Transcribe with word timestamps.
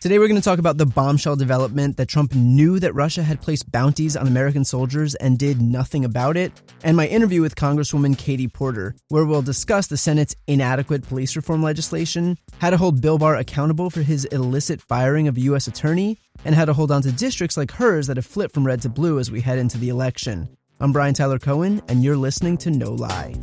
Today, 0.00 0.20
we're 0.20 0.28
going 0.28 0.40
to 0.40 0.44
talk 0.44 0.60
about 0.60 0.78
the 0.78 0.86
bombshell 0.86 1.34
development 1.34 1.96
that 1.96 2.06
Trump 2.06 2.32
knew 2.32 2.78
that 2.78 2.94
Russia 2.94 3.24
had 3.24 3.42
placed 3.42 3.72
bounties 3.72 4.16
on 4.16 4.28
American 4.28 4.64
soldiers 4.64 5.16
and 5.16 5.36
did 5.36 5.60
nothing 5.60 6.04
about 6.04 6.36
it, 6.36 6.52
and 6.84 6.96
my 6.96 7.08
interview 7.08 7.42
with 7.42 7.56
Congresswoman 7.56 8.16
Katie 8.16 8.46
Porter, 8.46 8.94
where 9.08 9.24
we'll 9.24 9.42
discuss 9.42 9.88
the 9.88 9.96
Senate's 9.96 10.36
inadequate 10.46 11.02
police 11.08 11.34
reform 11.34 11.64
legislation, 11.64 12.38
how 12.58 12.70
to 12.70 12.76
hold 12.76 13.00
Bill 13.00 13.18
Barr 13.18 13.34
accountable 13.34 13.90
for 13.90 14.02
his 14.02 14.24
illicit 14.26 14.80
firing 14.80 15.26
of 15.26 15.36
a 15.36 15.40
U.S. 15.40 15.66
attorney, 15.66 16.16
and 16.44 16.54
how 16.54 16.64
to 16.64 16.74
hold 16.74 16.92
on 16.92 17.02
to 17.02 17.10
districts 17.10 17.56
like 17.56 17.72
hers 17.72 18.06
that 18.06 18.16
have 18.16 18.26
flipped 18.26 18.54
from 18.54 18.64
red 18.64 18.80
to 18.82 18.88
blue 18.88 19.18
as 19.18 19.32
we 19.32 19.40
head 19.40 19.58
into 19.58 19.78
the 19.78 19.88
election. 19.88 20.48
I'm 20.78 20.92
Brian 20.92 21.14
Tyler 21.14 21.40
Cohen, 21.40 21.82
and 21.88 22.04
you're 22.04 22.16
listening 22.16 22.56
to 22.58 22.70
No 22.70 22.92
Lie. 22.92 23.34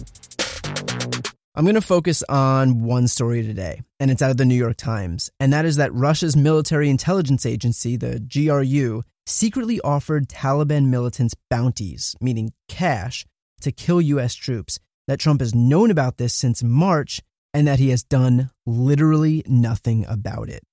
I'm 1.57 1.63
going 1.63 1.75
to 1.75 1.81
focus 1.81 2.21
on 2.27 2.83
one 2.83 3.07
story 3.07 3.41
today, 3.41 3.81
and 3.97 4.11
it's 4.11 4.21
out 4.21 4.29
of 4.29 4.35
the 4.35 4.43
New 4.43 4.55
York 4.55 4.75
Times, 4.75 5.31
and 5.39 5.53
that 5.53 5.63
is 5.63 5.77
that 5.77 5.93
Russia's 5.93 6.35
military 6.35 6.89
intelligence 6.89 7.45
agency, 7.45 7.95
the 7.95 8.19
GRU, 8.19 9.03
secretly 9.25 9.79
offered 9.79 10.27
Taliban 10.27 10.87
militants 10.87 11.33
bounties, 11.49 12.13
meaning 12.19 12.51
cash, 12.67 13.25
to 13.61 13.71
kill 13.71 14.01
U.S. 14.01 14.35
troops. 14.35 14.79
That 15.07 15.19
Trump 15.19 15.39
has 15.39 15.55
known 15.55 15.91
about 15.91 16.17
this 16.17 16.33
since 16.33 16.61
March, 16.61 17.21
and 17.53 17.65
that 17.67 17.79
he 17.79 17.89
has 17.91 18.03
done 18.03 18.51
literally 18.65 19.41
nothing 19.47 20.05
about 20.09 20.49
it. 20.49 20.63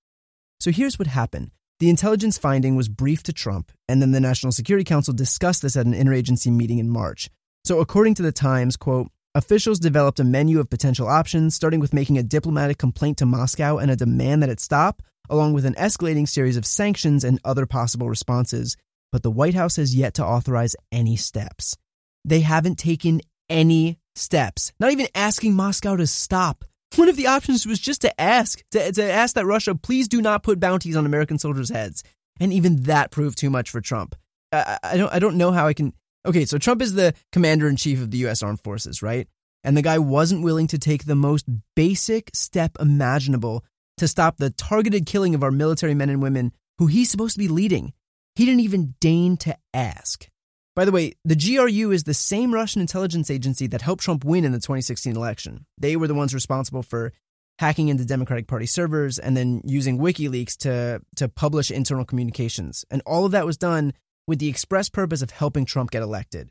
So 0.58 0.72
here's 0.72 0.98
what 0.98 1.06
happened. 1.06 1.52
The 1.78 1.90
intelligence 1.90 2.38
finding 2.38 2.74
was 2.74 2.88
briefed 2.88 3.26
to 3.26 3.32
Trump, 3.32 3.70
and 3.88 4.02
then 4.02 4.10
the 4.10 4.20
National 4.20 4.50
Security 4.50 4.84
Council 4.84 5.14
discussed 5.14 5.62
this 5.62 5.76
at 5.76 5.86
an 5.86 5.94
interagency 5.94 6.50
meeting 6.50 6.80
in 6.80 6.90
March. 6.90 7.30
So, 7.64 7.78
according 7.78 8.14
to 8.14 8.22
the 8.22 8.32
Times, 8.32 8.76
quote, 8.76 9.12
Officials 9.34 9.78
developed 9.78 10.20
a 10.20 10.24
menu 10.24 10.60
of 10.60 10.68
potential 10.68 11.08
options, 11.08 11.54
starting 11.54 11.80
with 11.80 11.94
making 11.94 12.18
a 12.18 12.22
diplomatic 12.22 12.76
complaint 12.76 13.16
to 13.16 13.24
Moscow 13.24 13.78
and 13.78 13.90
a 13.90 13.96
demand 13.96 14.42
that 14.42 14.50
it 14.50 14.60
stop, 14.60 15.02
along 15.30 15.54
with 15.54 15.64
an 15.64 15.72
escalating 15.76 16.28
series 16.28 16.58
of 16.58 16.66
sanctions 16.66 17.24
and 17.24 17.40
other 17.42 17.64
possible 17.64 18.10
responses. 18.10 18.76
But 19.10 19.22
the 19.22 19.30
White 19.30 19.54
House 19.54 19.76
has 19.76 19.94
yet 19.94 20.12
to 20.14 20.24
authorize 20.24 20.76
any 20.90 21.16
steps. 21.16 21.78
They 22.26 22.40
haven't 22.40 22.78
taken 22.78 23.22
any 23.48 23.98
steps, 24.14 24.70
not 24.78 24.92
even 24.92 25.08
asking 25.14 25.54
Moscow 25.54 25.96
to 25.96 26.06
stop. 26.06 26.66
One 26.96 27.08
of 27.08 27.16
the 27.16 27.28
options 27.28 27.66
was 27.66 27.78
just 27.78 28.02
to 28.02 28.20
ask, 28.20 28.62
to, 28.72 28.92
to 28.92 29.10
ask 29.10 29.34
that 29.34 29.46
Russia 29.46 29.74
please 29.74 30.08
do 30.08 30.20
not 30.20 30.42
put 30.42 30.60
bounties 30.60 30.94
on 30.94 31.06
American 31.06 31.38
soldiers' 31.38 31.70
heads. 31.70 32.04
And 32.38 32.52
even 32.52 32.82
that 32.82 33.10
proved 33.10 33.38
too 33.38 33.48
much 33.48 33.70
for 33.70 33.80
Trump. 33.80 34.14
I, 34.52 34.78
I 34.82 34.96
don't, 34.98 35.10
I 35.10 35.18
don't 35.18 35.38
know 35.38 35.52
how 35.52 35.66
I 35.66 35.72
can 35.72 35.94
Okay, 36.24 36.44
so 36.44 36.58
Trump 36.58 36.82
is 36.82 36.94
the 36.94 37.14
commander 37.32 37.68
in 37.68 37.76
chief 37.76 38.00
of 38.00 38.10
the 38.10 38.18
U.S. 38.18 38.42
Armed 38.42 38.60
Forces, 38.60 39.02
right? 39.02 39.26
And 39.64 39.76
the 39.76 39.82
guy 39.82 39.98
wasn't 39.98 40.44
willing 40.44 40.68
to 40.68 40.78
take 40.78 41.04
the 41.04 41.14
most 41.14 41.46
basic 41.74 42.30
step 42.34 42.76
imaginable 42.80 43.64
to 43.98 44.08
stop 44.08 44.36
the 44.36 44.50
targeted 44.50 45.06
killing 45.06 45.34
of 45.34 45.42
our 45.42 45.50
military 45.50 45.94
men 45.94 46.10
and 46.10 46.22
women 46.22 46.52
who 46.78 46.86
he's 46.86 47.10
supposed 47.10 47.34
to 47.34 47.38
be 47.38 47.48
leading. 47.48 47.92
He 48.34 48.44
didn't 48.44 48.60
even 48.60 48.94
deign 49.00 49.36
to 49.38 49.56
ask. 49.74 50.28
By 50.74 50.84
the 50.84 50.92
way, 50.92 51.12
the 51.24 51.36
GRU 51.36 51.90
is 51.90 52.04
the 52.04 52.14
same 52.14 52.54
Russian 52.54 52.80
intelligence 52.80 53.30
agency 53.30 53.66
that 53.68 53.82
helped 53.82 54.02
Trump 54.02 54.24
win 54.24 54.44
in 54.44 54.52
the 54.52 54.58
2016 54.58 55.14
election. 55.14 55.66
They 55.76 55.96
were 55.96 56.08
the 56.08 56.14
ones 56.14 56.32
responsible 56.32 56.82
for 56.82 57.12
hacking 57.58 57.88
into 57.88 58.06
Democratic 58.06 58.46
Party 58.46 58.66
servers 58.66 59.18
and 59.18 59.36
then 59.36 59.60
using 59.64 59.98
WikiLeaks 59.98 60.56
to, 60.58 61.02
to 61.16 61.28
publish 61.28 61.70
internal 61.70 62.06
communications. 62.06 62.84
And 62.90 63.02
all 63.04 63.26
of 63.26 63.32
that 63.32 63.44
was 63.44 63.58
done 63.58 63.92
with 64.26 64.38
the 64.38 64.48
express 64.48 64.88
purpose 64.88 65.22
of 65.22 65.30
helping 65.30 65.64
Trump 65.64 65.90
get 65.90 66.02
elected, 66.02 66.50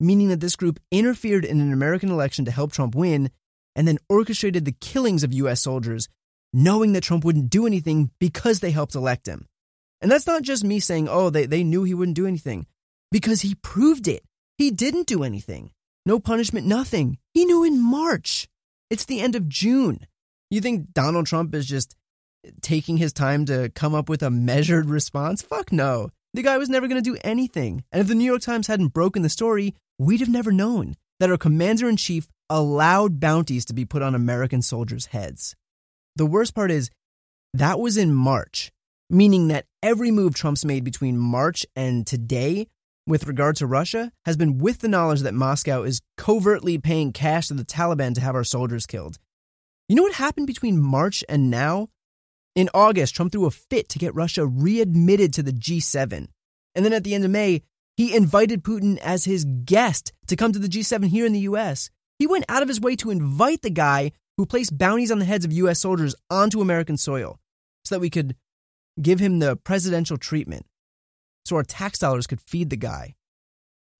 meaning 0.00 0.28
that 0.28 0.40
this 0.40 0.56
group 0.56 0.80
interfered 0.90 1.44
in 1.44 1.60
an 1.60 1.72
American 1.72 2.10
election 2.10 2.44
to 2.44 2.50
help 2.50 2.72
Trump 2.72 2.94
win 2.94 3.30
and 3.74 3.86
then 3.86 3.98
orchestrated 4.08 4.64
the 4.64 4.72
killings 4.80 5.22
of 5.22 5.32
U.S. 5.32 5.62
soldiers, 5.62 6.08
knowing 6.52 6.92
that 6.92 7.02
Trump 7.02 7.24
wouldn't 7.24 7.50
do 7.50 7.66
anything 7.66 8.10
because 8.18 8.60
they 8.60 8.70
helped 8.70 8.94
elect 8.94 9.26
him. 9.26 9.46
And 10.00 10.10
that's 10.10 10.26
not 10.26 10.42
just 10.42 10.64
me 10.64 10.80
saying, 10.80 11.08
oh, 11.08 11.30
they, 11.30 11.46
they 11.46 11.64
knew 11.64 11.84
he 11.84 11.94
wouldn't 11.94 12.16
do 12.16 12.26
anything, 12.26 12.66
because 13.10 13.42
he 13.42 13.54
proved 13.56 14.08
it. 14.08 14.24
He 14.56 14.70
didn't 14.70 15.06
do 15.06 15.22
anything. 15.22 15.70
No 16.06 16.18
punishment, 16.18 16.66
nothing. 16.66 17.18
He 17.34 17.44
knew 17.44 17.64
in 17.64 17.82
March. 17.82 18.48
It's 18.90 19.04
the 19.04 19.20
end 19.20 19.36
of 19.36 19.48
June. 19.48 20.06
You 20.50 20.60
think 20.60 20.92
Donald 20.92 21.26
Trump 21.26 21.54
is 21.54 21.66
just 21.66 21.94
taking 22.62 22.96
his 22.96 23.12
time 23.12 23.44
to 23.46 23.70
come 23.74 23.94
up 23.94 24.08
with 24.08 24.22
a 24.22 24.30
measured 24.30 24.88
response? 24.88 25.42
Fuck 25.42 25.70
no. 25.72 26.10
The 26.38 26.44
guy 26.44 26.56
was 26.56 26.68
never 26.68 26.86
going 26.86 27.02
to 27.02 27.10
do 27.10 27.18
anything. 27.24 27.82
And 27.90 28.00
if 28.00 28.06
the 28.06 28.14
New 28.14 28.24
York 28.24 28.42
Times 28.42 28.68
hadn't 28.68 28.94
broken 28.94 29.22
the 29.22 29.28
story, 29.28 29.74
we'd 29.98 30.20
have 30.20 30.28
never 30.28 30.52
known 30.52 30.94
that 31.18 31.32
our 31.32 31.36
commander 31.36 31.88
in 31.88 31.96
chief 31.96 32.28
allowed 32.48 33.18
bounties 33.18 33.64
to 33.64 33.74
be 33.74 33.84
put 33.84 34.02
on 34.02 34.14
American 34.14 34.62
soldiers' 34.62 35.06
heads. 35.06 35.56
The 36.14 36.26
worst 36.26 36.54
part 36.54 36.70
is 36.70 36.90
that 37.54 37.80
was 37.80 37.96
in 37.96 38.14
March, 38.14 38.70
meaning 39.10 39.48
that 39.48 39.64
every 39.82 40.12
move 40.12 40.36
Trump's 40.36 40.64
made 40.64 40.84
between 40.84 41.18
March 41.18 41.66
and 41.74 42.06
today 42.06 42.68
with 43.04 43.26
regard 43.26 43.56
to 43.56 43.66
Russia 43.66 44.12
has 44.24 44.36
been 44.36 44.58
with 44.58 44.78
the 44.78 44.86
knowledge 44.86 45.22
that 45.22 45.34
Moscow 45.34 45.82
is 45.82 46.00
covertly 46.16 46.78
paying 46.78 47.12
cash 47.12 47.48
to 47.48 47.54
the 47.54 47.64
Taliban 47.64 48.14
to 48.14 48.20
have 48.20 48.36
our 48.36 48.44
soldiers 48.44 48.86
killed. 48.86 49.18
You 49.88 49.96
know 49.96 50.04
what 50.04 50.12
happened 50.12 50.46
between 50.46 50.80
March 50.80 51.24
and 51.28 51.50
now? 51.50 51.88
In 52.58 52.68
August, 52.74 53.14
Trump 53.14 53.30
threw 53.30 53.46
a 53.46 53.52
fit 53.52 53.88
to 53.90 54.00
get 54.00 54.16
Russia 54.16 54.44
readmitted 54.44 55.32
to 55.34 55.44
the 55.44 55.52
G7. 55.52 56.26
And 56.74 56.84
then 56.84 56.92
at 56.92 57.04
the 57.04 57.14
end 57.14 57.24
of 57.24 57.30
May, 57.30 57.62
he 57.96 58.16
invited 58.16 58.64
Putin 58.64 58.98
as 58.98 59.26
his 59.26 59.44
guest 59.64 60.12
to 60.26 60.34
come 60.34 60.50
to 60.50 60.58
the 60.58 60.66
G7 60.66 61.06
here 61.06 61.24
in 61.24 61.32
the 61.32 61.46
US. 61.50 61.88
He 62.18 62.26
went 62.26 62.46
out 62.48 62.62
of 62.62 62.68
his 62.68 62.80
way 62.80 62.96
to 62.96 63.12
invite 63.12 63.62
the 63.62 63.70
guy 63.70 64.10
who 64.36 64.44
placed 64.44 64.76
bounties 64.76 65.12
on 65.12 65.20
the 65.20 65.24
heads 65.24 65.44
of 65.44 65.52
US 65.52 65.78
soldiers 65.78 66.16
onto 66.30 66.60
American 66.60 66.96
soil 66.96 67.38
so 67.84 67.94
that 67.94 68.00
we 68.00 68.10
could 68.10 68.34
give 69.00 69.20
him 69.20 69.38
the 69.38 69.54
presidential 69.54 70.16
treatment, 70.16 70.66
so 71.44 71.54
our 71.54 71.62
tax 71.62 72.00
dollars 72.00 72.26
could 72.26 72.40
feed 72.40 72.70
the 72.70 72.76
guy. 72.76 73.14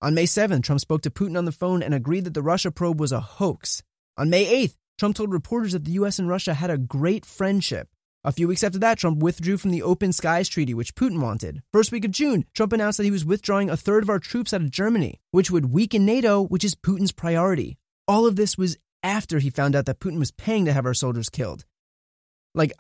On 0.03 0.15
May 0.15 0.25
7th, 0.25 0.65
Trump 0.65 0.81
spoke 0.81 1.03
to 1.03 1.11
Putin 1.11 1.39
on 1.39 1.45
the 1.45 1.53
phone 1.53 1.81
and 1.81 1.95
agreed 1.95 2.25
that 2.25 2.35
the 2.35 2.43
Russia 2.43 2.73
probe 2.73 2.99
was 2.99 3.13
a 3.13 3.21
hoax. 3.21 3.85
On 4.17 4.29
May 4.29 4.67
8th, 4.67 4.75
Trump 4.99 5.15
told 5.15 5.33
reporters 5.33 5.75
that 5.75 5.85
the 5.85 5.93
US 5.93 6.19
and 6.19 6.29
Russia 6.29 6.55
had 6.55 6.71
a 6.71 6.77
great 6.77 7.25
friendship 7.25 7.89
a 8.29 8.33
few 8.33 8.47
weeks 8.47 8.63
after 8.63 8.79
that, 8.79 8.99
Trump 8.99 9.23
withdrew 9.23 9.57
from 9.57 9.71
the 9.71 9.83
Open 9.83 10.13
Skies 10.13 10.51
Treaty, 10.51 10.75
which 10.75 10.95
Putin 10.95 11.23
wanted. 11.23 11.63
First 11.73 11.91
week 11.91 12.05
of 12.05 12.11
June, 12.11 12.45
Trump 12.55 12.75
announced 12.75 12.99
that 12.99 13.05
he 13.05 13.11
was 13.11 13.25
withdrawing 13.25 13.71
a 13.71 13.77
third 13.77 14.03
of 14.03 14.11
our 14.11 14.19
troops 14.19 14.53
out 14.53 14.61
of 14.61 14.71
Germany, 14.71 15.19
which 15.31 15.51
would 15.51 15.73
weaken 15.73 16.05
NATO, 16.05 16.43
which 16.43 16.63
is 16.63 16.75
Putin's 16.75 17.11
priority. 17.11 17.79
All 18.07 18.27
of 18.27 18.37
this 18.37 18.59
was 18.59 18.77
after 19.03 19.39
he 19.39 19.49
found 19.49 19.75
out 19.75 19.87
that 19.87 19.99
Putin 19.99 20.19
was 20.19 20.31
paying 20.31 20.67
to 20.67 20.75
have 20.75 20.85
our 20.85 20.93
soldiers 20.93 21.31
killed. 21.31 21.65
Like, 22.55 22.73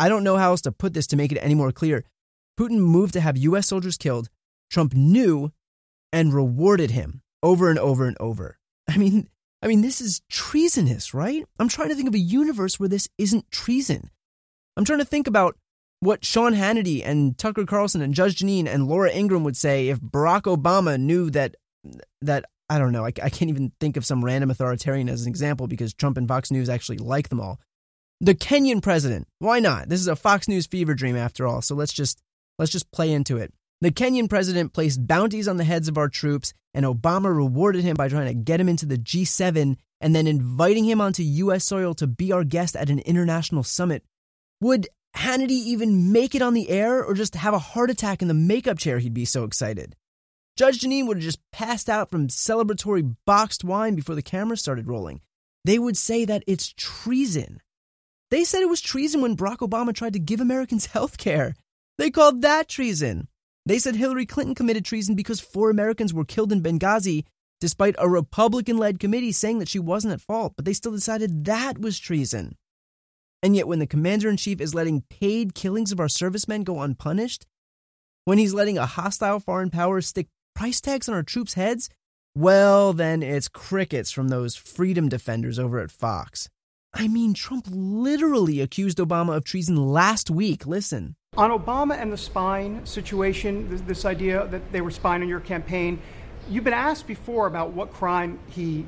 I 0.00 0.08
don't 0.08 0.24
know 0.24 0.36
how 0.36 0.50
else 0.50 0.62
to 0.62 0.72
put 0.72 0.94
this 0.94 1.06
to 1.08 1.16
make 1.16 1.30
it 1.30 1.38
any 1.38 1.54
more 1.54 1.70
clear. 1.70 2.04
Putin 2.58 2.78
moved 2.78 3.12
to 3.12 3.20
have 3.20 3.36
US 3.36 3.68
soldiers 3.68 3.96
killed. 3.96 4.28
Trump 4.68 4.94
knew 4.94 5.52
and 6.12 6.34
rewarded 6.34 6.90
him 6.90 7.22
over 7.40 7.70
and 7.70 7.78
over 7.78 8.06
and 8.06 8.16
over. 8.18 8.58
I 8.88 8.96
mean, 8.96 9.28
I 9.62 9.68
mean, 9.68 9.82
this 9.82 10.00
is 10.00 10.22
treasonous, 10.28 11.14
right? 11.14 11.44
I'm 11.60 11.68
trying 11.68 11.90
to 11.90 11.94
think 11.94 12.08
of 12.08 12.14
a 12.14 12.18
universe 12.18 12.80
where 12.80 12.88
this 12.88 13.08
isn't 13.16 13.50
treason. 13.52 14.10
I'm 14.78 14.84
trying 14.84 15.00
to 15.00 15.04
think 15.04 15.26
about 15.26 15.56
what 15.98 16.24
Sean 16.24 16.54
Hannity 16.54 17.02
and 17.04 17.36
Tucker 17.36 17.66
Carlson 17.66 18.00
and 18.00 18.14
Judge 18.14 18.36
Jeanine 18.36 18.68
and 18.68 18.86
Laura 18.86 19.10
Ingraham 19.10 19.42
would 19.42 19.56
say 19.56 19.88
if 19.88 19.98
Barack 20.00 20.42
Obama 20.42 21.00
knew 21.00 21.30
that 21.30 21.56
that 22.22 22.44
I 22.70 22.78
don't 22.78 22.92
know 22.92 23.04
I, 23.04 23.08
I 23.08 23.28
can't 23.28 23.48
even 23.48 23.72
think 23.80 23.96
of 23.96 24.06
some 24.06 24.24
random 24.24 24.52
authoritarian 24.52 25.08
as 25.08 25.22
an 25.22 25.28
example 25.28 25.66
because 25.66 25.92
Trump 25.92 26.16
and 26.16 26.28
Fox 26.28 26.52
News 26.52 26.68
actually 26.68 26.98
like 26.98 27.28
them 27.28 27.40
all. 27.40 27.58
The 28.20 28.36
Kenyan 28.36 28.80
president, 28.80 29.26
why 29.40 29.58
not? 29.58 29.88
This 29.88 30.00
is 30.00 30.06
a 30.06 30.14
Fox 30.14 30.46
News 30.46 30.68
fever 30.68 30.94
dream 30.94 31.16
after 31.16 31.44
all. 31.44 31.60
So 31.60 31.74
let's 31.74 31.92
just 31.92 32.22
let's 32.60 32.70
just 32.70 32.92
play 32.92 33.10
into 33.10 33.36
it. 33.36 33.52
The 33.80 33.90
Kenyan 33.90 34.28
president 34.28 34.74
placed 34.74 35.04
bounties 35.08 35.48
on 35.48 35.56
the 35.56 35.64
heads 35.64 35.88
of 35.88 35.98
our 35.98 36.08
troops, 36.08 36.52
and 36.72 36.86
Obama 36.86 37.34
rewarded 37.34 37.82
him 37.82 37.96
by 37.96 38.08
trying 38.08 38.26
to 38.26 38.34
get 38.34 38.60
him 38.60 38.68
into 38.68 38.86
the 38.86 38.98
G7 38.98 39.76
and 40.00 40.14
then 40.14 40.28
inviting 40.28 40.84
him 40.84 41.00
onto 41.00 41.24
U.S. 41.24 41.64
soil 41.64 41.94
to 41.94 42.06
be 42.06 42.30
our 42.30 42.44
guest 42.44 42.76
at 42.76 42.90
an 42.90 43.00
international 43.00 43.64
summit 43.64 44.04
would 44.60 44.88
Hannity 45.16 45.50
even 45.50 46.12
make 46.12 46.34
it 46.34 46.42
on 46.42 46.54
the 46.54 46.70
air 46.70 47.04
or 47.04 47.14
just 47.14 47.34
have 47.34 47.54
a 47.54 47.58
heart 47.58 47.90
attack 47.90 48.22
in 48.22 48.28
the 48.28 48.34
makeup 48.34 48.78
chair? 48.78 48.98
He'd 48.98 49.14
be 49.14 49.24
so 49.24 49.44
excited. 49.44 49.96
Judge 50.56 50.80
Jeanine 50.80 51.06
would 51.06 51.18
have 51.18 51.24
just 51.24 51.38
passed 51.52 51.88
out 51.88 52.10
from 52.10 52.28
celebratory 52.28 53.14
boxed 53.24 53.62
wine 53.62 53.94
before 53.94 54.14
the 54.14 54.22
camera 54.22 54.56
started 54.56 54.88
rolling. 54.88 55.20
They 55.64 55.78
would 55.78 55.96
say 55.96 56.24
that 56.24 56.42
it's 56.46 56.72
treason. 56.76 57.60
They 58.30 58.44
said 58.44 58.62
it 58.62 58.68
was 58.68 58.80
treason 58.80 59.20
when 59.20 59.36
Barack 59.36 59.58
Obama 59.58 59.94
tried 59.94 60.14
to 60.14 60.18
give 60.18 60.40
Americans 60.40 60.86
health 60.94 61.18
care. 61.18 61.54
They 61.96 62.10
called 62.10 62.42
that 62.42 62.68
treason. 62.68 63.28
They 63.66 63.78
said 63.78 63.96
Hillary 63.96 64.26
Clinton 64.26 64.54
committed 64.54 64.84
treason 64.84 65.14
because 65.14 65.40
four 65.40 65.70
Americans 65.70 66.14
were 66.14 66.24
killed 66.24 66.52
in 66.52 66.62
Benghazi, 66.62 67.24
despite 67.60 67.94
a 67.98 68.08
Republican 68.08 68.78
led 68.78 68.98
committee 68.98 69.32
saying 69.32 69.58
that 69.58 69.68
she 69.68 69.78
wasn't 69.78 70.14
at 70.14 70.20
fault, 70.20 70.54
but 70.56 70.64
they 70.64 70.72
still 70.72 70.92
decided 70.92 71.44
that 71.44 71.78
was 71.78 71.98
treason. 71.98 72.56
And 73.42 73.54
yet, 73.54 73.68
when 73.68 73.78
the 73.78 73.86
commander 73.86 74.28
in 74.28 74.36
chief 74.36 74.60
is 74.60 74.74
letting 74.74 75.02
paid 75.02 75.54
killings 75.54 75.92
of 75.92 76.00
our 76.00 76.08
servicemen 76.08 76.64
go 76.64 76.80
unpunished, 76.80 77.46
when 78.24 78.38
he's 78.38 78.54
letting 78.54 78.78
a 78.78 78.86
hostile 78.86 79.40
foreign 79.40 79.70
power 79.70 80.00
stick 80.00 80.26
price 80.54 80.80
tags 80.80 81.08
on 81.08 81.14
our 81.14 81.22
troops' 81.22 81.54
heads, 81.54 81.88
well, 82.34 82.92
then 82.92 83.22
it's 83.22 83.48
crickets 83.48 84.10
from 84.10 84.28
those 84.28 84.54
freedom 84.54 85.08
defenders 85.08 85.58
over 85.58 85.78
at 85.78 85.90
Fox. 85.90 86.48
I 86.94 87.06
mean, 87.06 87.34
Trump 87.34 87.66
literally 87.70 88.60
accused 88.60 88.98
Obama 88.98 89.36
of 89.36 89.44
treason 89.44 89.76
last 89.76 90.30
week. 90.30 90.66
Listen. 90.66 91.16
On 91.36 91.50
Obama 91.50 91.96
and 91.96 92.12
the 92.12 92.16
spine 92.16 92.84
situation, 92.84 93.68
this, 93.68 93.80
this 93.82 94.04
idea 94.04 94.46
that 94.48 94.72
they 94.72 94.80
were 94.80 94.90
spying 94.90 95.22
on 95.22 95.28
your 95.28 95.40
campaign, 95.40 96.00
you've 96.48 96.64
been 96.64 96.72
asked 96.72 97.06
before 97.06 97.46
about 97.46 97.72
what 97.72 97.92
crime 97.92 98.38
he 98.48 98.86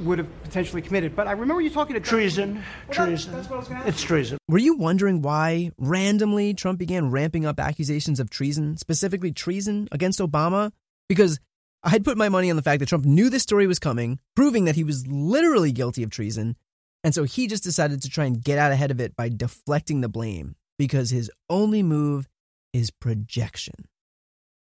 would 0.00 0.18
have 0.18 0.42
potentially 0.42 0.82
committed. 0.82 1.14
But 1.14 1.26
I 1.26 1.32
remember 1.32 1.60
you 1.60 1.70
talking 1.70 1.94
to 1.94 2.00
treason. 2.00 2.62
Well, 2.88 3.06
treason. 3.06 3.32
That, 3.32 3.38
that's 3.38 3.50
what 3.50 3.56
I 3.56 3.58
was 3.60 3.70
ask. 3.70 3.88
it's 3.88 4.02
treason. 4.02 4.38
Were 4.48 4.58
you 4.58 4.76
wondering 4.76 5.22
why 5.22 5.70
randomly 5.78 6.54
Trump 6.54 6.78
began 6.78 7.10
ramping 7.10 7.46
up 7.46 7.60
accusations 7.60 8.20
of 8.20 8.30
treason, 8.30 8.76
specifically 8.76 9.32
treason 9.32 9.88
against 9.92 10.18
Obama? 10.18 10.72
Because 11.08 11.40
I'd 11.82 12.04
put 12.04 12.18
my 12.18 12.28
money 12.28 12.50
on 12.50 12.56
the 12.56 12.62
fact 12.62 12.80
that 12.80 12.88
Trump 12.88 13.04
knew 13.04 13.30
this 13.30 13.42
story 13.42 13.66
was 13.66 13.78
coming, 13.78 14.18
proving 14.36 14.66
that 14.66 14.76
he 14.76 14.84
was 14.84 15.06
literally 15.06 15.72
guilty 15.72 16.02
of 16.02 16.10
treason, 16.10 16.56
and 17.02 17.14
so 17.14 17.24
he 17.24 17.46
just 17.46 17.64
decided 17.64 18.02
to 18.02 18.10
try 18.10 18.26
and 18.26 18.42
get 18.42 18.58
out 18.58 18.72
ahead 18.72 18.90
of 18.90 19.00
it 19.00 19.16
by 19.16 19.28
deflecting 19.28 20.00
the 20.00 20.08
blame 20.08 20.56
because 20.78 21.10
his 21.10 21.30
only 21.48 21.82
move 21.82 22.28
is 22.72 22.90
projection. 22.90 23.74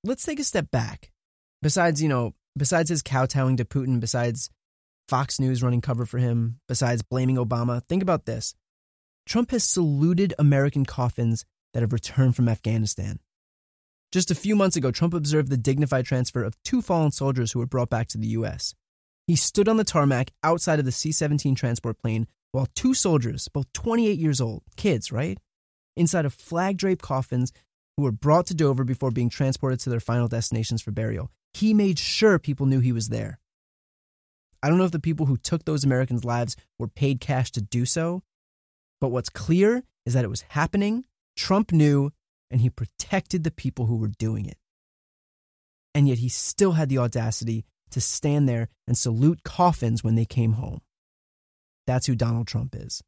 Let's 0.03 0.25
take 0.25 0.41
a 0.41 0.45
step 0.45 0.71
back. 0.71 1.11
Besides, 1.63 2.03
you 2.03 2.09
know, 2.09 2.35
besides 2.57 2.91
his 2.91 3.03
kowtowing 3.03 3.57
to 3.57 3.65
Putin, 3.65 4.01
besides 4.01 4.51
Fox 5.09 5.39
News 5.39 5.63
running 5.63 5.81
cover 5.81 6.07
for 6.07 6.19
him, 6.19 6.61
besides 6.67 7.03
blaming 7.03 7.37
Obama, 7.37 7.83
think 7.89 8.03
about 8.03 8.25
this. 8.25 8.55
Trump 9.27 9.51
has 9.51 9.65
saluted 9.65 10.35
American 10.39 10.85
coffins 10.85 11.45
that 11.73 11.83
have 11.83 11.93
returned 11.93 12.37
from 12.37 12.49
Afghanistan. 12.49 13.19
Just 14.13 14.31
a 14.31 14.35
few 14.35 14.55
months 14.55 14.77
ago, 14.77 14.91
Trump 14.91 15.13
observed 15.13 15.51
the 15.51 15.57
dignified 15.57 16.07
transfer 16.07 16.43
of 16.43 16.55
two 16.63 16.81
fallen 16.81 17.11
soldiers 17.11 17.53
who 17.53 17.59
were 17.59 17.67
brought 17.67 17.91
back 17.91 18.07
to 18.09 18.19
the 18.19 18.29
U.S. 18.29 18.75
He 19.27 19.37
stood 19.37 19.69
on 19.69 19.77
the 19.77 19.85
tarmac 19.85 20.31
outside 20.43 20.79
of 20.79 20.85
the 20.85 20.93
C 20.93 21.13
17 21.13 21.55
transport 21.55 21.99
plane 21.99 22.27
while 22.53 22.69
two 22.75 22.95
soldiers, 22.95 23.49
both 23.49 23.73
28 23.73 24.19
years 24.19 24.41
old, 24.41 24.63
kids, 24.77 25.11
right? 25.11 25.39
Inside 25.97 26.25
of 26.25 26.33
flag 26.33 26.77
draped 26.77 27.03
coffins 27.03 27.53
who 27.97 28.05
were 28.05 28.13
brought 28.13 28.47
to 28.47 28.55
Dover 28.55 28.85
before 28.85 29.11
being 29.11 29.29
transported 29.29 29.81
to 29.81 29.91
their 29.91 30.01
final 30.01 30.29
destinations 30.29 30.81
for 30.81 30.93
burial. 30.93 31.31
He 31.53 31.75
made 31.75 31.99
sure 31.99 32.39
people 32.39 32.67
knew 32.67 32.81
he 32.81 32.93
was 32.93 33.09
there. 33.09 33.41
I 34.65 34.69
don't 34.69 34.79
know 34.79 34.87
if 34.87 34.93
the 34.93 34.99
people 34.99 35.27
who 35.27 35.37
took 35.37 35.67
those 35.67 35.85
Americans' 35.85 36.25
lives 36.25 36.57
were 36.79 36.89
paid 36.89 37.21
cash 37.21 37.53
to 37.53 37.61
do 37.61 37.85
so, 37.85 38.23
but 38.99 39.11
what's 39.11 39.29
clear 39.29 39.83
is 40.07 40.15
that 40.15 40.25
it 40.25 40.31
was 40.31 40.41
happening. 40.49 41.05
Trump 41.37 41.71
knew, 41.71 42.13
and 42.51 42.63
he 42.63 42.71
protected 42.71 43.45
the 43.45 43.51
people 43.51 43.85
who 43.85 43.97
were 43.97 44.09
doing 44.09 44.47
it. 44.47 44.57
And 45.95 46.09
yet 46.09 46.17
he 46.17 46.31
still 46.31 46.73
had 46.73 46.89
the 46.89 46.97
audacity 46.97 47.67
to 47.91 48.01
stand 48.01 48.49
there 48.49 48.71
and 48.89 48.97
salute 48.97 49.43
coffins 49.45 50.03
when 50.03 50.15
they 50.15 50.25
came 50.25 50.55
home. 50.55 50.81
That's 51.87 52.07
who 52.07 52.15
Donald 52.15 52.47
Trump 52.47 52.75
is. 52.75 53.03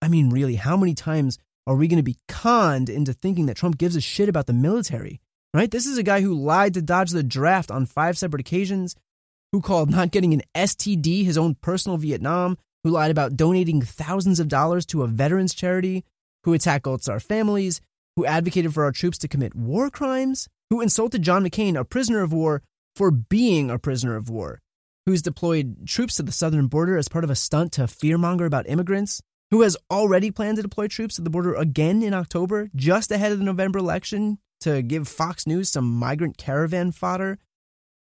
I 0.00 0.08
mean, 0.08 0.30
really, 0.30 0.54
how 0.54 0.78
many 0.78 0.94
times 0.94 1.36
are 1.66 1.76
we 1.76 1.88
going 1.88 1.98
to 1.98 2.02
be 2.02 2.16
conned 2.26 2.88
into 2.88 3.12
thinking 3.12 3.44
that 3.46 3.58
Trump 3.58 3.76
gives 3.76 3.96
a 3.96 4.00
shit 4.00 4.30
about 4.30 4.46
the 4.46 4.54
military? 4.54 5.20
Right? 5.52 5.70
This 5.70 5.84
is 5.84 5.98
a 5.98 6.02
guy 6.02 6.22
who 6.22 6.32
lied 6.32 6.72
to 6.72 6.80
dodge 6.80 7.10
the 7.10 7.22
draft 7.22 7.70
on 7.70 7.84
five 7.84 8.16
separate 8.16 8.40
occasions, 8.40 8.96
who 9.54 9.60
called 9.60 9.88
not 9.88 10.10
getting 10.10 10.34
an 10.34 10.42
STD 10.56 11.24
his 11.24 11.38
own 11.38 11.54
personal 11.54 11.96
Vietnam, 11.96 12.58
who 12.82 12.90
lied 12.90 13.12
about 13.12 13.36
donating 13.36 13.80
thousands 13.80 14.40
of 14.40 14.48
dollars 14.48 14.84
to 14.84 15.04
a 15.04 15.06
veterans 15.06 15.54
charity, 15.54 16.04
who 16.42 16.52
attacked 16.54 16.82
Gold 16.82 17.04
Star 17.04 17.20
families, 17.20 17.80
who 18.16 18.26
advocated 18.26 18.74
for 18.74 18.82
our 18.82 18.90
troops 18.90 19.16
to 19.18 19.28
commit 19.28 19.54
war 19.54 19.90
crimes, 19.90 20.48
who 20.70 20.80
insulted 20.80 21.22
John 21.22 21.44
McCain, 21.44 21.78
a 21.78 21.84
prisoner 21.84 22.20
of 22.20 22.32
war, 22.32 22.64
for 22.96 23.12
being 23.12 23.70
a 23.70 23.78
prisoner 23.78 24.16
of 24.16 24.28
war, 24.28 24.60
who's 25.06 25.22
deployed 25.22 25.86
troops 25.86 26.16
to 26.16 26.24
the 26.24 26.32
southern 26.32 26.66
border 26.66 26.98
as 26.98 27.06
part 27.06 27.22
of 27.22 27.30
a 27.30 27.36
stunt 27.36 27.70
to 27.74 27.82
fearmonger 27.82 28.46
about 28.46 28.68
immigrants, 28.68 29.20
who 29.52 29.62
has 29.62 29.76
already 29.88 30.32
planned 30.32 30.56
to 30.56 30.62
deploy 30.62 30.88
troops 30.88 31.14
to 31.14 31.22
the 31.22 31.30
border 31.30 31.54
again 31.54 32.02
in 32.02 32.12
October, 32.12 32.70
just 32.74 33.12
ahead 33.12 33.30
of 33.30 33.38
the 33.38 33.44
November 33.44 33.78
election, 33.78 34.38
to 34.62 34.82
give 34.82 35.06
Fox 35.06 35.46
News 35.46 35.68
some 35.68 35.88
migrant 35.88 36.38
caravan 36.38 36.90
fodder, 36.90 37.38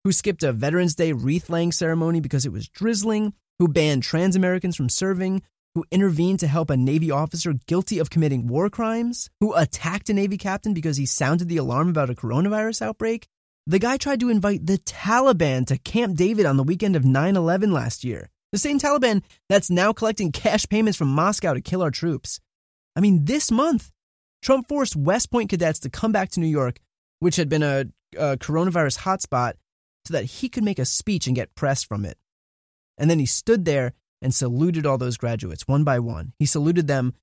who 0.03 0.11
skipped 0.11 0.43
a 0.43 0.51
Veterans 0.51 0.95
Day 0.95 1.13
wreath 1.13 1.49
laying 1.49 1.71
ceremony 1.71 2.19
because 2.19 2.45
it 2.45 2.51
was 2.51 2.67
drizzling, 2.67 3.33
who 3.59 3.67
banned 3.67 4.03
trans 4.03 4.35
Americans 4.35 4.75
from 4.75 4.89
serving, 4.89 5.41
who 5.75 5.85
intervened 5.91 6.39
to 6.39 6.47
help 6.47 6.69
a 6.69 6.77
Navy 6.77 7.09
officer 7.09 7.53
guilty 7.67 7.99
of 7.99 8.09
committing 8.09 8.47
war 8.47 8.69
crimes, 8.69 9.29
who 9.39 9.55
attacked 9.55 10.09
a 10.09 10.13
Navy 10.13 10.37
captain 10.37 10.73
because 10.73 10.97
he 10.97 11.05
sounded 11.05 11.47
the 11.47 11.57
alarm 11.57 11.89
about 11.89 12.09
a 12.09 12.15
coronavirus 12.15 12.81
outbreak. 12.81 13.27
The 13.65 13.79
guy 13.79 13.97
tried 13.97 14.19
to 14.19 14.29
invite 14.29 14.65
the 14.65 14.77
Taliban 14.79 15.65
to 15.67 15.77
Camp 15.77 16.17
David 16.17 16.45
on 16.45 16.57
the 16.57 16.63
weekend 16.63 16.95
of 16.95 17.05
9 17.05 17.35
11 17.35 17.71
last 17.71 18.03
year. 18.03 18.29
The 18.51 18.59
same 18.59 18.77
Taliban 18.77 19.23
that's 19.49 19.71
now 19.71 19.93
collecting 19.93 20.31
cash 20.31 20.67
payments 20.67 20.97
from 20.97 21.07
Moscow 21.07 21.53
to 21.53 21.61
kill 21.61 21.81
our 21.81 21.89
troops. 21.89 22.39
I 22.95 22.99
mean, 22.99 23.25
this 23.25 23.49
month, 23.49 23.89
Trump 24.43 24.67
forced 24.67 24.95
West 24.95 25.31
Point 25.31 25.49
cadets 25.49 25.79
to 25.79 25.89
come 25.89 26.11
back 26.11 26.29
to 26.31 26.39
New 26.39 26.47
York, 26.47 26.79
which 27.19 27.37
had 27.37 27.49
been 27.49 27.63
a, 27.63 27.85
a 28.15 28.37
coronavirus 28.37 28.99
hotspot, 28.99 29.53
so 30.05 30.13
that 30.13 30.25
he 30.25 30.49
could 30.49 30.63
make 30.63 30.79
a 30.79 30.85
speech 30.85 31.27
and 31.27 31.35
get 31.35 31.55
press 31.55 31.83
from 31.83 32.05
it. 32.05 32.17
And 32.97 33.09
then 33.09 33.19
he 33.19 33.25
stood 33.25 33.65
there 33.65 33.93
and 34.21 34.33
saluted 34.33 34.85
all 34.85 34.97
those 34.97 35.17
graduates 35.17 35.67
one 35.67 35.83
by 35.83 35.99
one. 35.99 36.33
He 36.39 36.45
saluted 36.45 36.87
them 36.87 37.13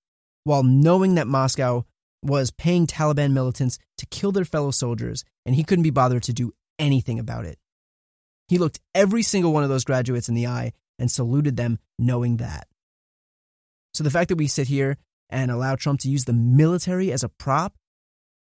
while 0.44 0.62
knowing 0.62 1.14
that 1.14 1.26
Moscow 1.26 1.84
was 2.22 2.50
paying 2.50 2.86
Taliban 2.86 3.32
militants 3.32 3.78
to 3.98 4.06
kill 4.06 4.32
their 4.32 4.44
fellow 4.44 4.70
soldiers, 4.70 5.24
and 5.46 5.54
he 5.54 5.64
couldn't 5.64 5.82
be 5.82 5.90
bothered 5.90 6.22
to 6.24 6.32
do 6.32 6.52
anything 6.78 7.18
about 7.18 7.44
it. 7.44 7.58
He 8.48 8.58
looked 8.58 8.80
every 8.94 9.22
single 9.22 9.52
one 9.52 9.62
of 9.62 9.68
those 9.68 9.84
graduates 9.84 10.28
in 10.28 10.34
the 10.34 10.46
eye 10.46 10.72
and 10.98 11.10
saluted 11.10 11.56
them 11.56 11.78
knowing 11.98 12.38
that. 12.38 12.66
So 13.94 14.04
the 14.04 14.10
fact 14.10 14.28
that 14.28 14.36
we 14.36 14.46
sit 14.46 14.68
here 14.68 14.98
and 15.30 15.50
allow 15.50 15.76
Trump 15.76 16.00
to 16.00 16.10
use 16.10 16.24
the 16.24 16.32
military 16.32 17.12
as 17.12 17.22
a 17.22 17.28
prop 17.28 17.74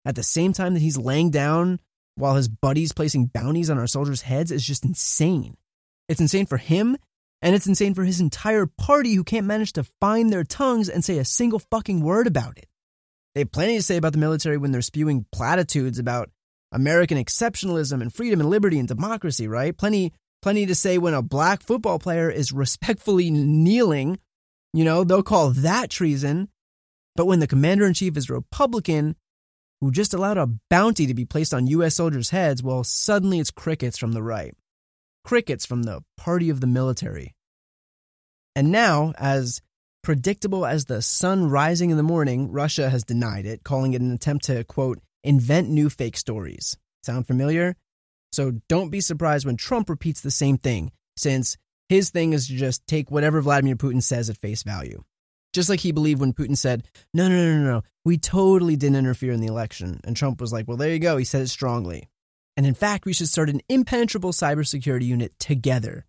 at 0.04 0.14
the 0.14 0.22
same 0.22 0.52
time 0.52 0.74
that 0.74 0.80
he's 0.80 0.96
laying 0.96 1.30
down 1.30 1.80
while 2.16 2.34
his 2.34 2.48
buddies 2.48 2.92
placing 2.92 3.26
bounties 3.26 3.70
on 3.70 3.78
our 3.78 3.86
soldiers' 3.86 4.22
heads 4.22 4.50
is 4.50 4.64
just 4.64 4.84
insane. 4.84 5.56
It's 6.08 6.20
insane 6.20 6.46
for 6.46 6.56
him, 6.56 6.96
and 7.42 7.54
it's 7.54 7.66
insane 7.66 7.94
for 7.94 8.04
his 8.04 8.20
entire 8.20 8.66
party 8.66 9.14
who 9.14 9.24
can't 9.24 9.46
manage 9.46 9.72
to 9.74 9.84
find 10.00 10.32
their 10.32 10.44
tongues 10.44 10.88
and 10.88 11.04
say 11.04 11.18
a 11.18 11.24
single 11.24 11.58
fucking 11.58 12.00
word 12.00 12.26
about 12.26 12.58
it. 12.58 12.66
They 13.34 13.42
have 13.42 13.52
plenty 13.52 13.76
to 13.76 13.82
say 13.82 13.96
about 13.96 14.12
the 14.12 14.18
military 14.18 14.56
when 14.56 14.72
they're 14.72 14.82
spewing 14.82 15.26
platitudes 15.30 15.98
about 15.98 16.30
American 16.72 17.18
exceptionalism 17.18 18.00
and 18.00 18.12
freedom 18.12 18.40
and 18.40 18.48
liberty 18.48 18.78
and 18.78 18.88
democracy, 18.88 19.46
right? 19.46 19.76
Plenty 19.76 20.12
plenty 20.42 20.66
to 20.66 20.74
say 20.74 20.96
when 20.96 21.14
a 21.14 21.22
black 21.22 21.62
football 21.62 21.98
player 21.98 22.30
is 22.30 22.52
respectfully 22.52 23.30
kneeling, 23.30 24.18
you 24.72 24.84
know, 24.84 25.04
they'll 25.04 25.22
call 25.22 25.50
that 25.50 25.90
treason. 25.90 26.48
But 27.14 27.26
when 27.26 27.40
the 27.40 27.46
commander 27.46 27.86
in 27.86 27.94
chief 27.94 28.16
is 28.16 28.30
Republican, 28.30 29.16
who 29.80 29.90
just 29.90 30.14
allowed 30.14 30.38
a 30.38 30.48
bounty 30.70 31.06
to 31.06 31.14
be 31.14 31.24
placed 31.24 31.52
on 31.52 31.66
U.S. 31.66 31.96
soldiers' 31.96 32.30
heads, 32.30 32.62
well, 32.62 32.84
suddenly 32.84 33.38
it's 33.38 33.50
crickets 33.50 33.98
from 33.98 34.12
the 34.12 34.22
right. 34.22 34.54
Crickets 35.24 35.66
from 35.66 35.82
the 35.82 36.02
party 36.16 36.50
of 36.50 36.60
the 36.60 36.66
military. 36.66 37.34
And 38.54 38.72
now, 38.72 39.12
as 39.18 39.60
predictable 40.02 40.64
as 40.64 40.84
the 40.86 41.02
sun 41.02 41.50
rising 41.50 41.90
in 41.90 41.96
the 41.96 42.02
morning, 42.02 42.50
Russia 42.52 42.88
has 42.88 43.04
denied 43.04 43.44
it, 43.44 43.64
calling 43.64 43.92
it 43.92 44.00
an 44.00 44.12
attempt 44.12 44.44
to, 44.46 44.64
quote, 44.64 45.00
invent 45.24 45.68
new 45.68 45.90
fake 45.90 46.16
stories. 46.16 46.76
Sound 47.02 47.26
familiar? 47.26 47.76
So 48.32 48.52
don't 48.68 48.90
be 48.90 49.00
surprised 49.00 49.44
when 49.44 49.56
Trump 49.56 49.90
repeats 49.90 50.20
the 50.20 50.30
same 50.30 50.58
thing, 50.58 50.92
since 51.16 51.56
his 51.88 52.10
thing 52.10 52.32
is 52.32 52.48
to 52.48 52.56
just 52.56 52.86
take 52.86 53.10
whatever 53.10 53.40
Vladimir 53.40 53.76
Putin 53.76 54.02
says 54.02 54.30
at 54.30 54.36
face 54.36 54.62
value. 54.62 55.02
Just 55.56 55.70
like 55.70 55.80
he 55.80 55.90
believed 55.90 56.20
when 56.20 56.34
Putin 56.34 56.54
said, 56.54 56.86
no, 57.14 57.30
no, 57.30 57.34
no, 57.34 57.56
no, 57.56 57.64
no, 57.64 57.82
we 58.04 58.18
totally 58.18 58.76
didn't 58.76 58.98
interfere 58.98 59.32
in 59.32 59.40
the 59.40 59.46
election. 59.46 60.02
And 60.04 60.14
Trump 60.14 60.38
was 60.38 60.52
like, 60.52 60.68
well, 60.68 60.76
there 60.76 60.92
you 60.92 60.98
go. 60.98 61.16
He 61.16 61.24
said 61.24 61.40
it 61.40 61.48
strongly. 61.48 62.10
And 62.58 62.66
in 62.66 62.74
fact, 62.74 63.06
we 63.06 63.14
should 63.14 63.30
start 63.30 63.48
an 63.48 63.62
impenetrable 63.66 64.32
cybersecurity 64.32 65.04
unit 65.04 65.32
together. 65.38 66.04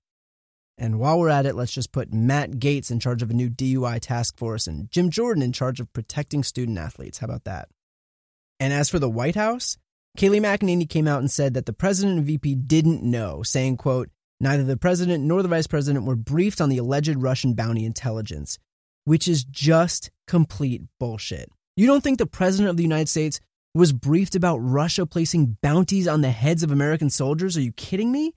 And 0.77 0.99
while 0.99 1.17
we're 1.17 1.29
at 1.29 1.45
it, 1.45 1.55
let's 1.55 1.71
just 1.71 1.93
put 1.93 2.11
Matt 2.11 2.59
Gaetz 2.59 2.91
in 2.91 2.99
charge 2.99 3.21
of 3.21 3.29
a 3.29 3.33
new 3.33 3.49
DUI 3.49 4.01
task 4.01 4.37
force 4.37 4.67
and 4.67 4.91
Jim 4.91 5.09
Jordan 5.09 5.41
in 5.41 5.53
charge 5.53 5.79
of 5.79 5.93
protecting 5.93 6.43
student 6.43 6.77
athletes. 6.77 7.19
How 7.19 7.25
about 7.27 7.45
that? 7.45 7.69
And 8.59 8.73
as 8.73 8.89
for 8.89 8.99
the 8.99 9.09
White 9.09 9.35
House, 9.35 9.77
Kayleigh 10.17 10.41
McEnany 10.41 10.89
came 10.89 11.07
out 11.07 11.21
and 11.21 11.31
said 11.31 11.53
that 11.53 11.65
the 11.65 11.71
president 11.71 12.17
and 12.17 12.27
VP 12.27 12.53
didn't 12.55 13.01
know, 13.01 13.43
saying, 13.43 13.77
quote, 13.77 14.09
neither 14.41 14.65
the 14.65 14.75
president 14.75 15.23
nor 15.23 15.41
the 15.41 15.47
vice 15.47 15.67
president 15.67 16.03
were 16.03 16.17
briefed 16.17 16.59
on 16.59 16.67
the 16.67 16.79
alleged 16.79 17.15
Russian 17.15 17.53
bounty 17.53 17.85
intelligence 17.85 18.59
which 19.07 19.25
is 19.29 19.45
just 19.45 20.11
complete 20.27 20.81
bullshit. 20.99 21.49
You 21.77 21.87
don't 21.87 22.03
think 22.03 22.17
the 22.17 22.25
President 22.25 22.69
of 22.69 22.75
the 22.75 22.83
United 22.83 23.07
States 23.07 23.39
was 23.73 23.93
briefed 23.93 24.35
about 24.35 24.57
Russia 24.57 25.05
placing 25.05 25.55
bounties 25.61 26.09
on 26.09 26.19
the 26.19 26.31
heads 26.31 26.61
of 26.61 26.71
American 26.71 27.09
soldiers? 27.09 27.55
Are 27.55 27.61
you 27.61 27.71
kidding 27.71 28.11
me? 28.11 28.33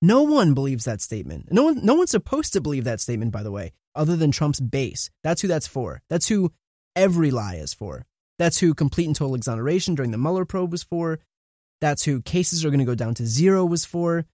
No 0.00 0.22
one 0.22 0.54
believes 0.54 0.84
that 0.84 1.00
statement. 1.00 1.48
No 1.50 1.64
one 1.64 1.84
no 1.84 1.94
one's 1.94 2.12
supposed 2.12 2.52
to 2.52 2.60
believe 2.60 2.84
that 2.84 3.00
statement 3.00 3.32
by 3.32 3.42
the 3.42 3.50
way, 3.50 3.72
other 3.96 4.14
than 4.14 4.30
Trump's 4.30 4.60
base. 4.60 5.10
That's 5.24 5.42
who 5.42 5.48
that's 5.48 5.66
for. 5.66 6.00
That's 6.08 6.28
who 6.28 6.52
every 6.94 7.32
lie 7.32 7.56
is 7.56 7.74
for. 7.74 8.06
That's 8.38 8.58
who 8.58 8.72
complete 8.72 9.06
and 9.06 9.16
total 9.16 9.34
exoneration 9.34 9.96
during 9.96 10.12
the 10.12 10.18
Mueller 10.18 10.44
probe 10.44 10.70
was 10.70 10.84
for. 10.84 11.18
That's 11.80 12.04
who 12.04 12.22
cases 12.22 12.64
are 12.64 12.70
going 12.70 12.78
to 12.78 12.84
go 12.84 12.94
down 12.94 13.14
to 13.14 13.26
zero 13.26 13.64
was 13.64 13.84
for. 13.84 14.26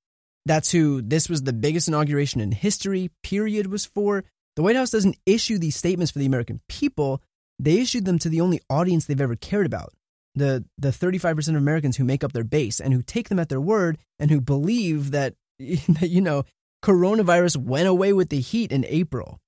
That's 0.45 0.73
who 0.73 1.01
this 1.01 1.31
was 1.31 1.45
the 1.45 1.55
biggest 1.55 1.89
inauguration 1.89 2.43
in 2.43 2.53
history, 2.53 3.11
period, 3.23 3.69
was 3.69 3.87
for. 3.87 4.25
The 4.61 4.65
White 4.65 4.77
House 4.77 4.91
doesn't 4.91 5.17
issue 5.25 5.57
these 5.57 5.75
statements 5.75 6.13
for 6.13 6.19
the 6.19 6.27
American 6.27 6.61
people. 6.69 7.23
They 7.59 7.79
issued 7.79 8.05
them 8.05 8.19
to 8.19 8.29
the 8.29 8.43
only 8.43 8.61
audience 8.69 9.07
they've 9.07 9.19
ever 9.19 9.35
cared 9.35 9.65
about 9.65 9.95
the, 10.35 10.67
the 10.77 10.91
35% 10.91 11.49
of 11.49 11.55
Americans 11.55 11.97
who 11.97 12.05
make 12.05 12.23
up 12.23 12.35
their 12.35 12.45
base 12.45 12.79
and 12.79 12.93
who 12.93 13.01
take 13.01 13.31
them 13.31 13.39
at 13.39 13.49
their 13.49 13.59
word 13.59 13.97
and 14.19 14.31
who 14.31 14.39
believe 14.39 15.13
that, 15.13 15.33
that, 15.59 16.11
you 16.11 16.21
know, 16.21 16.45
coronavirus 16.85 17.57
went 17.57 17.89
away 17.89 18.13
with 18.13 18.29
the 18.29 18.41
heat 18.41 18.71
in 18.71 18.85
April. 18.87 19.41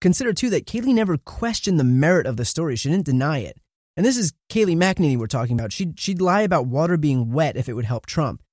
Consider, 0.00 0.32
too, 0.32 0.50
that 0.50 0.64
Kayleigh 0.64 0.94
never 0.94 1.16
questioned 1.18 1.80
the 1.80 1.82
merit 1.82 2.28
of 2.28 2.36
the 2.36 2.44
story. 2.44 2.76
She 2.76 2.88
didn't 2.88 3.06
deny 3.06 3.38
it. 3.38 3.56
And 3.96 4.06
this 4.06 4.16
is 4.16 4.32
Kayleigh 4.48 4.76
McEnany 4.76 5.16
we're 5.18 5.26
talking 5.26 5.58
about. 5.58 5.72
She'd, 5.72 5.98
she'd 5.98 6.20
lie 6.20 6.42
about 6.42 6.68
water 6.68 6.96
being 6.96 7.32
wet 7.32 7.56
if 7.56 7.68
it 7.68 7.74
would 7.74 7.84
help 7.84 8.06
Trump. 8.06 8.44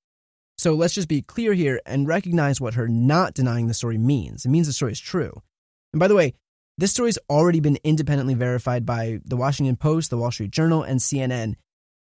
So 0.58 0.74
let's 0.74 0.96
just 0.96 1.08
be 1.08 1.22
clear 1.22 1.54
here 1.54 1.80
and 1.86 2.08
recognize 2.08 2.60
what 2.60 2.74
her 2.74 2.88
not 2.88 3.36
denying 3.36 3.68
the 3.68 3.76
story 3.76 4.00
means. 4.00 4.44
It 4.44 4.50
means 4.50 4.66
the 4.66 4.74
story 4.74 4.94
is 4.94 5.00
true. 5.00 5.44
And 5.98 6.00
by 6.00 6.08
the 6.08 6.16
way, 6.16 6.36
this 6.78 6.92
story's 6.92 7.18
already 7.28 7.60
been 7.60 7.80
independently 7.84 8.36
verified 8.36 8.86
by 8.86 9.20
the 9.26 9.36
Washington 9.36 9.78
Post, 9.78 10.12
the 10.12 10.18
Wall 10.18 10.30
Street 10.30 10.52
Journal, 10.52 10.84
and 10.84 11.00
CNN. 11.00 11.56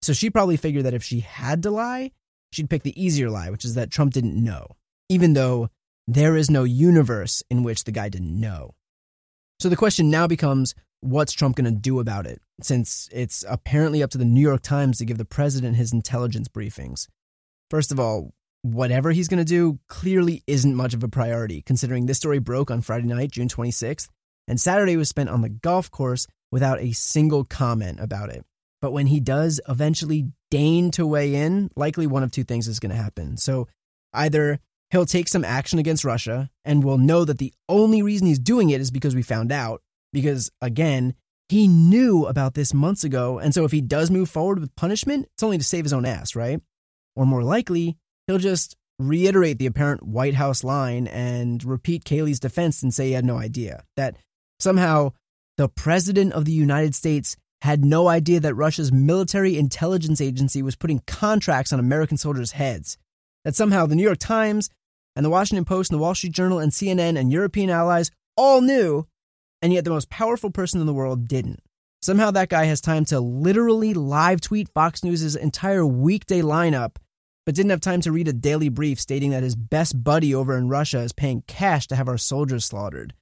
So 0.00 0.14
she 0.14 0.30
probably 0.30 0.56
figured 0.56 0.86
that 0.86 0.94
if 0.94 1.04
she 1.04 1.20
had 1.20 1.62
to 1.64 1.70
lie, 1.70 2.12
she'd 2.50 2.70
pick 2.70 2.82
the 2.82 2.98
easier 2.98 3.28
lie, 3.28 3.50
which 3.50 3.62
is 3.62 3.74
that 3.74 3.90
Trump 3.90 4.14
didn't 4.14 4.42
know, 4.42 4.68
even 5.10 5.34
though 5.34 5.68
there 6.08 6.34
is 6.34 6.50
no 6.50 6.64
universe 6.64 7.42
in 7.50 7.62
which 7.62 7.84
the 7.84 7.92
guy 7.92 8.08
didn't 8.08 8.40
know. 8.40 8.74
So 9.60 9.68
the 9.68 9.76
question 9.76 10.08
now 10.08 10.26
becomes 10.26 10.74
what's 11.00 11.34
Trump 11.34 11.56
going 11.56 11.70
to 11.70 11.78
do 11.78 12.00
about 12.00 12.26
it, 12.26 12.40
since 12.62 13.10
it's 13.12 13.44
apparently 13.46 14.02
up 14.02 14.08
to 14.12 14.18
the 14.18 14.24
New 14.24 14.40
York 14.40 14.62
Times 14.62 14.96
to 14.96 15.04
give 15.04 15.18
the 15.18 15.26
president 15.26 15.76
his 15.76 15.92
intelligence 15.92 16.48
briefings. 16.48 17.06
First 17.70 17.92
of 17.92 18.00
all, 18.00 18.32
whatever 18.64 19.12
he's 19.12 19.28
going 19.28 19.38
to 19.38 19.44
do 19.44 19.78
clearly 19.88 20.42
isn't 20.46 20.74
much 20.74 20.94
of 20.94 21.04
a 21.04 21.08
priority, 21.08 21.60
considering 21.60 22.06
this 22.06 22.16
story 22.16 22.38
broke 22.38 22.70
on 22.70 22.80
Friday 22.80 23.06
night, 23.06 23.30
June 23.30 23.48
26th, 23.48 24.08
and 24.48 24.58
Saturday 24.58 24.96
was 24.96 25.10
spent 25.10 25.28
on 25.28 25.42
the 25.42 25.50
golf 25.50 25.90
course 25.90 26.26
without 26.50 26.80
a 26.80 26.92
single 26.92 27.44
comment 27.44 28.00
about 28.00 28.30
it. 28.30 28.42
But 28.80 28.92
when 28.92 29.06
he 29.06 29.20
does 29.20 29.60
eventually 29.68 30.32
deign 30.50 30.90
to 30.92 31.06
weigh 31.06 31.34
in, 31.34 31.70
likely 31.76 32.06
one 32.06 32.22
of 32.22 32.30
two 32.30 32.42
things 32.42 32.66
is 32.66 32.80
going 32.80 32.90
to 32.90 33.02
happen. 33.02 33.36
So 33.36 33.68
either 34.14 34.58
he'll 34.90 35.04
take 35.04 35.28
some 35.28 35.44
action 35.44 35.78
against 35.78 36.04
Russia 36.04 36.50
and 36.64 36.82
we'll 36.82 36.96
know 36.96 37.26
that 37.26 37.38
the 37.38 37.52
only 37.68 38.00
reason 38.00 38.26
he's 38.26 38.38
doing 38.38 38.70
it 38.70 38.80
is 38.80 38.90
because 38.90 39.14
we 39.14 39.22
found 39.22 39.52
out, 39.52 39.82
because 40.14 40.50
again, 40.62 41.14
he 41.50 41.68
knew 41.68 42.24
about 42.24 42.54
this 42.54 42.72
months 42.72 43.04
ago. 43.04 43.38
And 43.38 43.52
so 43.52 43.64
if 43.64 43.72
he 43.72 43.82
does 43.82 44.10
move 44.10 44.30
forward 44.30 44.58
with 44.58 44.74
punishment, 44.74 45.28
it's 45.34 45.42
only 45.42 45.58
to 45.58 45.64
save 45.64 45.84
his 45.84 45.92
own 45.92 46.06
ass, 46.06 46.34
right? 46.34 46.60
Or 47.14 47.26
more 47.26 47.42
likely, 47.42 47.98
he'll 48.26 48.38
just 48.38 48.76
reiterate 48.98 49.58
the 49.58 49.66
apparent 49.66 50.02
White 50.04 50.34
House 50.34 50.62
line 50.62 51.06
and 51.06 51.62
repeat 51.64 52.04
Kayleigh's 52.04 52.40
defense 52.40 52.82
and 52.82 52.94
say 52.94 53.08
he 53.08 53.12
had 53.12 53.24
no 53.24 53.36
idea. 53.36 53.84
That 53.96 54.16
somehow 54.58 55.12
the 55.56 55.68
President 55.68 56.32
of 56.32 56.44
the 56.44 56.52
United 56.52 56.94
States 56.94 57.36
had 57.62 57.84
no 57.84 58.08
idea 58.08 58.40
that 58.40 58.54
Russia's 58.54 58.92
military 58.92 59.56
intelligence 59.56 60.20
agency 60.20 60.62
was 60.62 60.76
putting 60.76 61.02
contracts 61.06 61.72
on 61.72 61.80
American 61.80 62.16
soldiers' 62.16 62.52
heads. 62.52 62.98
That 63.44 63.56
somehow 63.56 63.86
the 63.86 63.94
New 63.94 64.02
York 64.02 64.18
Times 64.18 64.70
and 65.16 65.24
the 65.24 65.30
Washington 65.30 65.64
Post 65.64 65.90
and 65.90 65.98
the 65.98 66.02
Wall 66.02 66.14
Street 66.14 66.32
Journal 66.32 66.58
and 66.58 66.72
CNN 66.72 67.18
and 67.18 67.32
European 67.32 67.70
allies 67.70 68.10
all 68.36 68.60
knew, 68.60 69.06
and 69.62 69.72
yet 69.72 69.84
the 69.84 69.90
most 69.90 70.10
powerful 70.10 70.50
person 70.50 70.80
in 70.80 70.86
the 70.86 70.94
world 70.94 71.26
didn't. 71.28 71.60
Somehow 72.02 72.30
that 72.32 72.50
guy 72.50 72.64
has 72.66 72.82
time 72.82 73.06
to 73.06 73.20
literally 73.20 73.94
live 73.94 74.40
tweet 74.40 74.68
Fox 74.68 75.02
News' 75.02 75.34
entire 75.34 75.86
weekday 75.86 76.42
lineup 76.42 76.96
but 77.46 77.54
didn't 77.54 77.70
have 77.70 77.80
time 77.80 78.00
to 78.02 78.12
read 78.12 78.28
a 78.28 78.32
daily 78.32 78.68
brief 78.68 79.00
stating 79.00 79.30
that 79.30 79.42
his 79.42 79.56
best 79.56 80.02
buddy 80.02 80.34
over 80.34 80.56
in 80.56 80.68
Russia 80.68 81.00
is 81.00 81.12
paying 81.12 81.42
cash 81.46 81.86
to 81.88 81.96
have 81.96 82.08
our 82.08 82.18
soldiers 82.18 82.64
slaughtered. 82.64 83.14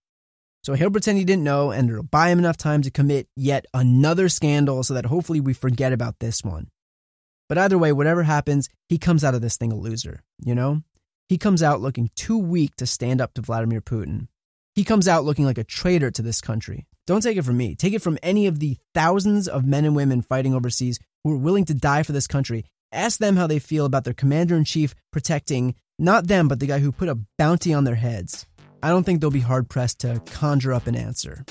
So 0.62 0.74
he'll 0.74 0.90
pretend 0.92 1.18
he 1.18 1.24
didn't 1.24 1.42
know, 1.42 1.72
and 1.72 1.90
it'll 1.90 2.04
buy 2.04 2.28
him 2.28 2.38
enough 2.38 2.56
time 2.56 2.82
to 2.82 2.90
commit 2.90 3.26
yet 3.36 3.66
another 3.74 4.28
scandal 4.28 4.84
so 4.84 4.94
that 4.94 5.06
hopefully 5.06 5.40
we 5.40 5.54
forget 5.54 5.92
about 5.92 6.20
this 6.20 6.44
one. 6.44 6.68
But 7.48 7.58
either 7.58 7.76
way, 7.76 7.92
whatever 7.92 8.22
happens, 8.22 8.68
he 8.88 8.96
comes 8.96 9.24
out 9.24 9.34
of 9.34 9.40
this 9.40 9.56
thing 9.56 9.72
a 9.72 9.76
loser, 9.76 10.22
you 10.38 10.54
know? 10.54 10.82
He 11.28 11.36
comes 11.36 11.62
out 11.62 11.80
looking 11.80 12.10
too 12.14 12.38
weak 12.38 12.76
to 12.76 12.86
stand 12.86 13.20
up 13.20 13.34
to 13.34 13.42
Vladimir 13.42 13.80
Putin. 13.80 14.28
He 14.74 14.84
comes 14.84 15.08
out 15.08 15.24
looking 15.24 15.44
like 15.44 15.58
a 15.58 15.64
traitor 15.64 16.10
to 16.12 16.22
this 16.22 16.40
country. 16.40 16.86
Don't 17.06 17.22
take 17.22 17.36
it 17.36 17.44
from 17.44 17.56
me. 17.56 17.74
Take 17.74 17.94
it 17.94 18.02
from 18.02 18.18
any 18.22 18.46
of 18.46 18.60
the 18.60 18.76
thousands 18.94 19.48
of 19.48 19.66
men 19.66 19.84
and 19.84 19.96
women 19.96 20.22
fighting 20.22 20.54
overseas 20.54 21.00
who 21.24 21.32
are 21.32 21.38
willing 21.38 21.64
to 21.64 21.74
die 21.74 22.04
for 22.04 22.12
this 22.12 22.28
country 22.28 22.64
Ask 22.92 23.18
them 23.18 23.36
how 23.36 23.46
they 23.46 23.58
feel 23.58 23.86
about 23.86 24.04
their 24.04 24.12
commander 24.12 24.54
in 24.54 24.64
chief 24.64 24.94
protecting 25.10 25.74
not 25.98 26.26
them, 26.26 26.48
but 26.48 26.60
the 26.60 26.66
guy 26.66 26.78
who 26.80 26.90
put 26.90 27.08
a 27.08 27.18
bounty 27.38 27.72
on 27.72 27.84
their 27.84 27.94
heads. 27.94 28.46
I 28.82 28.88
don't 28.88 29.04
think 29.04 29.20
they'll 29.20 29.30
be 29.30 29.40
hard 29.40 29.68
pressed 29.68 30.00
to 30.00 30.20
conjure 30.26 30.72
up 30.72 30.86
an 30.86 30.96
answer. 30.96 31.44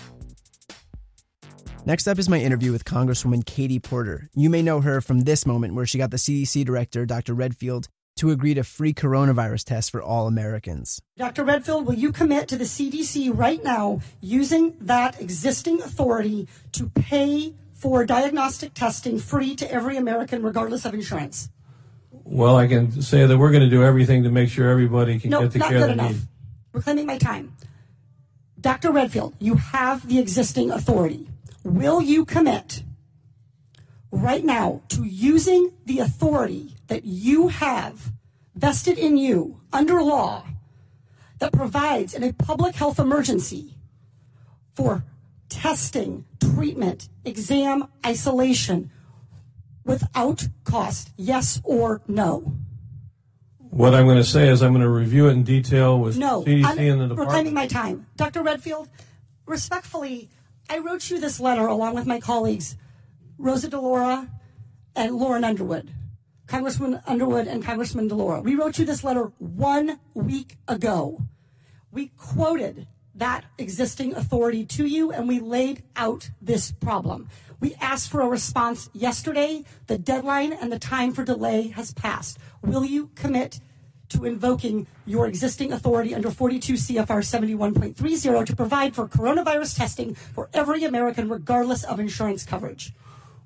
Next 1.85 2.07
up 2.07 2.19
is 2.19 2.29
my 2.29 2.39
interview 2.39 2.71
with 2.71 2.85
Congresswoman 2.85 3.45
Katie 3.45 3.79
Porter. 3.79 4.29
You 4.35 4.49
may 4.49 4.61
know 4.61 4.81
her 4.81 5.01
from 5.01 5.21
this 5.21 5.45
moment 5.45 5.73
where 5.73 5.85
she 5.85 5.97
got 5.97 6.11
the 6.11 6.17
CDC 6.17 6.65
director, 6.65 7.05
Dr. 7.05 7.33
Redfield, 7.33 7.87
to 8.17 8.29
agree 8.29 8.53
to 8.53 8.63
free 8.63 8.93
coronavirus 8.93 9.63
tests 9.63 9.89
for 9.89 10.01
all 10.01 10.27
Americans. 10.27 11.01
Dr. 11.17 11.43
Redfield, 11.43 11.87
will 11.87 11.95
you 11.95 12.11
commit 12.11 12.49
to 12.49 12.57
the 12.57 12.65
CDC 12.65 13.31
right 13.33 13.63
now 13.63 14.01
using 14.19 14.75
that 14.81 15.19
existing 15.19 15.81
authority 15.81 16.47
to 16.73 16.89
pay 16.89 17.53
for 17.81 18.05
diagnostic 18.05 18.75
testing 18.75 19.17
free 19.17 19.55
to 19.55 19.69
every 19.71 19.97
American, 19.97 20.43
regardless 20.43 20.85
of 20.85 20.93
insurance? 20.93 21.49
Well, 22.11 22.55
I 22.55 22.67
can 22.67 23.01
say 23.01 23.25
that 23.25 23.35
we're 23.39 23.49
going 23.49 23.63
to 23.63 23.69
do 23.69 23.83
everything 23.83 24.21
to 24.23 24.29
make 24.29 24.49
sure 24.49 24.69
everybody 24.69 25.19
can 25.19 25.31
no, 25.31 25.41
get 25.41 25.53
the 25.53 25.59
not 25.59 25.69
care 25.69 25.79
good 25.79 25.89
they 25.89 25.93
enough. 25.93 26.11
need. 26.11 26.21
Reclaiming 26.73 27.07
my 27.07 27.17
time. 27.17 27.57
Dr. 28.59 28.91
Redfield, 28.91 29.33
you 29.39 29.55
have 29.55 30.07
the 30.07 30.19
existing 30.19 30.69
authority. 30.69 31.27
Will 31.63 31.99
you 31.99 32.23
commit 32.23 32.83
right 34.11 34.45
now 34.45 34.81
to 34.89 35.03
using 35.03 35.71
the 35.85 35.99
authority 35.99 36.75
that 36.85 37.03
you 37.03 37.47
have 37.47 38.11
vested 38.53 38.99
in 38.99 39.17
you 39.17 39.59
under 39.73 40.03
law 40.03 40.45
that 41.39 41.51
provides 41.51 42.13
in 42.13 42.21
a 42.21 42.31
public 42.33 42.75
health 42.75 42.99
emergency 42.99 43.73
for 44.75 45.03
testing, 45.51 46.25
treatment, 46.39 47.09
exam, 47.25 47.87
isolation 48.05 48.89
without 49.85 50.47
cost? 50.63 51.11
Yes 51.17 51.61
or 51.63 52.01
no? 52.07 52.55
What 53.57 53.93
I'm 53.93 54.05
going 54.05 54.17
to 54.17 54.23
say 54.23 54.49
is 54.49 54.63
I'm 54.63 54.71
going 54.71 54.81
to 54.81 54.89
review 54.89 55.27
it 55.27 55.31
in 55.33 55.43
detail 55.43 55.99
with 55.99 56.17
No. 56.17 56.43
CDC 56.43 56.65
I'm 56.65 56.79
and 56.79 57.11
the 57.11 57.15
reclaiming 57.15 57.53
department. 57.53 57.53
my 57.53 57.67
time. 57.67 58.07
Dr. 58.15 58.41
Redfield, 58.43 58.89
respectfully, 59.45 60.29
I 60.69 60.79
wrote 60.79 61.09
you 61.09 61.19
this 61.19 61.39
letter 61.39 61.67
along 61.67 61.95
with 61.95 62.05
my 62.05 62.19
colleagues, 62.19 62.75
Rosa 63.37 63.69
DeLauro 63.69 64.29
and 64.95 65.15
Lauren 65.15 65.43
Underwood. 65.43 65.91
Congressman 66.47 67.01
Underwood 67.07 67.47
and 67.47 67.63
Congressman 67.63 68.09
DeLauro. 68.09 68.43
We 68.43 68.55
wrote 68.55 68.77
you 68.77 68.83
this 68.85 69.03
letter 69.05 69.31
one 69.37 69.99
week 70.13 70.57
ago. 70.67 71.21
We 71.91 72.07
quoted 72.17 72.87
that 73.15 73.45
existing 73.57 74.15
authority 74.15 74.65
to 74.65 74.85
you 74.85 75.11
and 75.11 75.27
we 75.27 75.39
laid 75.39 75.83
out 75.95 76.29
this 76.41 76.71
problem. 76.71 77.29
We 77.59 77.75
asked 77.75 78.09
for 78.09 78.21
a 78.21 78.27
response 78.27 78.89
yesterday. 78.93 79.63
The 79.87 79.97
deadline 79.97 80.53
and 80.53 80.71
the 80.71 80.79
time 80.79 81.13
for 81.13 81.23
delay 81.23 81.67
has 81.69 81.93
passed. 81.93 82.39
Will 82.63 82.85
you 82.85 83.11
commit 83.15 83.59
to 84.09 84.25
invoking 84.25 84.87
your 85.05 85.27
existing 85.27 85.71
authority 85.71 86.13
under 86.13 86.29
42 86.29 86.73
CFR 86.73 87.05
71.30 87.05 88.45
to 88.45 88.55
provide 88.55 88.95
for 88.95 89.07
coronavirus 89.07 89.77
testing 89.77 90.15
for 90.15 90.49
every 90.53 90.83
American, 90.83 91.29
regardless 91.29 91.83
of 91.83 91.99
insurance 91.99 92.43
coverage? 92.43 92.93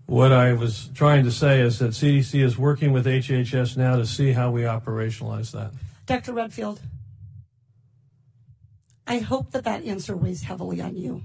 What 0.07 0.31
I 0.31 0.53
was 0.53 0.91
trying 0.93 1.24
to 1.24 1.31
say 1.31 1.62
is 1.62 1.79
that 1.79 1.91
CDC 1.91 2.43
is 2.43 2.57
working 2.57 2.93
with 2.93 3.05
HHS 3.05 3.75
now 3.75 3.95
to 3.95 4.05
see 4.05 4.34
how 4.34 4.51
we 4.51 4.62
operationalize 4.62 5.51
that. 5.51 5.72
Dr. 6.05 6.34
Redfield, 6.34 6.79
I 9.07 9.19
hope 9.19 9.51
that 9.51 9.63
that 9.65 9.83
answer 9.85 10.15
weighs 10.17 10.43
heavily 10.43 10.81
on 10.81 10.95
you 10.95 11.21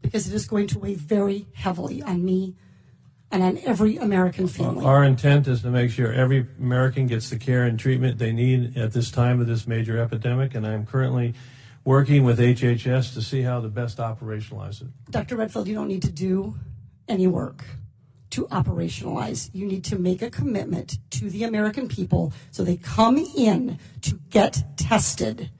because 0.00 0.26
it 0.26 0.34
is 0.34 0.46
going 0.46 0.66
to 0.68 0.78
weigh 0.78 0.94
very 0.94 1.46
heavily 1.54 2.02
on 2.02 2.24
me 2.24 2.54
and 3.30 3.42
on 3.42 3.58
every 3.64 3.96
American 3.96 4.46
family. 4.48 4.84
Our 4.84 5.04
intent 5.04 5.46
is 5.48 5.62
to 5.62 5.70
make 5.70 5.90
sure 5.90 6.12
every 6.12 6.46
American 6.58 7.06
gets 7.06 7.30
the 7.30 7.38
care 7.38 7.64
and 7.64 7.78
treatment 7.78 8.18
they 8.18 8.32
need 8.32 8.76
at 8.76 8.92
this 8.92 9.10
time 9.10 9.40
of 9.40 9.46
this 9.46 9.66
major 9.66 9.98
epidemic, 9.98 10.54
and 10.54 10.66
I'm 10.66 10.84
currently 10.86 11.34
working 11.84 12.24
with 12.24 12.38
HHS 12.38 13.14
to 13.14 13.22
see 13.22 13.42
how 13.42 13.60
to 13.60 13.68
best 13.68 13.98
operationalize 13.98 14.82
it. 14.82 14.88
Dr. 15.10 15.36
Redfield, 15.36 15.66
you 15.66 15.74
don't 15.74 15.88
need 15.88 16.02
to 16.02 16.12
do 16.12 16.54
any 17.08 17.26
work. 17.26 17.64
to 18.30 18.46
operationalize. 18.46 19.50
You 19.52 19.66
need 19.66 19.84
to 19.84 19.98
make 19.98 20.22
a 20.22 20.30
commitment 20.30 20.96
to 21.10 21.28
the 21.28 21.44
American 21.44 21.86
people 21.86 22.32
so 22.50 22.64
they 22.64 22.78
come 22.78 23.18
in 23.18 23.78
to 24.00 24.18
get 24.30 24.64
tested. 24.78 25.50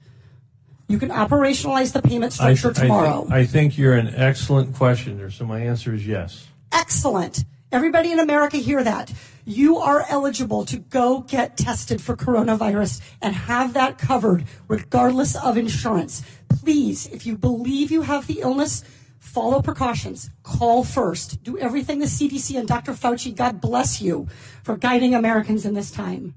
You 0.87 0.99
can 0.99 1.09
operationalize 1.09 1.93
the 1.93 2.01
payment 2.01 2.33
structure 2.33 2.69
I, 2.71 2.73
tomorrow. 2.73 3.27
I, 3.29 3.39
I 3.39 3.45
think 3.45 3.77
you're 3.77 3.95
an 3.95 4.13
excellent 4.15 4.75
questioner, 4.75 5.31
so 5.31 5.45
my 5.45 5.59
answer 5.59 5.93
is 5.93 6.05
yes. 6.05 6.47
Excellent. 6.71 7.45
Everybody 7.71 8.11
in 8.11 8.19
America 8.19 8.57
hear 8.57 8.83
that. 8.83 9.11
You 9.45 9.77
are 9.77 10.05
eligible 10.09 10.63
to 10.65 10.77
go 10.77 11.21
get 11.21 11.57
tested 11.57 12.01
for 12.01 12.15
coronavirus 12.15 13.01
and 13.21 13.35
have 13.35 13.73
that 13.73 13.97
covered 13.97 14.45
regardless 14.67 15.35
of 15.35 15.57
insurance. 15.57 16.21
Please, 16.49 17.07
if 17.07 17.25
you 17.25 17.37
believe 17.37 17.91
you 17.91 18.03
have 18.03 18.27
the 18.27 18.41
illness, 18.41 18.83
follow 19.19 19.61
precautions. 19.61 20.29
Call 20.43 20.83
first. 20.83 21.43
Do 21.43 21.57
everything 21.57 21.99
the 21.99 22.05
CDC 22.05 22.57
and 22.57 22.67
Dr. 22.67 22.93
Fauci, 22.93 23.35
God 23.35 23.59
bless 23.59 24.01
you 24.01 24.27
for 24.63 24.77
guiding 24.77 25.15
Americans 25.15 25.65
in 25.65 25.73
this 25.73 25.91
time. 25.91 26.35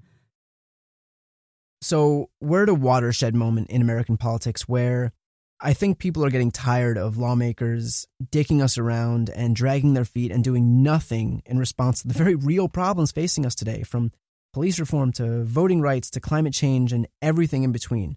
So, 1.80 2.30
we're 2.40 2.64
at 2.64 2.68
a 2.68 2.75
watershed 2.75 3.35
moment 3.35 3.71
in 3.71 3.83
American 3.83 4.16
politics 4.16 4.68
where 4.68 5.12
I 5.61 5.73
think 5.73 5.99
people 5.99 6.25
are 6.25 6.30
getting 6.30 6.50
tired 6.50 6.99
of 6.99 7.16
lawmakers 7.16 8.06
dicking 8.23 8.62
us 8.62 8.76
around 8.76 9.30
and 9.30 9.56
dragging 9.56 9.95
their 9.95 10.04
feet 10.04 10.30
and 10.30 10.45
doing 10.45 10.83
nothing 10.83 11.42
in 11.47 11.59
response 11.59 12.02
to 12.02 12.09
the 12.09 12.14
very 12.14 12.35
real 12.35 12.68
problems 12.68 13.12
facing 13.12 13.47
us 13.47 13.54
today, 13.54 13.83
from 13.83 14.12
police 14.52 14.78
reform 14.78 15.12
to 15.12 15.45
voting 15.45 15.80
rights 15.80 16.11
to 16.11 16.21
climate 16.21 16.52
change 16.52 16.92
and 16.92 17.06
everything 17.23 17.62
in 17.62 17.73
between. 17.73 18.16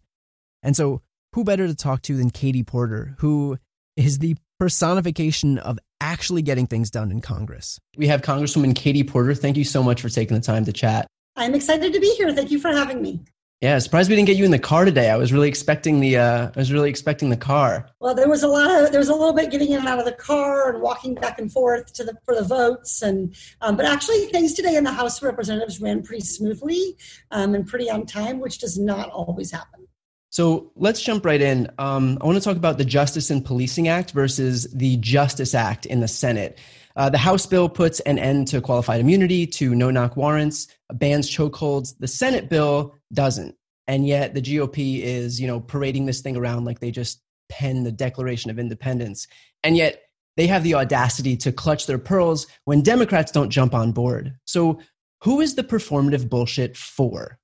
And 0.63 0.75
so, 0.75 1.01
who 1.34 1.44
better 1.44 1.68
to 1.68 1.75
talk 1.75 2.01
to 2.04 2.18
than 2.18 2.30
Katie 2.30 2.63
Porter, 2.63 3.16
who 3.20 3.58
is 3.96 4.20
the 4.20 4.36
personification 4.60 5.58
of 5.58 5.80
actually 6.01 6.42
getting 6.42 6.68
things 6.68 6.89
done 6.89 7.12
in 7.12 7.22
Congress? 7.22 7.80
We 7.98 8.08
have 8.08 8.22
Congresswoman 8.22 8.75
Katie 8.75 9.04
Porter. 9.04 9.34
Thank 9.34 9.58
you 9.58 9.63
so 9.63 9.84
much 9.84 10.01
for 10.01 10.10
taking 10.10 10.36
the 10.36 10.42
time 10.44 10.66
to 10.66 10.74
chat. 10.74 11.08
I'm 11.36 11.56
excited 11.56 11.94
to 11.94 12.00
be 12.00 12.13
here. 12.16 12.34
Thank 12.34 12.51
you 12.51 12.60
for 12.60 12.70
having 12.70 13.01
me. 13.01 13.22
Yeah, 13.62 13.78
surprised 13.80 14.10
we 14.10 14.16
didn't 14.16 14.28
get 14.28 14.38
you 14.38 14.46
in 14.46 14.51
the 14.51 14.60
car 14.60 14.86
today. 14.86 15.10
I 15.10 15.18
was 15.18 15.34
really 15.34 15.50
expecting 15.50 16.00
the 16.00 16.16
uh, 16.16 16.50
I 16.56 16.58
was 16.58 16.72
really 16.72 16.89
expecting 16.89 17.30
the 17.30 17.36
car. 17.36 17.89
Well, 18.00 18.16
there 18.16 18.30
was 18.30 18.42
a 18.42 18.48
lot 18.48 18.72
of 18.72 18.92
there 18.92 19.00
was 19.00 19.10
a 19.10 19.13
little 19.13 19.34
bit 19.34 19.51
getting 19.51 19.74
in 19.74 19.80
and 19.80 19.88
out 19.88 20.00
of 20.00 20.06
the 20.06 20.13
car 20.13 20.72
and 20.72 20.82
walking 20.82 21.13
back 21.13 21.39
and 21.39 21.51
forth 21.51 21.92
to 21.94 22.06
the 22.06 22.18
for 22.24 22.36
the 22.36 22.44
votes 22.44 23.01
and 23.01 23.36
um, 23.60 23.75
but 23.75 23.86
actually 23.86 24.28
things 24.28 24.54
today 24.54 24.78
in 24.78 24.86
the 24.86 24.94
House 24.94 25.18
of 25.18 25.24
Representatives 25.24 25.82
ran 25.82 26.01
pretty 26.01 26.24
smoothly 26.24 26.96
um, 27.32 27.54
and 27.54 27.68
pretty 27.68 27.89
on 27.89 28.06
time, 28.06 28.39
which 28.39 28.60
does 28.60 28.80
not 28.80 29.10
always 29.10 29.51
happen. 29.51 29.88
So 30.30 30.72
let's 30.78 31.01
jump 31.01 31.25
right 31.25 31.42
in. 31.42 31.70
Um, 31.80 32.18
I 32.22 32.25
want 32.25 32.38
to 32.38 32.44
talk 32.44 32.56
about 32.56 32.78
the 32.78 32.86
Justice 32.86 33.30
in 33.30 33.42
Policing 33.42 33.89
Act 33.89 34.12
versus 34.12 34.72
the 34.72 34.96
Justice 34.98 35.54
Act 35.54 35.86
in 35.86 36.00
the 36.00 36.08
Senate. 36.08 36.60
Uh, 37.00 37.10
the 37.10 37.18
House 37.18 37.46
bill 37.46 37.70
puts 37.70 38.01
an 38.01 38.20
end 38.20 38.50
to 38.50 38.60
qualified 38.60 39.00
immunity, 39.00 39.48
to 39.48 39.74
no 39.74 39.89
knock 39.89 40.18
warrants, 40.18 40.68
bans 40.91 41.34
chokeholds. 41.34 41.98
The 41.98 42.10
Senate 42.10 42.50
bill 42.50 42.94
doesn't. 43.13 43.56
And 43.88 44.06
yet 44.06 44.34
the 44.34 44.41
GOP 44.41 45.00
is, 45.01 45.39
you 45.39 45.48
know, 45.48 45.62
parading 45.62 46.08
this 46.08 46.20
thing 46.20 46.36
around 46.36 46.65
like 46.65 46.82
they 46.82 46.91
just 46.91 47.22
penned 47.48 47.86
the 47.86 47.91
Declaration 47.94 48.51
of 48.51 48.60
Independence. 48.60 49.27
And 49.63 49.77
yet 49.77 50.01
they 50.36 50.46
have 50.48 50.62
the 50.63 50.75
audacity 50.75 51.38
to 51.38 51.53
clutch 51.53 51.88
their 51.88 51.98
pearls 51.98 52.48
when 52.65 52.82
Democrats 52.82 53.32
don't 53.32 53.50
jump 53.50 53.74
on 53.74 53.94
board. 53.94 54.36
So 54.44 54.82
who 55.24 55.39
is 55.39 55.56
the 55.56 55.63
performative 55.63 56.29
bullshit 56.29 56.75
for? 56.75 57.39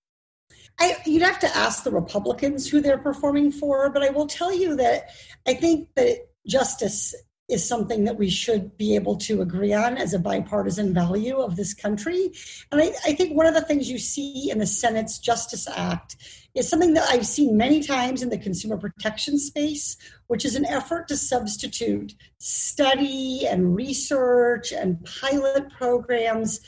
I, 0.81 0.97
you'd 1.05 1.21
have 1.21 1.39
to 1.39 1.55
ask 1.55 1.85
the 1.85 1.91
Republicans 1.91 2.67
who 2.67 2.81
they're 2.81 2.97
performing 2.97 3.53
for, 3.53 3.89
but 3.89 4.03
I 4.03 4.09
will 4.09 4.27
tell 4.27 4.53
you 4.53 4.75
that 4.75 5.12
I 5.47 5.53
think 5.53 5.88
that 5.95 6.27
justice 6.45 7.15
is 7.47 7.67
something 7.67 8.05
that 8.05 8.17
we 8.17 8.29
should 8.29 8.75
be 8.75 8.95
able 8.95 9.15
to 9.15 9.41
agree 9.41 9.71
on 9.71 9.97
as 9.97 10.13
a 10.13 10.19
bipartisan 10.19 10.93
value 10.93 11.37
of 11.37 11.55
this 11.55 11.73
country. 11.73 12.31
And 12.71 12.81
I, 12.81 12.91
I, 13.05 13.13
think 13.13 13.37
one 13.37 13.45
of 13.45 13.53
the 13.53 13.61
things 13.61 13.89
you 13.89 13.99
see 13.99 14.49
in 14.49 14.57
the 14.57 14.65
Senate's 14.65 15.19
Justice 15.19 15.67
Act 15.67 16.15
is 16.55 16.67
something 16.67 16.95
that 16.95 17.08
I've 17.10 17.27
seen 17.27 17.55
many 17.55 17.84
times 17.84 18.23
in 18.23 18.29
the 18.29 18.38
consumer 18.38 18.77
protection 18.77 19.38
space, 19.38 19.95
which 20.27 20.43
is 20.43 20.55
an 20.55 20.65
effort 20.65 21.08
to 21.10 21.17
substitute 21.17 22.15
study 22.39 23.45
and 23.47 23.75
research 23.75 24.71
and 24.71 25.05
pilot 25.21 25.69
programs 25.77 26.62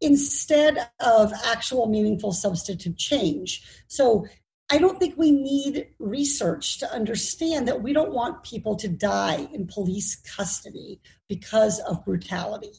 instead 0.00 0.90
of 1.00 1.32
actual 1.44 1.88
meaningful 1.88 2.32
substantive 2.32 2.96
change. 2.96 3.62
So 3.86 4.26
I 4.72 4.78
don't 4.78 4.98
think 4.98 5.18
we 5.18 5.30
need 5.30 5.88
research 5.98 6.78
to 6.78 6.90
understand 6.90 7.68
that 7.68 7.82
we 7.82 7.92
don't 7.92 8.14
want 8.14 8.42
people 8.42 8.74
to 8.76 8.88
die 8.88 9.46
in 9.52 9.66
police 9.66 10.16
custody 10.16 10.98
because 11.28 11.78
of 11.80 12.02
brutality. 12.06 12.72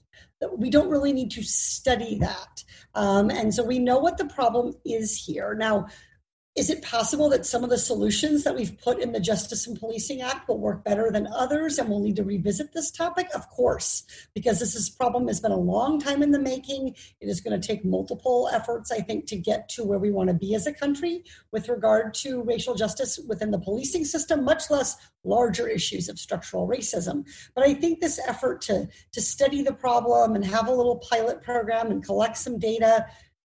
We 0.58 0.72
don't 0.72 0.90
really 0.90 1.14
need 1.14 1.30
to 1.32 1.44
study 1.44 2.18
that. 2.18 2.64
Um, 2.96 3.30
and 3.30 3.54
so 3.54 3.64
we 3.64 3.78
know 3.78 4.00
what 4.00 4.18
the 4.18 4.26
problem 4.26 4.74
is 4.84 5.16
here. 5.16 5.54
Now, 5.54 5.86
is 6.56 6.70
it 6.70 6.84
possible 6.84 7.30
that 7.30 7.48
some 7.48 7.64
of 7.64 7.72
the 7.72 7.80
solutions 7.80 8.44
that 8.44 8.56
we've 8.56 8.80
put 8.80 9.00
in 9.00 9.12
the 9.12 9.20
Justice 9.20 9.66
in 9.66 9.76
Policing 9.76 10.22
Act 10.22 10.48
will 10.48 10.60
work 10.60 10.84
better 10.84 11.10
than 11.10 11.26
others 11.26 11.80
and 11.80 11.90
we'll 11.90 12.00
need 12.00 12.16
to 12.18 12.24
revisit 12.24 12.74
this 12.74 12.92
topic? 12.92 13.28
Of 13.34 13.50
course, 13.50 14.04
because 14.36 14.60
this 14.60 14.76
is, 14.76 14.88
problem 14.88 15.28
has 15.30 15.40
been 15.40 15.52
a 15.52 15.58
long 15.58 16.00
time 16.00 16.22
in 16.22 16.30
the 16.30 16.38
making. 16.38 16.90
It 17.20 17.28
is 17.28 17.42
going 17.42 17.60
to 17.60 17.68
take 17.68 17.84
multiple 17.84 18.50
efforts, 18.54 18.92
I 18.92 19.00
think, 19.00 19.26
to 19.28 19.36
get 19.36 19.68
to 19.70 19.84
where 19.84 19.98
we 19.98 20.12
want 20.12 20.28
to 20.28 20.36
be 20.36 20.54
as 20.54 20.68
a 20.68 20.74
country 20.74 21.24
with 21.52 21.70
regard 21.70 22.14
to 22.16 22.44
racial 22.44 22.76
justice 22.76 23.20
within 23.28 23.50
the 23.50 23.60
policing 23.60 24.06
system, 24.06 24.44
much 24.44 24.70
less 24.70 24.96
larger 25.24 25.68
issues 25.68 26.08
of 26.08 26.20
structural 26.20 26.68
racism. 26.68 27.26
But 27.56 27.66
I 27.66 27.74
think 27.74 28.00
this 28.00 28.20
effort 28.28 28.62
to, 28.64 28.88
to 29.12 29.22
study 29.22 29.64
the 29.64 29.74
problem 29.74 30.36
and 30.36 30.46
have 30.46 30.68
a 30.68 30.74
little 30.74 30.98
pilot 30.98 31.42
program 31.42 31.90
and 31.90 32.06
collect 32.06 32.38
some 32.38 32.60
data 32.60 33.08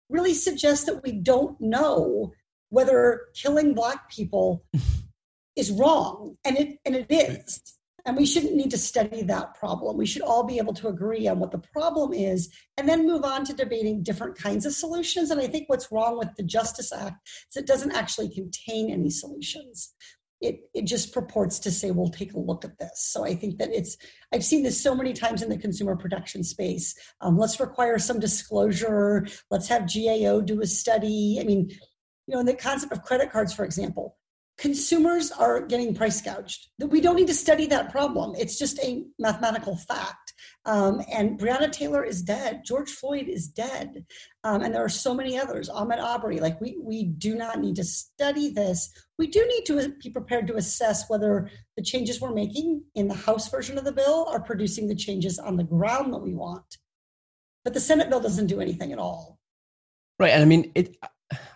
really 0.08 0.32
suggests 0.32 0.86
that 0.86 1.02
we 1.02 1.12
don't 1.12 1.60
know 1.60 2.32
whether 2.76 3.28
killing 3.32 3.72
black 3.72 4.10
people 4.10 4.62
is 5.56 5.70
wrong 5.70 6.36
and 6.44 6.58
it 6.58 6.78
and 6.84 6.94
it 6.94 7.06
is. 7.08 7.62
And 8.04 8.16
we 8.16 8.26
shouldn't 8.26 8.54
need 8.54 8.70
to 8.70 8.78
study 8.78 9.22
that 9.22 9.54
problem. 9.54 9.96
We 9.96 10.06
should 10.06 10.22
all 10.22 10.44
be 10.44 10.58
able 10.58 10.74
to 10.74 10.88
agree 10.88 11.26
on 11.26 11.40
what 11.40 11.50
the 11.50 11.58
problem 11.58 12.12
is 12.12 12.52
and 12.76 12.86
then 12.86 13.06
move 13.06 13.24
on 13.24 13.44
to 13.46 13.54
debating 13.54 14.02
different 14.02 14.36
kinds 14.36 14.64
of 14.66 14.74
solutions. 14.74 15.30
And 15.30 15.40
i 15.40 15.46
think 15.48 15.70
what's 15.70 15.90
wrong 15.90 16.18
with 16.18 16.28
the 16.36 16.42
justice 16.42 16.92
act 16.92 17.16
is 17.50 17.56
it 17.56 17.66
doesn't 17.66 17.96
actually 17.96 18.28
contain 18.28 18.90
any 18.90 19.10
solutions. 19.10 19.94
It, 20.42 20.60
it 20.74 20.84
just 20.84 21.14
purports 21.14 21.58
to 21.60 21.70
say 21.70 21.90
we'll 21.90 22.10
take 22.10 22.34
a 22.34 22.38
look 22.38 22.62
at 22.66 22.78
this. 22.78 22.96
So 23.12 23.24
i 23.24 23.34
think 23.34 23.56
that 23.58 23.72
it's 23.72 23.96
i've 24.34 24.44
seen 24.50 24.62
this 24.62 24.78
so 24.86 24.94
many 24.94 25.14
times 25.14 25.40
in 25.42 25.48
the 25.48 25.64
consumer 25.66 25.96
protection 25.96 26.44
space. 26.44 26.94
Um, 27.22 27.38
let's 27.38 27.58
require 27.58 27.98
some 27.98 28.20
disclosure. 28.20 29.26
Let's 29.50 29.68
have 29.68 29.90
gao 29.92 30.40
do 30.52 30.60
a 30.60 30.66
study. 30.66 31.38
I 31.40 31.44
mean 31.44 31.70
you 32.26 32.34
know, 32.34 32.40
in 32.40 32.46
the 32.46 32.54
concept 32.54 32.92
of 32.92 33.02
credit 33.02 33.30
cards, 33.30 33.52
for 33.52 33.64
example, 33.64 34.16
consumers 34.58 35.30
are 35.32 35.60
getting 35.60 35.94
price 35.94 36.20
gouged. 36.20 36.68
We 36.78 37.00
don't 37.00 37.16
need 37.16 37.26
to 37.26 37.34
study 37.34 37.66
that 37.66 37.90
problem. 37.90 38.34
It's 38.38 38.58
just 38.58 38.78
a 38.80 39.04
mathematical 39.18 39.76
fact. 39.76 40.32
Um, 40.64 41.02
and 41.12 41.38
Breonna 41.38 41.70
Taylor 41.70 42.02
is 42.02 42.22
dead. 42.22 42.62
George 42.64 42.90
Floyd 42.90 43.28
is 43.28 43.48
dead. 43.48 44.06
Um, 44.44 44.62
and 44.62 44.74
there 44.74 44.84
are 44.84 44.88
so 44.88 45.14
many 45.14 45.38
others. 45.38 45.68
Ahmaud 45.68 46.02
Arbery. 46.02 46.40
Like 46.40 46.60
we, 46.60 46.78
we 46.80 47.04
do 47.04 47.34
not 47.34 47.60
need 47.60 47.76
to 47.76 47.84
study 47.84 48.50
this. 48.50 48.90
We 49.18 49.26
do 49.26 49.46
need 49.46 49.66
to 49.66 49.94
be 50.02 50.10
prepared 50.10 50.46
to 50.48 50.56
assess 50.56 51.08
whether 51.08 51.50
the 51.76 51.82
changes 51.82 52.20
we're 52.20 52.32
making 52.32 52.82
in 52.94 53.08
the 53.08 53.14
House 53.14 53.50
version 53.50 53.76
of 53.76 53.84
the 53.84 53.92
bill 53.92 54.26
are 54.30 54.40
producing 54.40 54.88
the 54.88 54.96
changes 54.96 55.38
on 55.38 55.56
the 55.56 55.64
ground 55.64 56.14
that 56.14 56.18
we 56.18 56.34
want. 56.34 56.78
But 57.62 57.74
the 57.74 57.80
Senate 57.80 58.08
bill 58.08 58.20
doesn't 58.20 58.46
do 58.46 58.60
anything 58.60 58.92
at 58.92 58.98
all. 58.98 59.38
Right. 60.18 60.30
And 60.30 60.42
I 60.42 60.46
mean, 60.46 60.72
it, 60.74 60.96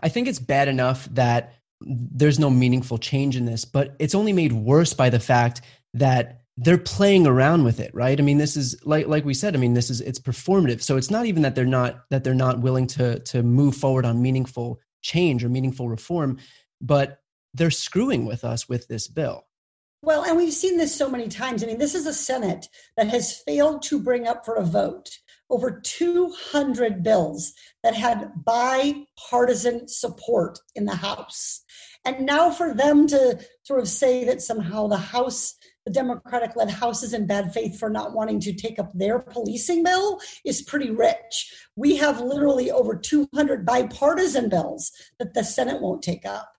I 0.01 0.09
think 0.09 0.29
it's 0.29 0.39
bad 0.39 0.69
enough 0.69 1.09
that 1.13 1.55
there's 1.81 2.39
no 2.39 2.51
meaningful 2.51 2.99
change 2.99 3.37
in 3.37 3.47
this, 3.47 3.65
but 3.65 3.97
it's 3.99 4.15
only 4.15 4.33
made 4.33 4.53
worse 4.53 4.93
by 4.93 5.11
the 5.11 5.21
fact 5.21 5.63
that 5.95 6.41
they're 6.57 6.79
playing 6.79 7.27
around 7.27 7.65
with 7.65 7.81
it, 7.81 7.95
right? 7.95 8.19
I 8.19 8.23
mean, 8.23 8.39
this 8.39 8.57
is 8.57 8.77
like 8.85 9.07
like 9.07 9.25
we 9.25 9.33
said. 9.33 9.55
I 9.55 9.59
mean, 9.59 9.75
this 9.75 9.89
is 9.89 10.01
it's 10.03 10.19
performative. 10.19 10.83
So 10.83 10.97
it's 10.97 11.11
not 11.11 11.27
even 11.27 11.43
that 11.43 11.55
they're 11.55 11.65
not 11.65 12.03
that 12.11 12.23
they're 12.23 12.35
not 12.35 12.61
willing 12.61 12.87
to 12.89 13.21
to 13.21 13.43
move 13.43 13.77
forward 13.77 14.05
on 14.05 14.21
meaningful 14.21 14.79
change 15.03 15.43
or 15.43 15.49
meaningful 15.49 15.89
reform, 15.89 16.39
but 16.81 17.21
they're 17.55 17.71
screwing 17.71 18.27
with 18.27 18.45
us 18.45 18.69
with 18.69 18.89
this 18.89 19.09
bill. 19.09 19.47
Well, 20.03 20.25
and 20.25 20.37
we've 20.37 20.53
seen 20.53 20.77
this 20.77 20.95
so 20.95 21.11
many 21.11 21.29
times. 21.29 21.63
I 21.63 21.67
mean, 21.67 21.79
this 21.79 21.95
is 21.95 22.07
a 22.07 22.15
Senate 22.15 22.69
that 22.97 23.09
has 23.09 23.39
failed 23.47 23.83
to 23.85 23.99
bring 23.99 24.27
up 24.27 24.45
for 24.45 24.55
a 24.57 24.65
vote 24.65 25.11
over 25.51 25.81
200 25.83 27.03
bills 27.03 27.53
that 27.83 27.95
had 27.95 28.33
bipartisan 28.45 29.89
support 29.89 30.59
in 30.75 30.85
the 30.85 30.95
House. 30.95 31.63
And 32.05 32.25
now 32.25 32.51
for 32.51 32.75
them 32.75 33.07
to 33.09 33.39
sort 33.65 33.81
of 33.81 33.89
say 33.89 34.25
that 34.25 34.41
somehow 34.41 34.87
the 34.87 34.97
House, 34.97 35.55
the 35.85 35.93
Democratic 35.93 36.57
led 36.57 36.71
House 36.71 37.03
is 37.03 37.13
in 37.13 37.27
bad 37.27 37.53
faith 37.53 37.79
for 37.79 37.91
not 37.91 38.15
wanting 38.15 38.41
to 38.41 38.55
take 38.55 38.79
up 38.79 38.91
their 38.95 39.19
policing 39.19 39.83
bill 39.83 40.21
is 40.45 40.63
pretty 40.63 40.91
rich. 40.91 41.53
We 41.77 41.97
have 41.97 42.21
literally 42.21 42.71
over 42.71 42.97
200 42.97 43.67
bipartisan 43.67 44.49
bills 44.49 44.93
that 45.19 45.35
the 45.35 45.45
Senate 45.45 45.83
won't 45.83 46.03
take 46.03 46.25
up. 46.25 46.51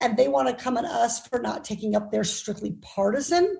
And 0.00 0.16
they 0.16 0.28
want 0.28 0.48
to 0.48 0.62
come 0.62 0.76
at 0.76 0.84
us 0.84 1.26
for 1.26 1.38
not 1.38 1.64
taking 1.64 1.96
up 1.96 2.10
their 2.10 2.24
strictly 2.24 2.76
partisan 2.82 3.56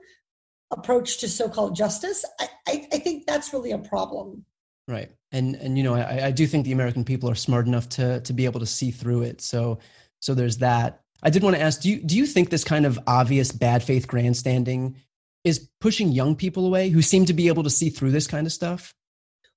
approach 0.71 1.19
to 1.19 1.29
so 1.29 1.49
called 1.49 1.77
justice. 1.77 2.25
I, 2.41 2.49
I, 2.69 2.89
I 2.93 2.99
think 2.99 3.27
that's 3.27 3.53
really 3.53 3.73
a 3.73 3.79
problem. 3.79 4.45
Right. 4.89 5.11
And 5.33 5.57
and 5.57 5.77
you 5.77 5.85
know, 5.85 5.95
I, 5.95 6.27
I 6.27 6.31
do 6.31 6.47
think 6.47 6.65
the 6.65 6.73
American 6.73 7.05
people 7.05 7.29
are 7.29 7.35
smart 7.35 7.67
enough 7.67 7.89
to 7.91 8.21
to 8.21 8.33
be 8.33 8.45
able 8.45 8.61
to 8.61 8.67
see 8.67 8.91
through 8.91 9.23
it. 9.23 9.41
So 9.41 9.79
so 10.21 10.35
there's 10.35 10.59
that. 10.59 11.01
I 11.23 11.31
did 11.31 11.43
want 11.43 11.57
to 11.57 11.63
ask, 11.63 11.81
do 11.81 11.91
you 11.91 12.01
do 12.03 12.17
you 12.17 12.27
think 12.27 12.51
this 12.51 12.65
kind 12.65 12.87
of 12.87 12.99
obvious 13.07 13.53
bad 13.53 13.83
faith 13.83 14.07
grandstanding 14.07 14.97
is 15.45 15.69
pushing 15.81 16.13
young 16.13 16.37
people 16.37 16.67
away 16.67 16.89
who 16.89 17.03
seem 17.03 17.25
to 17.25 17.33
be 17.33 17.49
able 17.49 17.63
to 17.63 17.71
see 17.71 17.91
through 17.91 18.11
this 18.11 18.27
kind 18.27 18.47
of 18.47 18.53
stuff? 18.53 18.93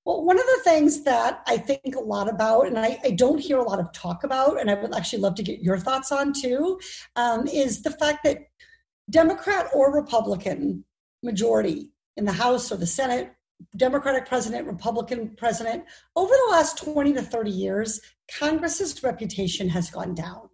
Well, 0.06 0.24
one 0.24 0.40
of 0.40 0.46
the 0.46 0.62
things 0.64 1.04
that 1.04 1.44
I 1.48 1.58
think 1.58 1.96
a 1.96 2.00
lot 2.00 2.30
about, 2.30 2.68
and 2.68 2.80
I, 2.80 3.00
I, 3.04 3.12
don't 3.12 3.40
hear 3.40 3.58
a 3.58 3.64
lot 3.64 3.80
of 3.80 3.92
talk 3.92 4.24
about, 4.24 4.60
and 4.60 4.72
I 4.72 4.76
would 4.76 4.96
actually 4.96 5.22
love 5.22 5.36
to 5.36 5.44
get 5.44 5.62
your 5.62 5.78
thoughts 5.78 6.12
on 6.12 6.34
too, 6.34 6.80
um, 7.16 7.48
is 7.48 7.82
the 7.82 7.92
fact 7.92 8.24
that 8.24 8.40
Democrat 9.10 9.68
or 9.74 9.94
Republican 9.94 10.86
majority 11.22 11.90
in 12.18 12.26
the 12.26 12.32
House 12.32 12.72
or 12.72 12.78
the 12.78 12.88
Senate, 12.88 13.34
Democratic 13.76 14.26
president, 14.26 14.68
Republican 14.68 15.36
president, 15.36 15.84
over 16.16 16.34
the 16.34 16.52
last 16.52 16.78
20 16.78 17.14
to 17.14 17.22
30 17.22 17.52
years, 17.52 18.02
Congress's 18.40 19.04
reputation 19.04 19.70
has 19.70 19.90
gone 19.90 20.16
down. 20.16 20.50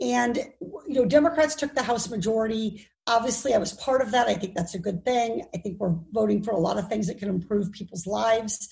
And 0.00 0.38
you 0.60 0.94
know, 0.94 1.04
Democrats 1.04 1.54
took 1.54 1.74
the 1.74 1.82
House 1.82 2.10
majority. 2.10 2.88
Obviously, 3.06 3.54
I 3.54 3.58
was 3.58 3.72
part 3.74 4.02
of 4.02 4.10
that. 4.10 4.28
I 4.28 4.34
think 4.34 4.54
that's 4.54 4.74
a 4.74 4.78
good 4.78 5.04
thing. 5.04 5.44
I 5.54 5.58
think 5.58 5.80
we're 5.80 5.94
voting 6.12 6.42
for 6.42 6.52
a 6.52 6.58
lot 6.58 6.78
of 6.78 6.88
things 6.88 7.06
that 7.06 7.18
can 7.18 7.28
improve 7.28 7.72
people's 7.72 8.06
lives. 8.06 8.68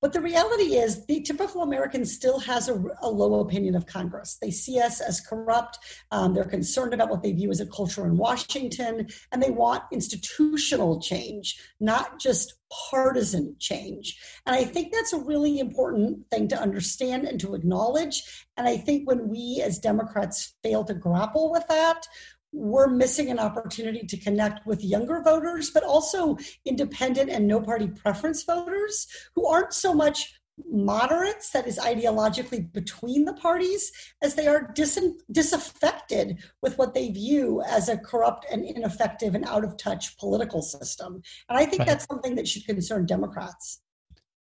But 0.00 0.12
the 0.12 0.20
reality 0.20 0.76
is, 0.76 1.06
the 1.06 1.22
typical 1.22 1.62
American 1.62 2.04
still 2.04 2.38
has 2.40 2.68
a, 2.68 2.80
a 3.02 3.08
low 3.08 3.40
opinion 3.40 3.74
of 3.74 3.86
Congress. 3.86 4.38
They 4.40 4.50
see 4.50 4.80
us 4.80 5.00
as 5.00 5.20
corrupt. 5.20 5.78
Um, 6.12 6.34
they're 6.34 6.44
concerned 6.44 6.94
about 6.94 7.10
what 7.10 7.22
they 7.22 7.32
view 7.32 7.50
as 7.50 7.60
a 7.60 7.66
culture 7.66 8.06
in 8.06 8.16
Washington, 8.16 9.08
and 9.32 9.42
they 9.42 9.50
want 9.50 9.82
institutional 9.92 11.00
change, 11.00 11.60
not 11.80 12.20
just 12.20 12.54
partisan 12.90 13.56
change. 13.58 14.18
And 14.46 14.54
I 14.54 14.64
think 14.64 14.92
that's 14.92 15.12
a 15.12 15.18
really 15.18 15.58
important 15.58 16.30
thing 16.30 16.48
to 16.48 16.60
understand 16.60 17.24
and 17.24 17.40
to 17.40 17.54
acknowledge. 17.54 18.46
And 18.56 18.68
I 18.68 18.76
think 18.76 19.08
when 19.08 19.28
we 19.28 19.62
as 19.64 19.78
Democrats 19.78 20.54
fail 20.62 20.84
to 20.84 20.94
grapple 20.94 21.50
with 21.50 21.66
that, 21.68 22.06
we're 22.52 22.88
missing 22.88 23.30
an 23.30 23.38
opportunity 23.38 24.06
to 24.06 24.16
connect 24.16 24.66
with 24.66 24.84
younger 24.84 25.20
voters, 25.22 25.70
but 25.70 25.84
also 25.84 26.38
independent 26.64 27.30
and 27.30 27.46
no 27.46 27.60
party 27.60 27.88
preference 27.88 28.42
voters 28.42 29.06
who 29.34 29.46
aren't 29.46 29.72
so 29.72 29.92
much 29.94 30.38
moderates, 30.70 31.50
that 31.50 31.66
is 31.66 31.78
ideologically 31.78 32.72
between 32.72 33.24
the 33.24 33.34
parties, 33.34 33.92
as 34.22 34.34
they 34.34 34.46
are 34.46 34.72
dis- 34.74 35.14
disaffected 35.30 36.38
with 36.62 36.76
what 36.78 36.94
they 36.94 37.10
view 37.10 37.62
as 37.66 37.88
a 37.88 37.96
corrupt 37.96 38.46
and 38.50 38.64
ineffective 38.64 39.34
and 39.34 39.44
out 39.44 39.64
of 39.64 39.76
touch 39.76 40.16
political 40.18 40.62
system. 40.62 41.22
And 41.48 41.58
I 41.58 41.64
think 41.64 41.80
right. 41.80 41.88
that's 41.88 42.06
something 42.06 42.34
that 42.36 42.48
should 42.48 42.66
concern 42.66 43.06
Democrats. 43.06 43.80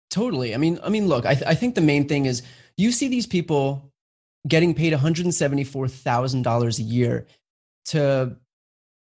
Totally. 0.09 0.55
I 0.55 0.57
mean, 0.57 0.79
I 0.83 0.89
mean, 0.89 1.07
look, 1.07 1.25
I, 1.25 1.35
th- 1.35 1.45
I 1.47 1.53
think 1.53 1.75
the 1.75 1.81
main 1.81 2.07
thing 2.07 2.25
is 2.25 2.41
you 2.77 2.91
see 2.91 3.07
these 3.07 3.27
people 3.27 3.91
getting 4.47 4.73
paid 4.73 4.93
$174,000 4.93 6.79
a 6.79 6.81
year 6.81 7.27
to 7.85 8.37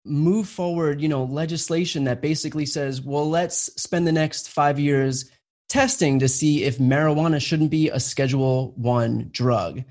move 0.05 0.49
forward, 0.49 1.01
you 1.01 1.09
know, 1.09 1.25
legislation 1.25 2.05
that 2.05 2.23
basically 2.23 2.67
says, 2.67 3.01
well, 3.01 3.29
let's 3.29 3.71
spend 3.81 4.07
the 4.07 4.13
next 4.13 4.49
five 4.49 4.79
years 4.79 5.31
testing 5.69 6.19
to 6.19 6.29
see 6.29 6.65
if 6.65 6.79
marijuana 6.79 7.41
shouldn't 7.41 7.71
be 7.71 7.89
a 7.91 8.01
Schedule 8.01 8.73
One 8.77 9.29
drug. 9.31 9.85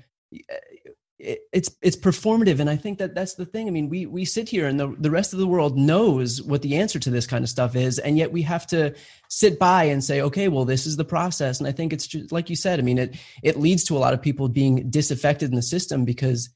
It's 1.18 1.70
it's 1.82 1.96
performative, 1.96 2.60
and 2.60 2.70
I 2.70 2.76
think 2.76 2.98
that 2.98 3.14
that's 3.14 3.34
the 3.34 3.44
thing. 3.44 3.68
I 3.68 3.70
mean, 3.70 3.90
we 3.90 4.06
we 4.06 4.24
sit 4.24 4.48
here, 4.48 4.66
and 4.66 4.80
the 4.80 4.94
the 4.98 5.10
rest 5.10 5.34
of 5.34 5.38
the 5.38 5.46
world 5.46 5.76
knows 5.76 6.40
what 6.40 6.62
the 6.62 6.76
answer 6.76 6.98
to 6.98 7.10
this 7.10 7.26
kind 7.26 7.44
of 7.44 7.50
stuff 7.50 7.76
is, 7.76 7.98
and 7.98 8.16
yet 8.16 8.32
we 8.32 8.40
have 8.42 8.66
to 8.68 8.94
sit 9.28 9.58
by 9.58 9.84
and 9.84 10.02
say, 10.02 10.22
okay, 10.22 10.48
well, 10.48 10.64
this 10.64 10.86
is 10.86 10.96
the 10.96 11.04
process. 11.04 11.58
And 11.58 11.68
I 11.68 11.72
think 11.72 11.92
it's 11.92 12.06
just 12.06 12.32
like 12.32 12.48
you 12.48 12.56
said. 12.56 12.78
I 12.78 12.82
mean, 12.82 12.96
it 12.96 13.16
it 13.42 13.58
leads 13.58 13.84
to 13.84 13.96
a 13.96 14.00
lot 14.00 14.14
of 14.14 14.22
people 14.22 14.48
being 14.48 14.88
disaffected 14.88 15.50
in 15.50 15.56
the 15.56 15.62
system 15.62 16.06
because 16.06 16.48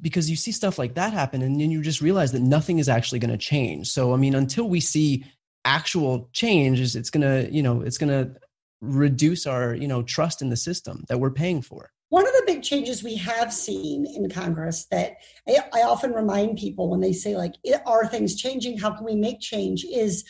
because 0.00 0.30
you 0.30 0.36
see 0.36 0.52
stuff 0.52 0.78
like 0.78 0.94
that 0.94 1.12
happen 1.12 1.42
and 1.42 1.60
then 1.60 1.70
you 1.70 1.82
just 1.82 2.00
realize 2.00 2.32
that 2.32 2.42
nothing 2.42 2.78
is 2.78 2.88
actually 2.88 3.18
going 3.18 3.30
to 3.30 3.38
change. 3.38 3.88
So 3.88 4.12
i 4.12 4.16
mean 4.16 4.34
until 4.34 4.68
we 4.68 4.80
see 4.80 5.24
actual 5.64 6.28
change 6.32 6.80
is 6.80 6.96
it's 6.96 7.10
going 7.10 7.22
to 7.22 7.52
you 7.52 7.62
know 7.62 7.82
it's 7.82 7.98
going 7.98 8.08
to 8.08 8.34
reduce 8.80 9.46
our 9.46 9.74
you 9.74 9.86
know 9.86 10.02
trust 10.02 10.40
in 10.42 10.48
the 10.48 10.56
system 10.56 11.04
that 11.08 11.20
we're 11.20 11.30
paying 11.30 11.62
for. 11.62 11.90
One 12.08 12.26
of 12.26 12.32
the 12.32 12.42
big 12.46 12.62
changes 12.62 13.04
we 13.04 13.14
have 13.16 13.52
seen 13.52 14.04
in 14.04 14.28
congress 14.30 14.86
that 14.90 15.16
I, 15.48 15.58
I 15.72 15.82
often 15.82 16.12
remind 16.12 16.58
people 16.58 16.88
when 16.88 17.00
they 17.00 17.12
say 17.12 17.36
like 17.36 17.54
are 17.86 18.06
things 18.06 18.34
changing? 18.36 18.78
How 18.78 18.90
can 18.90 19.04
we 19.04 19.14
make 19.14 19.40
change? 19.40 19.84
is 19.84 20.24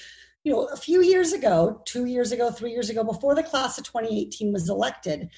you 0.45 0.53
know 0.53 0.65
a 0.67 0.77
few 0.77 1.03
years 1.03 1.33
ago 1.33 1.83
two 1.85 2.07
years 2.07 2.33
ago 2.33 2.51
three 2.51 2.73
years 2.73 2.91
ago 2.91 3.05
before 3.05 3.35
the 3.35 3.43
class 3.43 3.79
of 3.79 3.85
2018 3.85 4.53
was 4.53 4.71
elected 4.71 5.29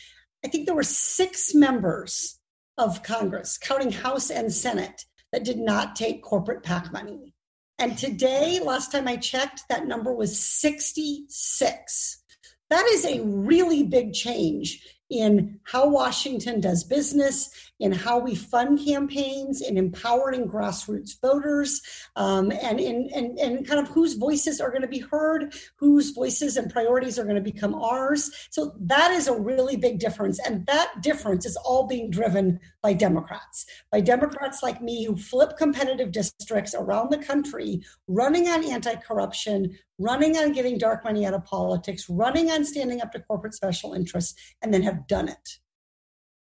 i 0.45 0.49
think 0.49 0.67
there 0.67 0.77
were 0.77 0.83
six 0.83 1.55
members 1.55 2.39
of 2.79 3.03
Congress, 3.03 3.59
counting 3.59 3.93
House 3.93 4.31
and 4.31 4.53
Senate, 4.53 5.05
that 5.33 5.45
did 5.45 5.59
not 5.59 5.97
take 5.97 6.23
corporate 6.23 6.63
PAC 6.63 6.93
money. 6.93 7.35
And 7.79 7.97
today, 7.99 8.61
last 8.61 8.93
time 8.93 9.09
I 9.09 9.17
checked, 9.17 9.63
that 9.69 9.87
number 9.87 10.13
was 10.13 10.39
66. 10.39 12.23
That 12.71 12.87
is 12.87 13.05
a 13.05 13.23
really 13.23 13.83
big 13.83 14.13
change 14.13 14.87
in 15.11 15.61
how 15.65 15.89
Washington 15.89 16.61
does 16.61 16.85
business, 16.85 17.51
in 17.83 17.91
how 17.91 18.17
we 18.17 18.37
fund 18.37 18.79
campaigns, 18.79 19.61
in 19.61 19.77
empowering 19.77 20.49
grassroots 20.49 21.21
voters, 21.21 21.83
um, 22.15 22.53
and 22.53 22.79
in 22.79 23.11
and, 23.13 23.37
and 23.41 23.67
kind 23.67 23.81
of 23.81 23.89
whose 23.89 24.15
voices 24.15 24.61
are 24.61 24.71
going 24.71 24.83
to 24.83 24.89
be 24.89 25.01
heard, 25.01 25.53
whose 25.77 26.11
voices 26.11 26.57
and 26.57 26.73
priorities 26.73 27.19
are 27.19 27.25
going 27.25 27.35
to 27.35 27.53
become 27.53 27.75
ours. 27.75 28.31
So 28.51 28.73
that 28.83 29.11
is 29.11 29.27
a 29.27 29.37
really 29.37 29.77
big 29.77 29.99
difference. 29.99 30.39
And 30.47 30.65
that 30.67 30.93
difference 31.03 31.45
is 31.45 31.57
all 31.57 31.89
being 31.89 32.09
driven 32.09 32.61
by 32.83 32.93
Democrats, 32.93 33.67
by 33.91 34.01
Democrats 34.01 34.63
like 34.63 34.81
me 34.81 35.05
who 35.05 35.17
flip 35.17 35.57
competitive 35.59 36.13
districts 36.13 36.77
around 36.77 37.11
the 37.11 37.19
country, 37.19 37.83
running 38.07 38.47
on 38.47 38.65
anti 38.65 38.95
corruption, 38.95 39.77
running 39.99 40.37
on 40.37 40.53
getting 40.53 40.79
dark 40.79 41.03
money 41.03 41.27
out 41.27 41.35
of 41.35 41.45
politics, 41.45 42.09
running 42.09 42.49
on 42.53 42.65
standing 42.65 43.01
up 43.01 43.11
to 43.11 43.19
corporate 43.19 43.55
special 43.55 43.93
interests, 43.93 44.35
and 44.63 44.73
then 44.73 44.83
have 44.83 45.09
done 45.09 45.29
it. 45.29 45.59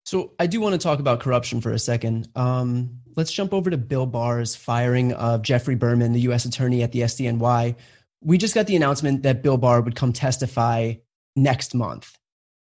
So 0.04 0.32
I 0.38 0.46
do 0.46 0.60
want 0.60 0.74
to 0.74 0.78
talk 0.78 0.98
about 0.98 1.20
corruption 1.20 1.60
for 1.60 1.72
a 1.72 1.78
second. 1.78 2.28
Um, 2.34 2.98
let's 3.16 3.32
jump 3.32 3.52
over 3.52 3.70
to 3.70 3.76
Bill 3.76 4.06
Barr's 4.06 4.56
firing 4.56 5.12
of 5.12 5.42
Geoffrey 5.42 5.76
Berman, 5.76 6.12
the 6.12 6.20
U.S. 6.22 6.44
attorney 6.44 6.82
at 6.82 6.92
the 6.92 7.00
SDNY. 7.00 7.76
We 8.20 8.38
just 8.38 8.54
got 8.54 8.66
the 8.66 8.76
announcement 8.76 9.22
that 9.22 9.42
Bill 9.42 9.56
Barr 9.56 9.80
would 9.80 9.94
come 9.94 10.12
testify 10.12 10.94
next 11.36 11.74
month. 11.74 12.16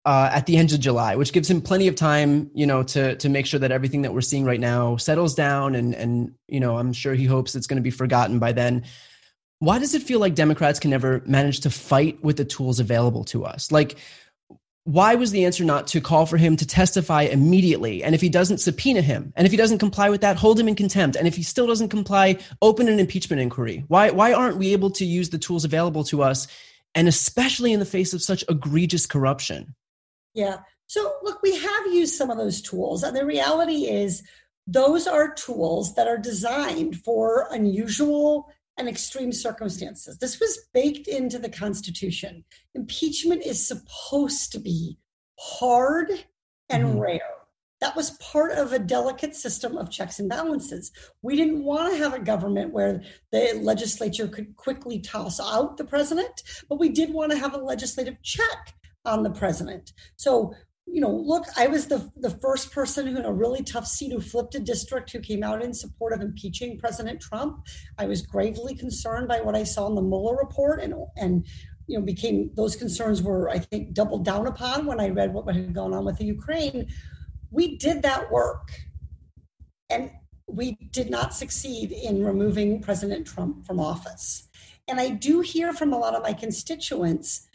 Uh, 0.05 0.29
at 0.31 0.45
the 0.45 0.55
end 0.55 0.71
of 0.71 0.79
July, 0.79 1.15
which 1.15 1.33
gives 1.33 1.49
him 1.49 1.59
plenty 1.59 1.87
of 1.87 1.95
time, 1.95 2.51
you 2.53 2.67
know, 2.67 2.83
to 2.83 3.15
to 3.15 3.27
make 3.27 3.47
sure 3.47 3.59
that 3.59 3.71
everything 3.71 4.03
that 4.03 4.13
we're 4.13 4.21
seeing 4.21 4.45
right 4.45 4.59
now 4.59 4.97
settles 4.97 5.33
down, 5.33 5.73
and 5.73 5.95
and 5.95 6.31
you 6.47 6.59
know, 6.59 6.77
I'm 6.77 6.93
sure 6.93 7.15
he 7.15 7.25
hopes 7.25 7.55
it's 7.55 7.65
going 7.65 7.77
to 7.77 7.81
be 7.81 7.89
forgotten 7.89 8.37
by 8.37 8.51
then 8.51 8.83
why 9.59 9.79
does 9.79 9.93
it 9.93 10.03
feel 10.03 10.19
like 10.19 10.35
Democrats 10.35 10.79
can 10.79 10.91
never 10.91 11.21
manage 11.25 11.61
to 11.61 11.69
fight 11.69 12.21
with 12.23 12.37
the 12.37 12.45
tools 12.45 12.79
available 12.79 13.23
to 13.25 13.45
us? 13.45 13.71
Like, 13.71 13.97
why 14.85 15.15
was 15.15 15.31
the 15.31 15.45
answer 15.45 15.63
not 15.63 15.87
to 15.87 15.99
call 15.99 16.27
for 16.27 16.37
him 16.37 16.55
to 16.57 16.65
testify 16.65 17.23
immediately? 17.23 18.03
And 18.03 18.13
if 18.13 18.21
he 18.21 18.29
doesn't, 18.29 18.59
subpoena 18.59 19.01
him. 19.01 19.33
And 19.35 19.47
if 19.47 19.51
he 19.51 19.57
doesn't 19.57 19.79
comply 19.79 20.09
with 20.09 20.21
that, 20.21 20.37
hold 20.37 20.59
him 20.59 20.67
in 20.67 20.75
contempt. 20.75 21.15
And 21.15 21.27
if 21.27 21.35
he 21.35 21.41
still 21.41 21.65
doesn't 21.65 21.89
comply, 21.89 22.37
open 22.61 22.87
an 22.87 22.99
impeachment 22.99 23.41
inquiry. 23.41 23.83
Why, 23.87 24.11
why 24.11 24.31
aren't 24.31 24.57
we 24.57 24.73
able 24.73 24.91
to 24.91 25.05
use 25.05 25.31
the 25.31 25.39
tools 25.39 25.65
available 25.65 26.03
to 26.05 26.21
us? 26.21 26.47
And 26.93 27.07
especially 27.07 27.73
in 27.73 27.79
the 27.79 27.85
face 27.85 28.13
of 28.13 28.21
such 28.21 28.43
egregious 28.47 29.07
corruption? 29.07 29.73
Yeah. 30.35 30.57
So, 30.85 31.15
look, 31.23 31.41
we 31.41 31.57
have 31.57 31.87
used 31.87 32.13
some 32.13 32.29
of 32.29 32.37
those 32.37 32.61
tools. 32.61 33.01
And 33.01 33.17
the 33.17 33.25
reality 33.25 33.87
is, 33.87 34.21
those 34.67 35.07
are 35.07 35.33
tools 35.33 35.95
that 35.95 36.07
are 36.07 36.17
designed 36.17 36.97
for 36.97 37.47
unusual 37.49 38.51
and 38.77 38.87
extreme 38.87 39.31
circumstances. 39.31 40.17
This 40.17 40.39
was 40.39 40.67
baked 40.73 41.07
into 41.07 41.39
the 41.39 41.49
Constitution. 41.49 42.43
Impeachment 42.73 43.43
is 43.43 43.65
supposed 43.65 44.51
to 44.51 44.59
be 44.59 44.97
hard 45.39 46.11
and 46.69 46.85
mm-hmm. 46.85 46.99
rare. 46.99 47.21
That 47.81 47.95
was 47.95 48.11
part 48.11 48.53
of 48.53 48.73
a 48.73 48.79
delicate 48.79 49.35
system 49.35 49.77
of 49.77 49.91
checks 49.91 50.19
and 50.19 50.29
balances. 50.29 50.91
We 51.21 51.35
didn't 51.35 51.63
want 51.63 51.91
to 51.91 51.99
have 51.99 52.13
a 52.13 52.19
government 52.19 52.73
where 52.73 53.03
the 53.31 53.59
legislature 53.61 54.27
could 54.27 54.55
quickly 54.55 54.99
toss 54.99 55.39
out 55.39 55.77
the 55.77 55.83
president, 55.83 56.41
but 56.69 56.79
we 56.79 56.89
did 56.89 57.13
want 57.13 57.31
to 57.31 57.37
have 57.37 57.53
a 57.53 57.57
legislative 57.57 58.21
check 58.23 58.73
on 59.03 59.23
the 59.23 59.29
president. 59.29 59.93
So 60.15 60.53
you 60.87 61.01
know, 61.01 61.09
look, 61.09 61.45
I 61.57 61.67
was 61.67 61.87
the 61.87 62.09
the 62.17 62.29
first 62.29 62.71
person 62.71 63.07
who 63.07 63.17
in 63.17 63.25
a 63.25 63.33
really 63.33 63.63
tough 63.63 63.87
seat 63.87 64.11
who 64.11 64.21
flipped 64.21 64.55
a 64.55 64.59
district 64.59 65.11
who 65.11 65.19
came 65.19 65.43
out 65.43 65.63
in 65.63 65.73
support 65.73 66.13
of 66.13 66.21
impeaching 66.21 66.77
President 66.77 67.19
Trump. 67.19 67.65
I 67.97 68.05
was 68.05 68.21
gravely 68.21 68.75
concerned 68.75 69.27
by 69.27 69.41
what 69.41 69.55
I 69.55 69.63
saw 69.63 69.87
in 69.87 69.95
the 69.95 70.01
Mueller 70.01 70.37
report 70.37 70.81
and 70.81 70.93
and 71.17 71.45
you 71.87 71.97
know 71.97 72.05
became 72.05 72.51
those 72.55 72.75
concerns 72.75 73.21
were 73.21 73.49
I 73.49 73.59
think 73.59 73.93
doubled 73.93 74.25
down 74.25 74.47
upon 74.47 74.85
when 74.85 74.99
I 74.99 75.09
read 75.09 75.33
what 75.33 75.53
had 75.53 75.73
gone 75.73 75.93
on 75.93 76.05
with 76.05 76.17
the 76.17 76.25
Ukraine. 76.25 76.87
We 77.51 77.77
did 77.77 78.01
that 78.03 78.31
work. 78.31 78.69
And 79.89 80.11
we 80.47 80.77
did 80.91 81.09
not 81.09 81.33
succeed 81.33 81.91
in 81.91 82.23
removing 82.23 82.81
President 82.81 83.25
Trump 83.25 83.65
from 83.65 83.79
office. 83.79 84.47
And 84.87 84.99
I 84.99 85.09
do 85.09 85.41
hear 85.41 85.73
from 85.73 85.93
a 85.93 85.97
lot 85.97 86.15
of 86.15 86.23
my 86.23 86.33
constituents 86.33 87.47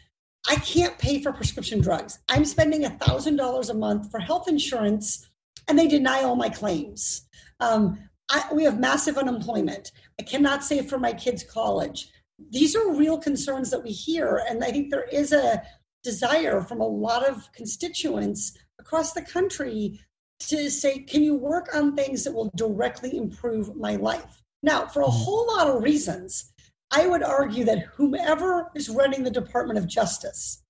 I 0.47 0.55
can't 0.55 0.97
pay 0.97 1.21
for 1.21 1.31
prescription 1.31 1.81
drugs. 1.81 2.19
I'm 2.29 2.45
spending 2.45 2.81
$1,000 2.81 3.69
a 3.69 3.73
month 3.73 4.11
for 4.11 4.19
health 4.19 4.47
insurance 4.47 5.29
and 5.67 5.77
they 5.77 5.87
deny 5.87 6.23
all 6.23 6.35
my 6.35 6.49
claims. 6.49 7.27
Um, 7.59 7.99
I, 8.29 8.45
we 8.53 8.63
have 8.63 8.79
massive 8.79 9.17
unemployment. 9.17 9.91
I 10.19 10.23
cannot 10.23 10.63
save 10.63 10.89
for 10.89 10.97
my 10.97 11.13
kids' 11.13 11.43
college. 11.43 12.09
These 12.49 12.75
are 12.75 12.95
real 12.95 13.17
concerns 13.17 13.69
that 13.71 13.83
we 13.83 13.91
hear. 13.91 14.43
And 14.49 14.63
I 14.63 14.71
think 14.71 14.89
there 14.89 15.07
is 15.11 15.31
a 15.31 15.61
desire 16.03 16.61
from 16.61 16.81
a 16.81 16.87
lot 16.87 17.27
of 17.27 17.51
constituents 17.53 18.57
across 18.79 19.13
the 19.13 19.21
country 19.21 19.99
to 20.39 20.71
say, 20.71 20.99
can 20.99 21.21
you 21.21 21.35
work 21.35 21.75
on 21.75 21.95
things 21.95 22.23
that 22.23 22.33
will 22.33 22.51
directly 22.55 23.15
improve 23.15 23.75
my 23.75 23.95
life? 23.95 24.41
Now, 24.63 24.87
for 24.87 25.01
a 25.01 25.05
mm-hmm. 25.05 25.23
whole 25.23 25.47
lot 25.55 25.67
of 25.67 25.83
reasons, 25.83 26.51
I 26.91 27.07
would 27.07 27.23
argue 27.23 27.63
that 27.65 27.85
whomever 27.95 28.69
is 28.75 28.89
running 28.89 29.23
the 29.23 29.31
Department 29.31 29.79
of 29.79 29.87
Justice 29.87 30.61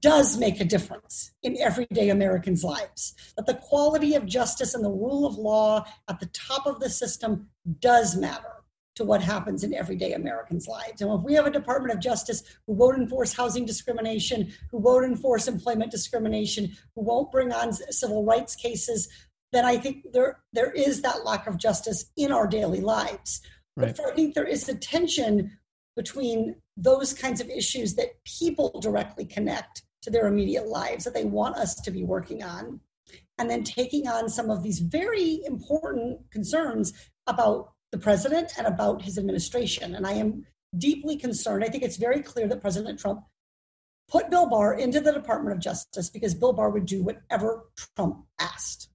does 0.00 0.36
make 0.36 0.60
a 0.60 0.64
difference 0.64 1.32
in 1.42 1.56
everyday 1.58 2.10
Americans' 2.10 2.64
lives. 2.64 3.14
That 3.36 3.46
the 3.46 3.54
quality 3.54 4.14
of 4.14 4.26
justice 4.26 4.74
and 4.74 4.84
the 4.84 4.90
rule 4.90 5.26
of 5.26 5.36
law 5.36 5.84
at 6.08 6.20
the 6.20 6.26
top 6.26 6.66
of 6.66 6.80
the 6.80 6.90
system 6.90 7.48
does 7.80 8.16
matter 8.16 8.54
to 8.96 9.04
what 9.04 9.20
happens 9.20 9.64
in 9.64 9.74
everyday 9.74 10.12
Americans' 10.12 10.68
lives. 10.68 11.02
And 11.02 11.12
if 11.12 11.22
we 11.22 11.34
have 11.34 11.46
a 11.46 11.50
Department 11.50 11.92
of 11.92 12.00
Justice 12.00 12.44
who 12.66 12.74
won't 12.74 12.98
enforce 12.98 13.32
housing 13.32 13.64
discrimination, 13.64 14.52
who 14.70 14.78
won't 14.78 15.04
enforce 15.04 15.48
employment 15.48 15.90
discrimination, 15.90 16.72
who 16.94 17.02
won't 17.02 17.32
bring 17.32 17.52
on 17.52 17.72
civil 17.72 18.24
rights 18.24 18.54
cases, 18.54 19.08
then 19.52 19.64
I 19.64 19.76
think 19.76 20.12
there 20.12 20.38
there 20.52 20.70
is 20.70 21.02
that 21.02 21.24
lack 21.24 21.46
of 21.46 21.58
justice 21.58 22.06
in 22.16 22.32
our 22.32 22.46
daily 22.46 22.80
lives. 22.80 23.40
Right. 23.76 23.96
But 23.96 24.12
I 24.12 24.14
think 24.14 24.34
there 24.34 24.46
is 24.46 24.68
a 24.68 24.74
tension 24.74 25.58
between 25.96 26.56
those 26.76 27.12
kinds 27.12 27.40
of 27.40 27.48
issues 27.48 27.94
that 27.94 28.22
people 28.24 28.80
directly 28.80 29.24
connect 29.24 29.82
to 30.02 30.10
their 30.10 30.26
immediate 30.26 30.66
lives 30.66 31.04
that 31.04 31.14
they 31.14 31.24
want 31.24 31.56
us 31.56 31.74
to 31.76 31.90
be 31.90 32.04
working 32.04 32.42
on 32.42 32.80
and 33.38 33.50
then 33.50 33.64
taking 33.64 34.06
on 34.08 34.28
some 34.28 34.50
of 34.50 34.62
these 34.62 34.78
very 34.78 35.40
important 35.44 36.18
concerns 36.30 36.92
about 37.26 37.72
the 37.90 37.98
president 37.98 38.52
and 38.58 38.66
about 38.66 39.02
his 39.02 39.18
administration. 39.18 39.94
And 39.94 40.06
I 40.06 40.12
am 40.12 40.44
deeply 40.76 41.16
concerned. 41.16 41.64
I 41.64 41.68
think 41.68 41.82
it's 41.82 41.96
very 41.96 42.20
clear 42.20 42.48
that 42.48 42.60
President 42.60 42.98
Trump 42.98 43.24
put 44.08 44.30
Bill 44.30 44.48
Barr 44.48 44.74
into 44.74 45.00
the 45.00 45.12
Department 45.12 45.56
of 45.56 45.62
Justice 45.62 46.10
because 46.10 46.34
Bill 46.34 46.52
Barr 46.52 46.70
would 46.70 46.86
do 46.86 47.02
whatever 47.02 47.64
Trump 47.96 48.24
asked. 48.38 48.88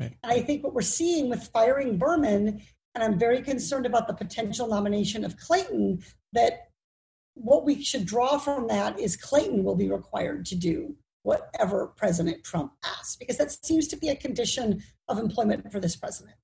Right. 0.00 0.16
And 0.22 0.32
I 0.32 0.40
think 0.40 0.64
what 0.64 0.74
we're 0.74 0.82
seeing 0.82 1.28
with 1.28 1.50
firing 1.52 1.98
Berman, 1.98 2.62
and 2.94 3.04
I'm 3.04 3.18
very 3.18 3.42
concerned 3.42 3.86
about 3.86 4.06
the 4.06 4.14
potential 4.14 4.68
nomination 4.68 5.24
of 5.24 5.36
Clayton, 5.36 6.02
that 6.32 6.68
what 7.34 7.64
we 7.64 7.82
should 7.82 8.04
draw 8.04 8.38
from 8.38 8.66
that 8.68 8.98
is 8.98 9.16
Clayton 9.16 9.64
will 9.64 9.76
be 9.76 9.88
required 9.88 10.44
to 10.46 10.56
do 10.56 10.96
whatever 11.22 11.88
President 11.88 12.42
Trump 12.44 12.72
asks, 12.84 13.16
because 13.16 13.36
that 13.38 13.52
seems 13.64 13.86
to 13.88 13.96
be 13.96 14.08
a 14.08 14.16
condition 14.16 14.82
of 15.08 15.18
employment 15.18 15.70
for 15.70 15.80
this 15.80 15.96
president. 15.96 16.36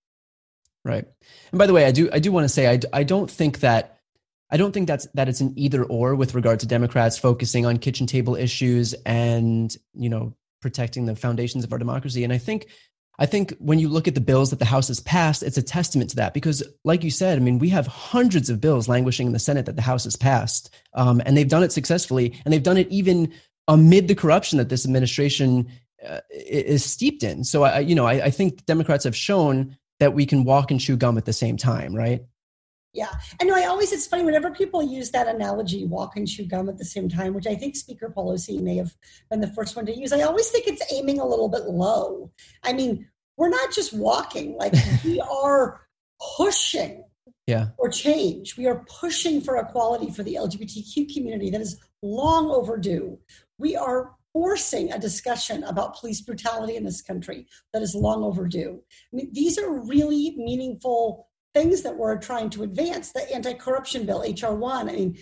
Right. 0.84 1.06
And 1.50 1.58
by 1.58 1.66
the 1.66 1.72
way, 1.72 1.86
I 1.86 1.92
do 1.92 2.10
I 2.12 2.18
do 2.18 2.30
want 2.30 2.44
to 2.44 2.48
say 2.48 2.70
I, 2.70 2.78
I 2.92 3.04
don't 3.04 3.30
think 3.30 3.60
that 3.60 3.98
I 4.50 4.56
don't 4.56 4.72
think 4.72 4.86
that's 4.86 5.06
that 5.14 5.28
it's 5.28 5.40
an 5.40 5.54
either 5.56 5.84
or 5.84 6.14
with 6.14 6.34
regard 6.34 6.60
to 6.60 6.66
Democrats 6.66 7.18
focusing 7.18 7.64
on 7.64 7.78
kitchen 7.78 8.06
table 8.06 8.36
issues 8.36 8.92
and 9.06 9.74
you 9.94 10.10
know 10.10 10.34
protecting 10.60 11.06
the 11.06 11.16
foundations 11.16 11.64
of 11.64 11.72
our 11.72 11.78
democracy. 11.78 12.24
And 12.24 12.32
I 12.32 12.38
think 12.38 12.68
I 13.18 13.26
think 13.26 13.54
when 13.58 13.78
you 13.78 13.88
look 13.88 14.08
at 14.08 14.14
the 14.14 14.20
bills 14.20 14.50
that 14.50 14.58
the 14.58 14.64
House 14.64 14.88
has 14.88 15.00
passed, 15.00 15.42
it's 15.42 15.56
a 15.56 15.62
testament 15.62 16.10
to 16.10 16.16
that 16.16 16.34
because, 16.34 16.62
like 16.84 17.04
you 17.04 17.10
said, 17.10 17.38
I 17.38 17.40
mean, 17.40 17.58
we 17.58 17.68
have 17.68 17.86
hundreds 17.86 18.50
of 18.50 18.60
bills 18.60 18.88
languishing 18.88 19.28
in 19.28 19.32
the 19.32 19.38
Senate 19.38 19.66
that 19.66 19.76
the 19.76 19.82
House 19.82 20.04
has 20.04 20.16
passed, 20.16 20.74
um, 20.94 21.22
and 21.24 21.36
they've 21.36 21.48
done 21.48 21.62
it 21.62 21.72
successfully, 21.72 22.38
and 22.44 22.52
they've 22.52 22.62
done 22.62 22.76
it 22.76 22.88
even 22.90 23.32
amid 23.68 24.08
the 24.08 24.14
corruption 24.14 24.58
that 24.58 24.68
this 24.68 24.84
administration 24.84 25.70
uh, 26.06 26.20
is 26.30 26.84
steeped 26.84 27.22
in. 27.22 27.44
So, 27.44 27.62
I, 27.62 27.78
you 27.78 27.94
know, 27.94 28.06
I, 28.06 28.24
I 28.24 28.30
think 28.30 28.66
Democrats 28.66 29.04
have 29.04 29.16
shown 29.16 29.76
that 30.00 30.14
we 30.14 30.26
can 30.26 30.44
walk 30.44 30.70
and 30.70 30.80
chew 30.80 30.96
gum 30.96 31.16
at 31.16 31.24
the 31.24 31.32
same 31.32 31.56
time, 31.56 31.94
right? 31.94 32.22
Yeah. 32.94 33.10
And 33.40 33.52
I 33.52 33.64
always, 33.64 33.92
it's 33.92 34.06
funny 34.06 34.22
whenever 34.22 34.52
people 34.52 34.80
use 34.80 35.10
that 35.10 35.26
analogy, 35.26 35.84
walk 35.84 36.16
and 36.16 36.28
chew 36.28 36.46
gum 36.46 36.68
at 36.68 36.78
the 36.78 36.84
same 36.84 37.08
time, 37.08 37.34
which 37.34 37.46
I 37.46 37.56
think 37.56 37.74
Speaker 37.74 38.12
Pelosi 38.16 38.60
may 38.60 38.76
have 38.76 38.94
been 39.30 39.40
the 39.40 39.48
first 39.48 39.74
one 39.74 39.84
to 39.86 39.98
use. 39.98 40.12
I 40.12 40.22
always 40.22 40.48
think 40.48 40.68
it's 40.68 40.92
aiming 40.92 41.18
a 41.18 41.26
little 41.26 41.48
bit 41.48 41.64
low. 41.64 42.30
I 42.62 42.72
mean, 42.72 43.08
we're 43.36 43.48
not 43.48 43.72
just 43.72 43.92
walking, 43.92 44.56
like 44.56 44.74
we 45.04 45.20
are 45.20 45.80
pushing 46.36 47.04
yeah. 47.48 47.68
for 47.76 47.88
change. 47.88 48.56
We 48.56 48.68
are 48.68 48.84
pushing 48.88 49.40
for 49.40 49.56
equality 49.56 50.12
for 50.12 50.22
the 50.22 50.36
LGBTQ 50.36 51.12
community 51.12 51.50
that 51.50 51.60
is 51.60 51.80
long 52.00 52.50
overdue. 52.50 53.18
We 53.58 53.76
are 53.76 54.12
forcing 54.32 54.92
a 54.92 54.98
discussion 54.98 55.64
about 55.64 55.98
police 55.98 56.20
brutality 56.20 56.76
in 56.76 56.84
this 56.84 57.02
country 57.02 57.46
that 57.72 57.82
is 57.82 57.94
long 57.94 58.22
overdue. 58.22 58.80
I 59.12 59.16
mean, 59.16 59.30
these 59.32 59.58
are 59.58 59.80
really 59.84 60.34
meaningful 60.36 61.28
things 61.54 61.82
that 61.82 61.96
we're 61.96 62.18
trying 62.18 62.50
to 62.50 62.62
advance. 62.62 63.12
The 63.12 63.32
anti-corruption 63.34 64.06
bill, 64.06 64.22
HR 64.22 64.54
one. 64.54 64.88
I 64.88 64.92
mean, 64.92 65.18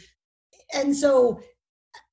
and 0.75 0.97
so, 0.97 1.41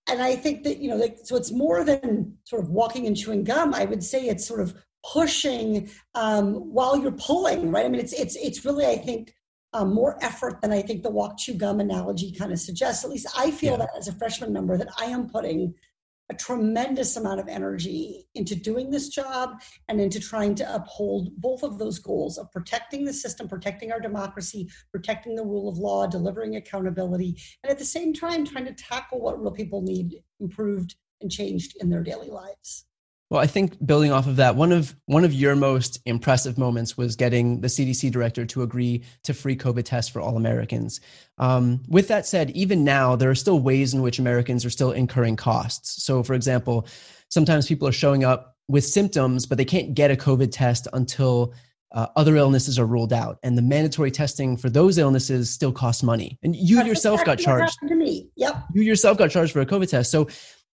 and 0.09 0.21
I 0.21 0.35
think 0.35 0.63
that 0.63 0.77
you 0.77 0.89
know, 0.89 0.97
like, 0.97 1.17
so 1.23 1.35
it's 1.35 1.51
more 1.51 1.83
than 1.83 2.37
sort 2.43 2.61
of 2.61 2.69
walking 2.69 3.07
and 3.07 3.17
chewing 3.17 3.43
gum. 3.43 3.73
I 3.73 3.85
would 3.85 4.03
say 4.03 4.25
it's 4.25 4.45
sort 4.45 4.59
of 4.59 4.75
pushing 5.11 5.89
um, 6.15 6.53
while 6.53 6.97
you're 6.97 7.11
pulling, 7.13 7.71
right? 7.71 7.85
I 7.85 7.89
mean, 7.89 8.01
it's 8.01 8.13
it's 8.13 8.35
it's 8.35 8.65
really, 8.65 8.85
I 8.85 8.97
think. 8.97 9.33
Um, 9.71 9.93
more 9.93 10.17
effort 10.23 10.61
than 10.61 10.71
I 10.71 10.81
think 10.81 11.03
the 11.03 11.11
walk 11.11 11.37
chew 11.37 11.53
gum 11.53 11.79
analogy 11.79 12.31
kind 12.31 12.51
of 12.51 12.57
suggests. 12.57 13.03
At 13.03 13.11
least 13.11 13.27
I 13.37 13.51
feel 13.51 13.73
yeah. 13.73 13.77
that 13.85 13.89
as 13.95 14.07
a 14.07 14.13
freshman 14.13 14.51
member 14.51 14.75
that 14.77 14.89
I 14.97 15.05
am 15.05 15.29
putting 15.29 15.75
a 16.29 16.35
tremendous 16.35 17.17
amount 17.17 17.39
of 17.39 17.47
energy 17.47 18.27
into 18.35 18.55
doing 18.55 18.89
this 18.89 19.09
job 19.09 19.61
and 19.87 19.99
into 19.99 20.19
trying 20.19 20.53
to 20.55 20.75
uphold 20.75 21.35
both 21.37 21.63
of 21.63 21.79
those 21.79 21.99
goals 21.99 22.37
of 22.37 22.51
protecting 22.51 23.03
the 23.03 23.13
system, 23.13 23.47
protecting 23.47 23.91
our 23.91 23.99
democracy, 23.99 24.69
protecting 24.91 25.35
the 25.35 25.43
rule 25.43 25.67
of 25.67 25.77
law, 25.77 26.05
delivering 26.05 26.55
accountability, 26.55 27.35
and 27.63 27.71
at 27.71 27.79
the 27.79 27.85
same 27.85 28.13
time 28.13 28.45
trying 28.45 28.65
to 28.65 28.73
tackle 28.73 29.19
what 29.19 29.41
real 29.41 29.51
people 29.51 29.81
need 29.81 30.21
improved 30.39 30.95
and 31.21 31.31
changed 31.31 31.75
in 31.81 31.89
their 31.89 32.03
daily 32.03 32.29
lives. 32.29 32.85
Well, 33.29 33.39
I 33.39 33.45
think 33.45 33.85
building 33.85 34.11
off 34.11 34.25
of 34.25 34.37
that, 34.37 34.55
one 34.55 34.71
of 34.71 34.95
one 35.05 35.23
of 35.23 35.33
your 35.33 35.55
most 35.55 35.99
impressive 36.05 36.57
moments 36.57 36.97
was 36.97 37.15
getting 37.15 37.61
the 37.61 37.67
CDC 37.67 38.11
director 38.11 38.43
to 38.47 38.63
agree 38.63 39.03
to 39.23 39.35
free 39.35 39.55
COVID 39.55 39.85
tests 39.85 40.11
for 40.11 40.19
all 40.19 40.35
Americans. 40.35 40.99
Um, 41.37 41.83
with 41.87 42.07
that 42.07 42.25
said, 42.25 42.49
even 42.51 42.83
now 42.83 43.15
there 43.15 43.29
are 43.29 43.35
still 43.35 43.59
ways 43.59 43.93
in 43.93 44.01
which 44.01 44.17
Americans 44.17 44.65
are 44.65 44.71
still 44.71 44.91
incurring 44.91 45.35
costs. 45.35 46.03
So, 46.03 46.23
for 46.23 46.33
example, 46.33 46.87
sometimes 47.29 47.67
people 47.67 47.87
are 47.87 47.93
showing 47.93 48.23
up 48.23 48.55
with 48.67 48.83
symptoms, 48.83 49.45
but 49.45 49.59
they 49.59 49.65
can't 49.65 49.93
get 49.93 50.09
a 50.09 50.15
COVID 50.15 50.49
test 50.51 50.87
until 50.93 51.53
uh, 51.91 52.07
other 52.15 52.35
illnesses 52.35 52.77
are 52.77 52.85
ruled 52.85 53.13
out, 53.13 53.39
and 53.41 53.57
the 53.57 53.61
mandatory 53.63 54.11
testing 54.11 54.55
for 54.55 54.69
those 54.69 54.97
illnesses 54.97 55.49
still 55.49 55.71
costs 55.71 56.03
money. 56.03 56.37
And 56.43 56.55
you 56.55 56.75
That's 56.75 56.87
yourself 56.87 57.25
got 57.25 57.39
charged. 57.39 57.77
To 57.87 57.95
me, 57.95 58.29
yep. 58.35 58.63
You 58.73 58.83
yourself 58.83 59.17
got 59.17 59.31
charged 59.31 59.53
for 59.53 59.61
a 59.61 59.65
COVID 59.65 59.89
test. 59.89 60.11
So 60.11 60.27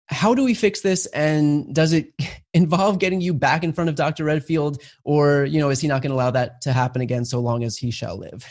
how 0.09 0.33
do 0.33 0.43
we 0.43 0.53
fix 0.53 0.81
this? 0.81 1.05
And 1.07 1.73
does 1.73 1.93
it 1.93 2.11
involve 2.53 2.99
getting 2.99 3.21
you 3.21 3.33
back 3.33 3.63
in 3.63 3.73
front 3.73 3.89
of 3.89 3.95
dr 3.95 4.23
redfield? 4.23 4.81
Or 5.03 5.45
you 5.45 5.59
know 5.59 5.69
is 5.69 5.79
he 5.79 5.87
not 5.87 6.01
going 6.01 6.11
to 6.11 6.15
allow 6.15 6.31
that 6.31 6.61
to 6.61 6.73
happen 6.73 7.01
again 7.01 7.25
so 7.25 7.39
long 7.39 7.63
as 7.63 7.77
he 7.77 7.91
shall 7.91 8.17
live? 8.17 8.45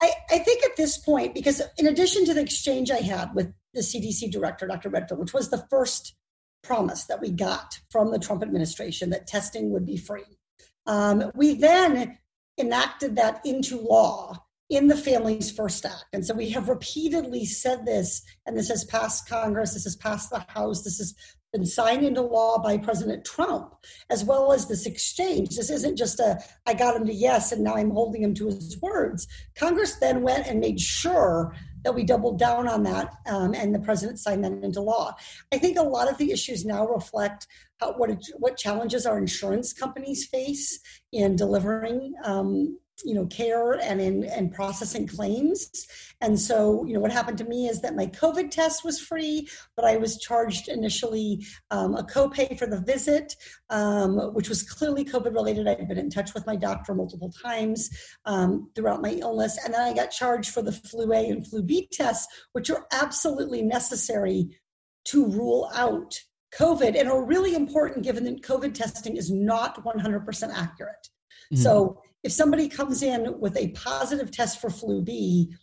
I, 0.00 0.12
I 0.30 0.38
think 0.38 0.64
at 0.64 0.76
this 0.76 0.96
point 0.96 1.34
because 1.34 1.60
in 1.76 1.86
addition 1.86 2.24
to 2.26 2.34
the 2.34 2.40
exchange 2.40 2.90
i 2.90 2.98
had 2.98 3.34
with 3.34 3.52
the 3.74 3.80
cdc 3.80 4.30
director 4.30 4.66
dr 4.66 4.88
redfield 4.88 5.18
which 5.18 5.34
was 5.34 5.50
the 5.50 5.66
first 5.70 6.14
promise 6.62 7.04
that 7.04 7.20
we 7.20 7.30
got 7.30 7.80
from 7.90 8.12
the 8.12 8.18
trump 8.18 8.42
administration 8.42 9.10
that 9.10 9.26
testing 9.26 9.70
would 9.70 9.84
be 9.84 9.96
free 9.96 10.38
um, 10.86 11.30
we 11.34 11.54
then 11.54 12.16
enacted 12.58 13.16
that 13.16 13.44
into 13.44 13.80
law 13.80 14.44
in 14.70 14.88
the 14.88 14.96
Families 14.96 15.50
First 15.50 15.86
Act. 15.86 16.04
And 16.12 16.24
so 16.24 16.34
we 16.34 16.50
have 16.50 16.68
repeatedly 16.68 17.44
said 17.46 17.86
this, 17.86 18.22
and 18.46 18.56
this 18.56 18.68
has 18.68 18.84
passed 18.84 19.28
Congress, 19.28 19.74
this 19.74 19.84
has 19.84 19.96
passed 19.96 20.30
the 20.30 20.44
House, 20.48 20.82
this 20.82 20.98
has 20.98 21.14
been 21.52 21.64
signed 21.64 22.04
into 22.04 22.20
law 22.20 22.58
by 22.58 22.76
President 22.76 23.24
Trump, 23.24 23.72
as 24.10 24.22
well 24.22 24.52
as 24.52 24.68
this 24.68 24.84
exchange. 24.84 25.56
This 25.56 25.70
isn't 25.70 25.96
just 25.96 26.20
a, 26.20 26.38
I 26.66 26.74
got 26.74 26.96
him 26.96 27.06
to 27.06 27.14
yes, 27.14 27.52
and 27.52 27.64
now 27.64 27.76
I'm 27.76 27.90
holding 27.90 28.22
him 28.22 28.34
to 28.34 28.46
his 28.46 28.78
words. 28.82 29.26
Congress 29.54 29.96
then 29.96 30.22
went 30.22 30.46
and 30.46 30.60
made 30.60 30.78
sure 30.78 31.54
that 31.84 31.94
we 31.94 32.04
doubled 32.04 32.38
down 32.38 32.68
on 32.68 32.82
that, 32.82 33.14
um, 33.26 33.54
and 33.54 33.74
the 33.74 33.78
president 33.78 34.18
signed 34.18 34.44
that 34.44 34.52
into 34.52 34.82
law. 34.82 35.14
I 35.50 35.58
think 35.58 35.78
a 35.78 35.82
lot 35.82 36.10
of 36.10 36.18
the 36.18 36.32
issues 36.32 36.66
now 36.66 36.86
reflect 36.86 37.46
how, 37.80 37.94
what, 37.94 38.10
what 38.36 38.58
challenges 38.58 39.06
our 39.06 39.16
insurance 39.16 39.72
companies 39.72 40.26
face 40.26 40.80
in 41.12 41.36
delivering 41.36 42.12
um, 42.24 42.78
you 43.04 43.14
know 43.14 43.26
care 43.26 43.72
and 43.72 44.00
in 44.00 44.24
and 44.24 44.52
processing 44.52 45.06
claims 45.06 45.86
and 46.20 46.38
so 46.38 46.84
you 46.86 46.94
know 46.94 47.00
what 47.00 47.12
happened 47.12 47.38
to 47.38 47.44
me 47.44 47.66
is 47.66 47.80
that 47.80 47.96
my 47.96 48.06
covid 48.06 48.50
test 48.50 48.84
was 48.84 49.00
free 49.00 49.48
but 49.76 49.84
i 49.84 49.96
was 49.96 50.18
charged 50.18 50.68
initially 50.68 51.44
um, 51.70 51.94
a 51.94 52.02
copay 52.02 52.58
for 52.58 52.66
the 52.66 52.80
visit 52.80 53.34
um, 53.70 54.16
which 54.34 54.48
was 54.48 54.62
clearly 54.62 55.04
covid 55.04 55.34
related 55.34 55.66
i'd 55.68 55.88
been 55.88 55.98
in 55.98 56.10
touch 56.10 56.34
with 56.34 56.46
my 56.46 56.56
doctor 56.56 56.94
multiple 56.94 57.32
times 57.42 57.90
um, 58.24 58.70
throughout 58.74 59.02
my 59.02 59.12
illness 59.12 59.58
and 59.64 59.74
then 59.74 59.80
i 59.80 59.92
got 59.92 60.10
charged 60.10 60.50
for 60.50 60.62
the 60.62 60.72
flu 60.72 61.12
a 61.12 61.28
and 61.28 61.46
flu 61.46 61.62
b 61.62 61.88
tests 61.92 62.26
which 62.52 62.70
are 62.70 62.86
absolutely 62.92 63.62
necessary 63.62 64.48
to 65.04 65.26
rule 65.26 65.70
out 65.74 66.14
COVID 66.56 66.98
and 66.98 67.10
are 67.10 67.24
really 67.24 67.54
important 67.54 68.04
given 68.04 68.24
that 68.24 68.42
COVID 68.42 68.74
testing 68.74 69.16
is 69.16 69.30
not 69.30 69.84
100% 69.84 70.54
accurate. 70.54 71.08
Mm-hmm. 71.52 71.62
So 71.62 72.02
if 72.24 72.32
somebody 72.32 72.68
comes 72.68 73.02
in 73.02 73.38
with 73.38 73.56
a 73.56 73.68
positive 73.68 74.30
test 74.30 74.60
for 74.60 74.70
flu 74.70 75.02
B, 75.02 75.54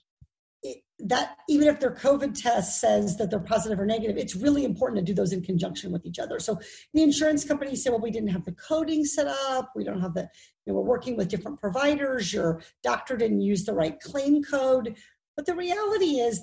that 0.99 1.35
even 1.49 1.67
if 1.67 1.79
their 1.79 1.93
COVID 1.93 2.41
test 2.41 2.79
says 2.79 3.17
that 3.17 3.29
they're 3.29 3.39
positive 3.39 3.79
or 3.79 3.85
negative, 3.85 4.17
it's 4.17 4.35
really 4.35 4.63
important 4.63 4.97
to 4.97 5.03
do 5.03 5.13
those 5.13 5.33
in 5.33 5.41
conjunction 5.41 5.91
with 5.91 6.05
each 6.05 6.19
other. 6.19 6.39
So 6.39 6.57
the 6.93 7.03
insurance 7.03 7.43
companies 7.43 7.83
say, 7.83 7.89
well, 7.89 7.99
we 7.99 8.11
didn't 8.11 8.29
have 8.29 8.45
the 8.45 8.53
coding 8.53 9.03
set 9.03 9.27
up. 9.27 9.71
We 9.75 9.83
don't 9.83 9.99
have 9.99 10.13
the, 10.13 10.29
you 10.65 10.71
know, 10.71 10.79
we're 10.79 10.87
working 10.87 11.17
with 11.17 11.27
different 11.27 11.59
providers. 11.59 12.31
Your 12.31 12.61
doctor 12.81 13.17
didn't 13.17 13.41
use 13.41 13.65
the 13.65 13.73
right 13.73 13.99
claim 13.99 14.41
code. 14.41 14.95
But 15.35 15.45
the 15.45 15.55
reality 15.55 16.19
is 16.19 16.41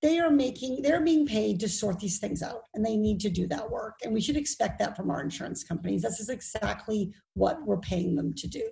they 0.00 0.20
are 0.20 0.30
making, 0.30 0.82
they're 0.82 1.02
being 1.02 1.26
paid 1.26 1.58
to 1.60 1.68
sort 1.68 1.98
these 1.98 2.20
things 2.20 2.40
out 2.40 2.62
and 2.74 2.86
they 2.86 2.96
need 2.96 3.18
to 3.20 3.30
do 3.30 3.48
that 3.48 3.68
work. 3.68 3.98
And 4.04 4.14
we 4.14 4.20
should 4.20 4.36
expect 4.36 4.78
that 4.78 4.96
from 4.96 5.10
our 5.10 5.20
insurance 5.20 5.64
companies. 5.64 6.02
This 6.02 6.20
is 6.20 6.28
exactly 6.28 7.12
what 7.34 7.58
we're 7.66 7.80
paying 7.80 8.14
them 8.14 8.32
to 8.34 8.46
do. 8.46 8.62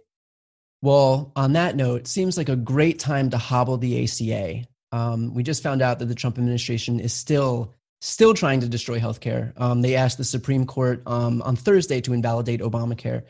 Well, 0.82 1.32
on 1.36 1.54
that 1.54 1.76
note, 1.76 2.06
seems 2.06 2.36
like 2.36 2.48
a 2.48 2.56
great 2.56 2.98
time 2.98 3.30
to 3.30 3.38
hobble 3.38 3.78
the 3.78 4.04
ACA. 4.04 4.64
Um, 4.92 5.34
we 5.34 5.42
just 5.42 5.62
found 5.62 5.82
out 5.82 5.98
that 5.98 6.06
the 6.06 6.14
Trump 6.14 6.38
administration 6.38 7.00
is 7.00 7.12
still 7.12 7.74
still 8.00 8.34
trying 8.34 8.60
to 8.60 8.68
destroy 8.68 9.00
healthcare. 9.00 9.52
Um, 9.56 9.80
they 9.80 9.96
asked 9.96 10.18
the 10.18 10.24
Supreme 10.24 10.66
Court 10.66 11.02
um, 11.06 11.40
on 11.42 11.56
Thursday 11.56 12.00
to 12.02 12.12
invalidate 12.12 12.60
Obamacare. 12.60 13.22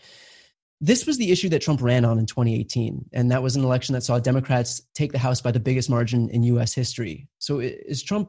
This 0.81 1.07
was 1.07 1.17
the 1.17 1.31
issue 1.31 1.49
that 1.51 1.63
Trump 1.63 1.81
ran 1.81 2.05
on 2.05 2.19
in 2.19 2.27
2018, 2.27 3.07
and 3.13 3.31
that 3.31 3.43
was 3.43 3.57
an 3.57 3.65
election 3.65 3.95
that 3.95 4.03
saw 4.03 4.19
Democrats 4.19 4.83
take 4.95 5.13
the 5.13 5.19
House 5.19 5.41
by 5.41 5.51
the 5.51 5.61
biggest 5.61 5.89
margin 5.89 6.29
in 6.29 6.43
U.S. 6.43 6.75
history. 6.75 7.29
So, 7.39 7.61
is 7.61 8.03
Trump 8.03 8.29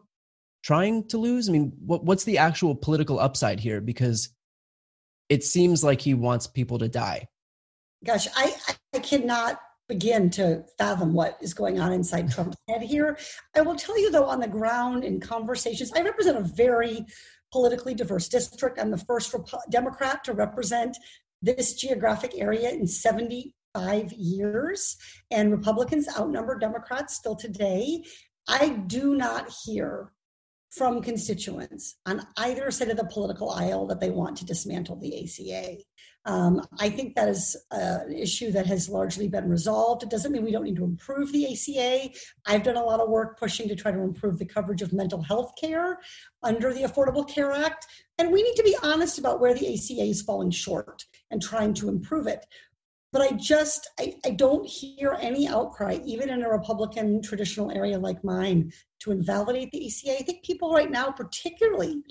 trying 0.63 1.07
to 1.09 1.17
lose? 1.17 1.49
I 1.49 1.51
mean, 1.51 1.73
what, 1.85 2.05
what's 2.05 2.23
the 2.23 2.37
actual 2.37 2.75
political 2.75 3.19
upside 3.19 3.59
here? 3.59 3.81
Because 3.81 4.29
it 5.27 5.43
seems 5.43 5.83
like 5.83 5.99
he 5.99 6.13
wants 6.13 6.47
people 6.47 6.79
to 6.79 6.87
die. 6.87 7.27
Gosh, 8.05 8.27
I, 8.35 8.55
I 8.93 8.99
cannot 8.99 9.59
begin 9.87 10.29
to 10.31 10.63
fathom 10.77 11.13
what 11.13 11.37
is 11.41 11.53
going 11.53 11.79
on 11.79 11.91
inside 11.91 12.31
Trump's 12.31 12.57
head 12.67 12.81
here. 12.81 13.17
I 13.55 13.61
will 13.61 13.75
tell 13.75 13.99
you, 13.99 14.11
though, 14.11 14.25
on 14.25 14.39
the 14.39 14.47
ground 14.47 15.03
in 15.03 15.19
conversations, 15.19 15.91
I 15.95 16.01
represent 16.01 16.37
a 16.37 16.41
very 16.41 17.05
politically 17.51 17.93
diverse 17.93 18.27
district. 18.27 18.79
I'm 18.79 18.91
the 18.91 18.97
first 18.97 19.33
Rep- 19.33 19.47
Democrat 19.69 20.23
to 20.25 20.33
represent 20.33 20.97
this 21.41 21.75
geographic 21.75 22.33
area 22.35 22.69
in 22.69 22.87
75 22.87 24.11
years, 24.13 24.97
and 25.31 25.51
Republicans 25.51 26.07
outnumber 26.17 26.57
Democrats 26.57 27.15
still 27.15 27.35
today. 27.35 28.03
I 28.47 28.69
do 28.69 29.15
not 29.15 29.51
hear 29.65 30.11
from 30.69 31.01
constituents 31.01 31.97
on 32.05 32.25
either 32.37 32.69
side 32.71 32.89
of 32.89 32.97
the 32.97 33.05
political 33.05 33.49
aisle 33.51 33.87
that 33.87 33.99
they 33.99 34.09
want 34.09 34.37
to 34.37 34.45
dismantle 34.45 34.97
the 34.97 35.23
ACA. 35.23 35.77
Um, 36.27 36.61
I 36.77 36.89
think 36.89 37.15
that 37.15 37.29
is 37.29 37.55
uh, 37.71 37.99
an 38.05 38.13
issue 38.13 38.51
that 38.51 38.65
has 38.65 38.89
largely 38.89 39.29
been 39.29 39.49
resolved. 39.49 40.03
It 40.03 40.09
doesn't 40.09 40.33
mean 40.33 40.43
we 40.43 40.51
don't 40.51 40.65
need 40.65 40.75
to 40.75 40.83
improve 40.83 41.31
the 41.31 41.53
ACA. 41.53 42.09
I've 42.45 42.63
done 42.63 42.75
a 42.75 42.83
lot 42.83 42.99
of 42.99 43.07
work 43.07 43.39
pushing 43.39 43.69
to 43.69 43.75
try 43.75 43.93
to 43.93 44.01
improve 44.01 44.37
the 44.37 44.45
coverage 44.45 44.81
of 44.81 44.91
mental 44.91 45.21
health 45.21 45.53
care 45.57 45.99
under 46.43 46.73
the 46.73 46.81
Affordable 46.81 47.27
Care 47.27 47.53
Act. 47.53 47.87
And 48.17 48.33
we 48.33 48.43
need 48.43 48.55
to 48.55 48.63
be 48.63 48.75
honest 48.83 49.19
about 49.19 49.39
where 49.39 49.53
the 49.53 49.73
ACA 49.73 50.03
is 50.03 50.21
falling 50.21 50.51
short 50.51 51.05
and 51.31 51.41
trying 51.41 51.73
to 51.75 51.87
improve 51.87 52.27
it 52.27 52.45
but 53.11 53.21
I 53.21 53.31
just 53.31 53.89
I, 53.99 54.15
I 54.25 54.31
don't 54.31 54.67
hear 54.67 55.17
any 55.19 55.47
outcry, 55.47 55.99
even 56.05 56.29
in 56.29 56.43
a 56.43 56.49
Republican 56.49 57.21
traditional 57.21 57.71
area 57.71 57.97
like 57.97 58.23
mine, 58.23 58.71
to 58.99 59.11
invalidate 59.11 59.71
the 59.71 59.85
ACA. 59.87 60.19
I 60.19 60.23
think 60.23 60.43
people 60.43 60.73
right 60.73 60.91
now, 60.91 61.11
particularly 61.11 62.03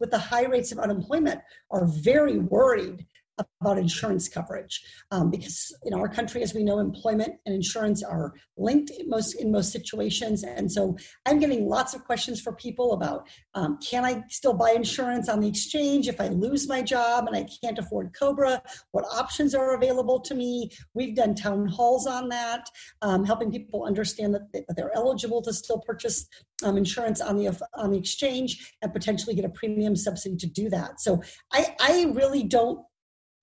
with 0.00 0.10
the 0.10 0.18
high 0.18 0.44
rates 0.44 0.72
of 0.72 0.78
unemployment, 0.78 1.40
are 1.70 1.86
very 1.86 2.38
worried 2.38 3.06
about 3.38 3.78
insurance 3.78 4.28
coverage 4.28 4.82
um, 5.10 5.30
because 5.30 5.74
in 5.84 5.94
our 5.94 6.08
country 6.08 6.42
as 6.42 6.54
we 6.54 6.62
know 6.62 6.78
employment 6.78 7.34
and 7.46 7.54
insurance 7.54 8.02
are 8.02 8.32
linked 8.56 8.90
in 8.90 9.08
most 9.08 9.34
in 9.34 9.50
most 9.50 9.72
situations. 9.72 10.44
And 10.44 10.70
so 10.70 10.96
i'm 11.26 11.38
getting 11.38 11.68
lots 11.68 11.94
of 11.94 12.04
questions 12.04 12.40
for 12.40 12.52
people 12.52 12.92
about 12.92 13.28
um, 13.54 13.78
can 13.78 14.04
i 14.04 14.22
still 14.28 14.54
buy 14.54 14.70
insurance 14.70 15.28
on 15.28 15.40
the 15.40 15.48
exchange 15.48 16.08
if 16.08 16.20
i 16.20 16.28
lose 16.28 16.68
my 16.68 16.82
job 16.82 17.26
and 17.26 17.36
i 17.36 17.46
can't 17.62 17.78
afford 17.78 18.14
cobra? 18.18 18.62
What 18.92 19.04
options 19.12 19.54
are 19.54 19.74
available 19.74 20.20
to 20.20 20.34
me? 20.34 20.70
We've 20.94 21.16
done 21.16 21.34
town 21.34 21.66
halls 21.66 22.06
on 22.06 22.28
that 22.28 22.68
um, 23.02 23.24
helping 23.24 23.50
people 23.50 23.84
understand 23.84 24.34
that, 24.34 24.52
that 24.52 24.76
they're 24.76 24.94
eligible 24.96 25.42
to 25.42 25.52
still 25.52 25.80
purchase 25.80 26.26
um, 26.62 26.76
insurance 26.76 27.20
on 27.20 27.36
the 27.36 27.58
on 27.74 27.90
the 27.90 27.98
exchange 27.98 28.74
and 28.82 28.92
potentially 28.92 29.34
get 29.34 29.44
a 29.44 29.48
premium 29.48 29.96
subsidy 29.96 30.36
to 30.36 30.46
do 30.46 30.68
that. 30.70 31.00
So 31.00 31.22
i 31.52 31.74
i 31.80 32.12
really 32.14 32.42
don't 32.42 32.84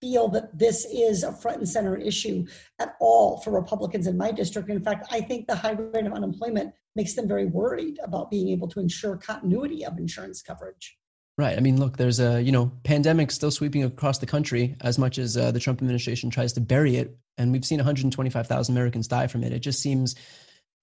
feel 0.02 0.28
that 0.30 0.58
this 0.58 0.86
is 0.86 1.24
a 1.24 1.32
front 1.32 1.60
and 1.60 1.70
center 1.70 1.96
issue 1.96 2.46
at 2.80 2.96
all 3.00 3.38
for 3.42 3.52
Republicans 3.52 4.08
in 4.08 4.18
my 4.18 4.32
district. 4.32 4.70
In 4.70 4.84
fact, 4.84 5.08
I 5.12 5.22
think 5.22 5.48
the 5.48 5.56
high 5.56 5.74
rate 5.74 6.06
of 6.06 6.14
unemployment 6.14 6.74
makes 6.96 7.14
them 7.14 7.28
very 7.28 7.46
worried 7.46 8.00
about 8.04 8.32
being 8.32 8.50
able 8.50 8.68
to 8.70 8.80
ensure 8.80 9.16
continuity 9.16 9.86
of 9.86 9.98
insurance 9.98 10.42
coverage. 10.42 10.98
Right. 11.38 11.58
I 11.58 11.62
mean, 11.62 11.80
look, 11.80 11.98
there's 11.98 12.20
a 12.20 12.42
you 12.42 12.52
know 12.52 12.72
pandemic 12.84 13.32
still 13.32 13.52
sweeping 13.52 13.84
across 13.84 14.18
the 14.18 14.26
country 14.26 14.76
as 14.82 14.98
much 14.98 15.18
as 15.18 15.38
uh, 15.38 15.52
the 15.52 15.60
Trump 15.60 15.80
administration 15.80 16.30
tries 16.30 16.54
to 16.54 16.62
bury 16.62 16.98
it, 16.98 17.18
and 17.38 17.52
we've 17.52 17.66
seen 17.66 17.78
125,000 17.80 18.76
Americans 18.76 19.08
die 19.08 19.28
from 19.28 19.44
it. 19.44 19.54
It 19.54 19.60
just 19.60 19.82
seems 19.82 20.16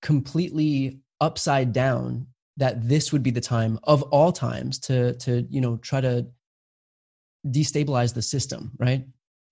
completely 0.00 1.00
upside 1.20 1.72
down 1.72 2.28
that 2.56 2.88
this 2.88 3.12
would 3.12 3.22
be 3.22 3.30
the 3.30 3.40
time 3.40 3.78
of 3.84 4.02
all 4.04 4.32
times 4.32 4.78
to 4.80 5.14
to 5.18 5.46
you 5.50 5.60
know 5.60 5.76
try 5.76 6.00
to 6.00 6.26
destabilize 7.46 8.14
the 8.14 8.22
system, 8.22 8.72
right? 8.78 9.04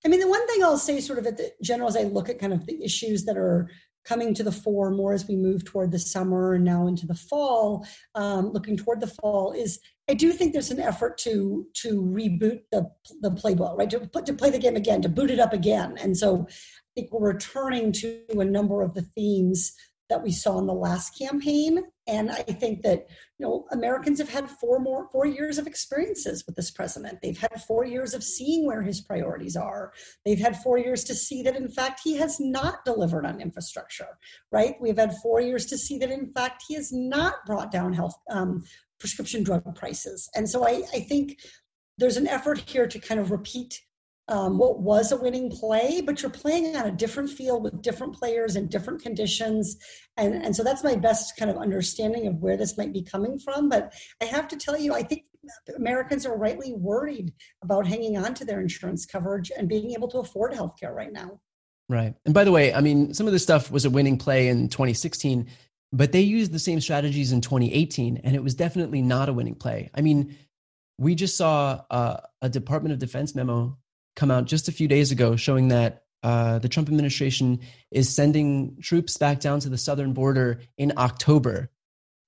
I 0.05 0.09
mean, 0.09 0.20
the 0.20 0.29
one 0.29 0.46
thing 0.46 0.62
I'll 0.62 0.79
say, 0.79 1.01
sort 1.01 1.18
of 1.18 1.27
at 1.27 1.37
the 1.37 1.53
general, 1.62 1.88
as 1.88 1.96
I 1.96 2.03
look 2.03 2.29
at 2.29 2.38
kind 2.38 2.53
of 2.53 2.66
the 2.66 2.83
issues 2.85 3.25
that 3.25 3.37
are 3.37 3.70
coming 4.05 4.33
to 4.35 4.44
the 4.44 4.53
fore 4.53 4.90
more 4.90 5.12
as 5.12 5.27
we 5.27 5.35
move 5.35 5.64
toward 5.64 5.90
the 5.90 5.99
summer 5.99 6.55
and 6.55 6.64
now 6.64 6.87
into 6.87 7.07
the 7.07 7.14
fall, 7.14 7.87
um, 8.14 8.51
looking 8.53 8.77
toward 8.77 9.01
the 9.01 9.07
fall, 9.07 9.53
is 9.53 9.81
I 10.09 10.14
do 10.14 10.33
think 10.33 10.53
there's 10.53 10.70
an 10.70 10.81
effort 10.81 11.18
to 11.18 11.66
to 11.75 12.03
reboot 12.03 12.61
the 12.70 12.88
the 13.20 13.31
playbook, 13.31 13.77
right? 13.77 13.90
To 13.90 14.01
put 14.01 14.27
to 14.27 14.35
play 14.35 14.51
the 14.51 14.59
game 14.59 14.77
again, 14.77 15.03
to 15.03 15.09
boot 15.09 15.31
it 15.31 15.40
up 15.40 15.53
again, 15.53 15.96
and 16.01 16.16
so 16.16 16.46
I 16.49 16.53
think 16.94 17.12
we're 17.12 17.33
returning 17.33 17.90
to 17.92 18.22
a 18.31 18.44
number 18.44 18.83
of 18.83 18.94
the 18.94 19.03
themes 19.03 19.75
that 20.09 20.22
we 20.22 20.31
saw 20.31 20.59
in 20.59 20.66
the 20.66 20.75
last 20.75 21.18
campaign. 21.18 21.83
And 22.09 22.31
I 22.31 22.42
think 22.42 22.83
that 22.83 23.07
you 23.38 23.47
know 23.47 23.66
Americans 23.73 24.19
have 24.19 24.29
had 24.29 24.49
four 24.49 24.79
more 24.79 25.09
four 25.11 25.27
years 25.27 25.59
of 25.59 25.66
experiences 25.66 26.45
with 26.47 26.57
this 26.57 26.71
president. 26.71 27.19
They've 27.23 27.38
had 27.38 27.62
four 27.62 27.85
years 27.85 28.14
of 28.14 28.23
seeing 28.23 28.66
where 28.66 28.83
his 28.83 29.01
priorities 29.01 29.57
are. 29.57 29.92
They've 30.25 30.38
had 30.38 30.57
four 30.62 30.79
years 30.79 31.05
to 31.05 31.14
see 31.14 31.42
that 31.42 31.57
in 31.57 31.69
fact 31.69 32.01
he 32.05 32.16
has 32.16 32.38
not 32.38 32.85
delivered 32.85 33.27
on 33.27 33.40
infrastructure. 33.40 34.19
Right? 34.53 34.77
We've 34.81 34.99
had 34.99 35.16
four 35.23 35.40
years 35.40 35.66
to 35.66 35.79
see 35.79 35.99
that 35.99 36.11
in 36.11 36.33
fact 36.33 36.64
he 36.69 36.75
has 36.75 36.92
not 36.92 37.45
brought 37.47 37.71
down 37.71 37.92
health 37.92 38.16
um, 38.31 38.64
prescription 38.99 39.42
drug 39.42 39.75
prices. 39.75 40.29
And 40.35 40.49
so 40.49 40.66
I, 40.66 40.83
I 40.95 41.01
think 41.01 41.38
there's 41.99 42.16
an 42.16 42.29
effort 42.29 42.59
here 42.59 42.87
to 42.87 42.99
kind 42.99 43.21
of 43.21 43.31
repeat 43.31 43.81
um, 44.29 44.59
what 44.59 44.81
was 44.81 45.12
a 45.12 45.17
winning 45.17 45.51
play, 45.51 46.01
but 46.01 46.21
you're 46.21 46.31
playing 46.31 46.77
on 46.77 46.87
a 46.87 46.91
different 46.91 47.31
field 47.31 47.62
with 47.62 47.81
different 47.81 48.15
players 48.15 48.57
and 48.57 48.69
different 48.69 49.01
conditions. 49.01 49.77
And, 50.17 50.35
and 50.35 50.55
so 50.55 50.65
that's 50.65 50.83
my 50.83 50.97
best 50.97 51.37
kind 51.37 51.51
of 51.51 51.57
understanding 51.57 52.27
of 52.27 52.37
where 52.37 52.57
this 52.57 52.77
might 52.77 52.93
be 52.93 53.03
coming 53.03 53.39
from. 53.39 53.69
But 53.69 53.95
I 54.21 54.25
have 54.25 54.49
to 54.49 54.57
tell 54.57 54.77
you, 54.77 54.95
I 54.95 55.03
think 55.03 55.25
Americans 55.77 56.27
are 56.27 56.37
rightly 56.37 56.73
worried 56.73 57.33
about 57.62 57.87
hanging 57.87 58.17
on 58.17 58.35
to 58.35 58.45
their 58.45 58.61
insurance 58.61 59.07
coverage 59.07 59.53
and 59.57 59.69
being 59.69 59.93
able 59.93 60.09
to 60.09 60.19
afford 60.19 60.53
healthcare 60.53 60.93
right 60.93 61.12
now. 61.12 61.41
Right. 61.89 62.15
And 62.25 62.35
by 62.35 62.43
the 62.43 62.51
way, 62.51 62.75
I 62.75 62.81
mean, 62.81 63.15
some 63.15 63.29
of 63.29 63.33
this 63.33 63.45
stuff 63.45 63.71
was 63.71 63.85
a 63.85 63.91
winning 63.91 64.19
play 64.19 64.49
in 64.49 64.69
2016, 64.69 65.47
but 65.93 66.11
they 66.11 66.21
used 66.21 66.51
the 66.51 66.59
same 66.59 66.81
strategies 66.81 67.31
in 67.31 67.41
2018, 67.41 68.23
and 68.25 68.35
it 68.35 68.42
was 68.42 68.57
definitely 68.57 69.03
not 69.03 69.29
a 69.29 69.33
winning 69.33 69.55
play. 69.55 69.88
I 69.94 70.00
mean, 70.00 70.37
we 70.98 71.15
just 71.15 71.37
saw 71.37 71.83
a 72.42 72.48
Department 72.48 72.92
of 72.92 72.98
Defense 72.98 73.37
memo 73.37 73.79
come 74.17 74.31
out 74.31 74.46
just 74.46 74.69
a 74.69 74.73
few 74.73 74.88
days 74.88 75.12
ago 75.12 75.37
showing 75.37 75.69
that 75.69 76.02
uh, 76.23 76.58
the 76.58 76.69
Trump 76.69 76.88
administration 76.88 77.60
is 77.92 78.12
sending 78.14 78.77
troops 78.83 79.17
back 79.17 79.38
down 79.38 79.60
to 79.60 79.69
the 79.69 79.79
southern 79.79 80.12
border 80.12 80.60
in 80.77 80.92
October. 80.96 81.71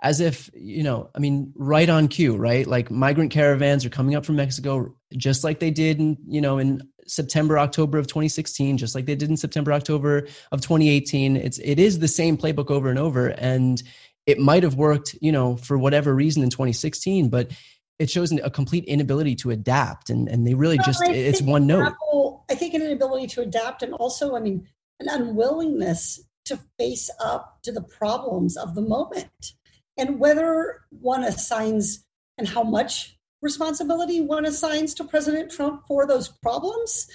As 0.01 0.21
if, 0.21 0.49
you 0.55 0.85
know, 0.85 1.11
I 1.17 1.19
mean, 1.19 1.53
right 1.57 1.89
on 1.89 2.07
cue, 2.07 2.37
right? 2.37 2.65
Like 2.65 2.89
migrant 2.89 3.33
caravans 3.33 3.85
are 3.85 3.91
coming 3.91 4.15
up 4.15 4.25
from 4.25 4.37
Mexico 4.37 4.95
just 5.17 5.43
like 5.43 5.59
they 5.59 5.73
did 5.73 5.99
in, 5.99 6.17
you 6.29 6.41
know, 6.41 6.59
in 6.59 6.89
September, 7.09 7.59
October 7.59 7.99
of 7.99 8.07
2016, 8.07 8.79
just 8.79 8.95
like 8.95 9.07
they 9.07 9.17
did 9.17 9.31
in 9.31 9.37
September, 9.37 9.73
October 9.73 10.29
of 10.53 10.61
2018. 10.61 11.37
It's 11.37 11.59
it 11.59 11.81
is 11.81 11.99
the 11.99 12.07
same 12.07 12.37
playbook 12.37 12.71
over 12.71 12.89
and 12.89 12.99
over. 12.99 13.29
And 13.29 13.83
it 14.27 14.39
might 14.39 14.63
have 14.63 14.77
worked, 14.77 15.17
you 15.21 15.33
know, 15.33 15.57
for 15.57 15.77
whatever 15.77 16.15
reason 16.15 16.45
in 16.45 16.51
2016, 16.51 17.31
but 17.31 17.51
it 17.99 18.09
shows 18.09 18.33
a 18.33 18.51
complete 18.51 18.85
inability 18.85 19.35
to 19.35 19.51
adapt 19.51 20.11
and, 20.11 20.29
and 20.29 20.47
they 20.47 20.55
really 20.55 20.79
just 20.79 21.03
it's 21.05 21.43
one 21.43 21.67
note 21.67 21.87
Apple, 21.87 22.45
i 22.51 22.55
think 22.55 22.75
an 22.75 22.83
inability 22.83 23.27
to 23.27 23.43
adapt 23.43 23.83
and 23.83 23.95
also 23.95 24.37
i 24.37 24.41
mean 24.41 24.67
an 25.01 25.09
unwillingness 25.09 26.21
to 26.45 26.59
face 26.79 27.11
up 27.23 27.59
to 27.63 27.73
the 27.73 27.83
problems 27.83 28.57
of 28.57 28.75
the 28.75 28.83
moment 28.83 29.53
and 29.99 30.19
whether 30.19 30.81
one 30.91 31.25
assigns 31.25 32.05
and 32.39 32.49
how 32.49 32.63
much 32.63 33.19
responsibility 33.43 34.21
one 34.21 34.45
assigns 34.45 34.95
to 34.95 35.05
President 35.05 35.51
Trump 35.51 35.83
for 35.87 36.07
those 36.07 36.29
problems. 36.29 37.09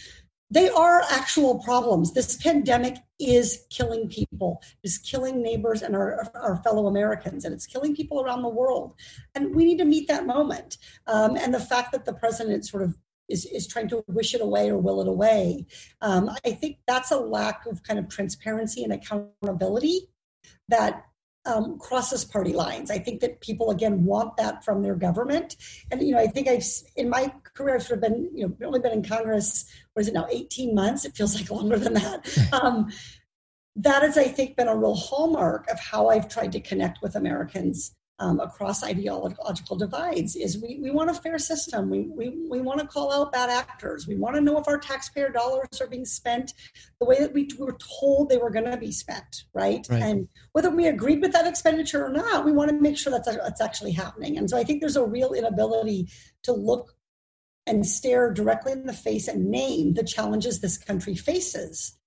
They 0.54 0.70
are 0.70 1.01
actual 1.10 1.58
problems. 1.58 2.14
This 2.14 2.38
pandemic 2.38 2.97
is 3.20 3.66
killing 3.72 4.08
people, 4.08 4.62
is 4.84 4.99
killing 4.99 5.41
neighbors 5.41 5.82
and 5.82 5.95
our, 5.95 6.30
our 6.36 6.58
fellow 6.58 6.86
Americans, 6.86 7.43
and 7.43 7.56
it's 7.56 7.66
killing 7.66 7.95
people 7.95 8.22
around 8.22 8.43
the 8.43 8.49
world. 8.49 8.93
And 9.34 9.56
we 9.56 9.66
need 9.66 9.80
to 9.80 9.86
meet 9.86 10.08
that 10.10 10.28
moment. 10.28 10.78
Um, 11.08 11.36
and 11.38 11.56
the 11.56 11.60
fact 11.60 11.91
that 11.93 12.06
the 12.06 12.14
president 12.14 12.68
sort 12.68 12.84
of 12.84 12.95
is, 13.28 13.47
is 13.47 13.66
trying 13.66 13.88
to 13.88 14.04
wish 14.08 14.36
it 14.36 14.41
away 14.41 14.70
or 14.70 14.78
will 14.78 15.01
it 15.01 15.08
away, 15.08 15.66
um, 16.01 16.30
I 16.45 16.51
think 16.51 16.78
that's 16.86 17.10
a 17.10 17.18
lack 17.18 17.66
of 17.66 17.82
kind 17.82 17.97
of 17.97 18.08
transparency 18.08 18.84
and 18.84 18.93
accountability 18.93 20.08
that 20.68 21.04
um, 21.45 21.80
crosses 21.80 22.24
party 22.24 22.54
lines. 22.54 22.91
I 22.91 22.99
think 22.99 23.22
that 23.22 23.41
people 23.41 23.72
again 23.72 24.06
want 24.06 24.38
that 24.38 24.64
from 24.64 24.84
their 24.84 24.95
government, 24.95 25.56
and 25.91 26.01
you 26.01 26.14
know, 26.14 26.20
I 26.20 26.28
think 26.28 26.47
I've 26.47 26.66
in 26.95 27.10
my 27.10 27.34
career 27.56 27.76
I've 27.76 27.84
sort 27.84 28.04
of 28.04 28.10
been 28.10 28.30
you 28.34 28.47
know 28.47 28.68
only 28.68 28.80
been 28.80 28.93
in 28.93 29.04
Congress. 29.04 29.66
What 29.93 30.01
is 30.01 30.08
it 30.08 30.14
now? 30.14 30.28
Eighteen 30.30 30.76
months. 30.76 31.06
It 31.06 31.16
feels 31.16 31.36
like 31.36 31.49
longer 31.49 31.78
than 31.78 31.93
that. 31.93 32.49
Um, 32.54 32.91
that 33.76 34.04
has, 34.04 34.18
I 34.18 34.26
think, 34.26 34.56
been 34.56 34.68
a 34.68 34.76
real 34.76 34.93
hallmark 34.93 35.68
of 35.70 35.80
how 35.80 36.10
I've 36.10 36.30
tried 36.30 36.51
to 36.51 36.60
connect 36.60 37.01
with 37.01 37.16
Americans 37.16 37.95
um, 38.20 38.39
across 38.39 38.84
ideological 38.84 39.76
divides 39.76 40.36
is 40.36 40.62
we, 40.62 40.80
we 40.82 40.91
want 40.91 41.10
a 41.10 41.14
fair 41.14 41.39
system. 41.39 41.89
We, 41.89 42.01
we, 42.01 42.45
we 42.49 42.62
want 42.62 42.80
to 42.80 42.88
call 42.88 43.12
out 43.12 43.32
bad 43.32 43.49
actors. 43.49 44.08
We 44.08 44.16
want 44.16 44.36
to 44.36 44.41
know 44.41 44.58
if 44.60 44.68
our 44.68 44.78
taxpayer 44.78 45.30
dollars 45.30 45.82
are 45.82 45.88
being 45.88 46.06
spent 46.06 46.54
the 46.99 47.06
way 47.06 47.20
that 47.20 47.34
we 47.34 47.49
were 47.58 47.76
told 47.99 48.30
they 48.30 48.38
were 48.38 48.51
going 48.51 48.70
to 48.70 48.78
be 48.78 48.91
spent, 48.91 49.45
right? 49.54 49.86
right? 49.89 50.01
And 50.01 50.28
whether 50.51 50.70
we 50.70 50.88
agreed 50.88 51.22
with 51.22 51.34
that 51.34 51.47
expenditure 51.47 52.06
or 52.06 52.10
not, 52.10 52.45
we 52.45 52.51
want 52.51 52.70
to 52.70 52.80
make 52.80 52.97
sure 52.97 53.12
that's, 53.12 53.28
that's 53.28 53.62
actually 53.62 53.91
happening. 53.91 54.38
And 54.38 54.49
so 54.49 54.58
I 54.58 54.64
think 54.64 54.80
there's 54.80 54.95
a 54.95 55.06
real 55.06 55.34
inability 55.34 56.08
to 56.43 56.54
look 56.54 56.95
and 57.66 57.86
stare 57.86 58.32
directly 58.32 58.72
in 58.72 58.86
the 58.86 58.93
face 58.93 59.28
and 59.28 59.49
name 59.49 59.93
the 59.93 60.03
challenges 60.03 60.59
this 60.59 60.78
country 60.78 61.16
faces. 61.16 61.97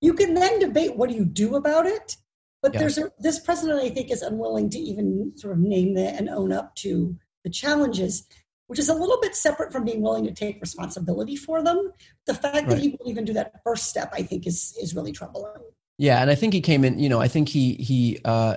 You 0.00 0.14
can 0.14 0.34
then 0.34 0.58
debate 0.58 0.96
what 0.96 1.08
do 1.08 1.16
you 1.16 1.24
do 1.24 1.54
about 1.54 1.86
it 1.86 2.16
but 2.64 2.72
yeah. 2.72 2.80
there's 2.80 2.96
a, 2.96 3.12
this 3.18 3.38
president, 3.38 3.82
I 3.82 3.90
think, 3.90 4.10
is 4.10 4.22
unwilling 4.22 4.70
to 4.70 4.78
even 4.78 5.32
sort 5.36 5.52
of 5.52 5.58
name 5.58 5.92
the, 5.92 6.08
and 6.08 6.30
own 6.30 6.50
up 6.50 6.74
to 6.76 7.14
the 7.44 7.50
challenges, 7.50 8.26
which 8.68 8.78
is 8.78 8.88
a 8.88 8.94
little 8.94 9.20
bit 9.20 9.36
separate 9.36 9.70
from 9.70 9.84
being 9.84 10.00
willing 10.00 10.24
to 10.24 10.32
take 10.32 10.62
responsibility 10.62 11.36
for 11.36 11.62
them. 11.62 11.92
The 12.26 12.32
fact 12.32 12.54
right. 12.54 12.68
that 12.68 12.78
he 12.78 12.88
won't 12.88 13.06
even 13.06 13.26
do 13.26 13.34
that 13.34 13.52
first 13.64 13.90
step, 13.90 14.10
I 14.14 14.22
think, 14.22 14.46
is 14.46 14.74
is 14.80 14.94
really 14.94 15.12
troubling. 15.12 15.60
Yeah, 15.98 16.22
and 16.22 16.30
I 16.30 16.36
think 16.36 16.54
he 16.54 16.62
came 16.62 16.86
in. 16.86 16.98
You 16.98 17.10
know, 17.10 17.20
I 17.20 17.28
think 17.28 17.50
he 17.50 17.74
he 17.74 18.18
uh, 18.24 18.56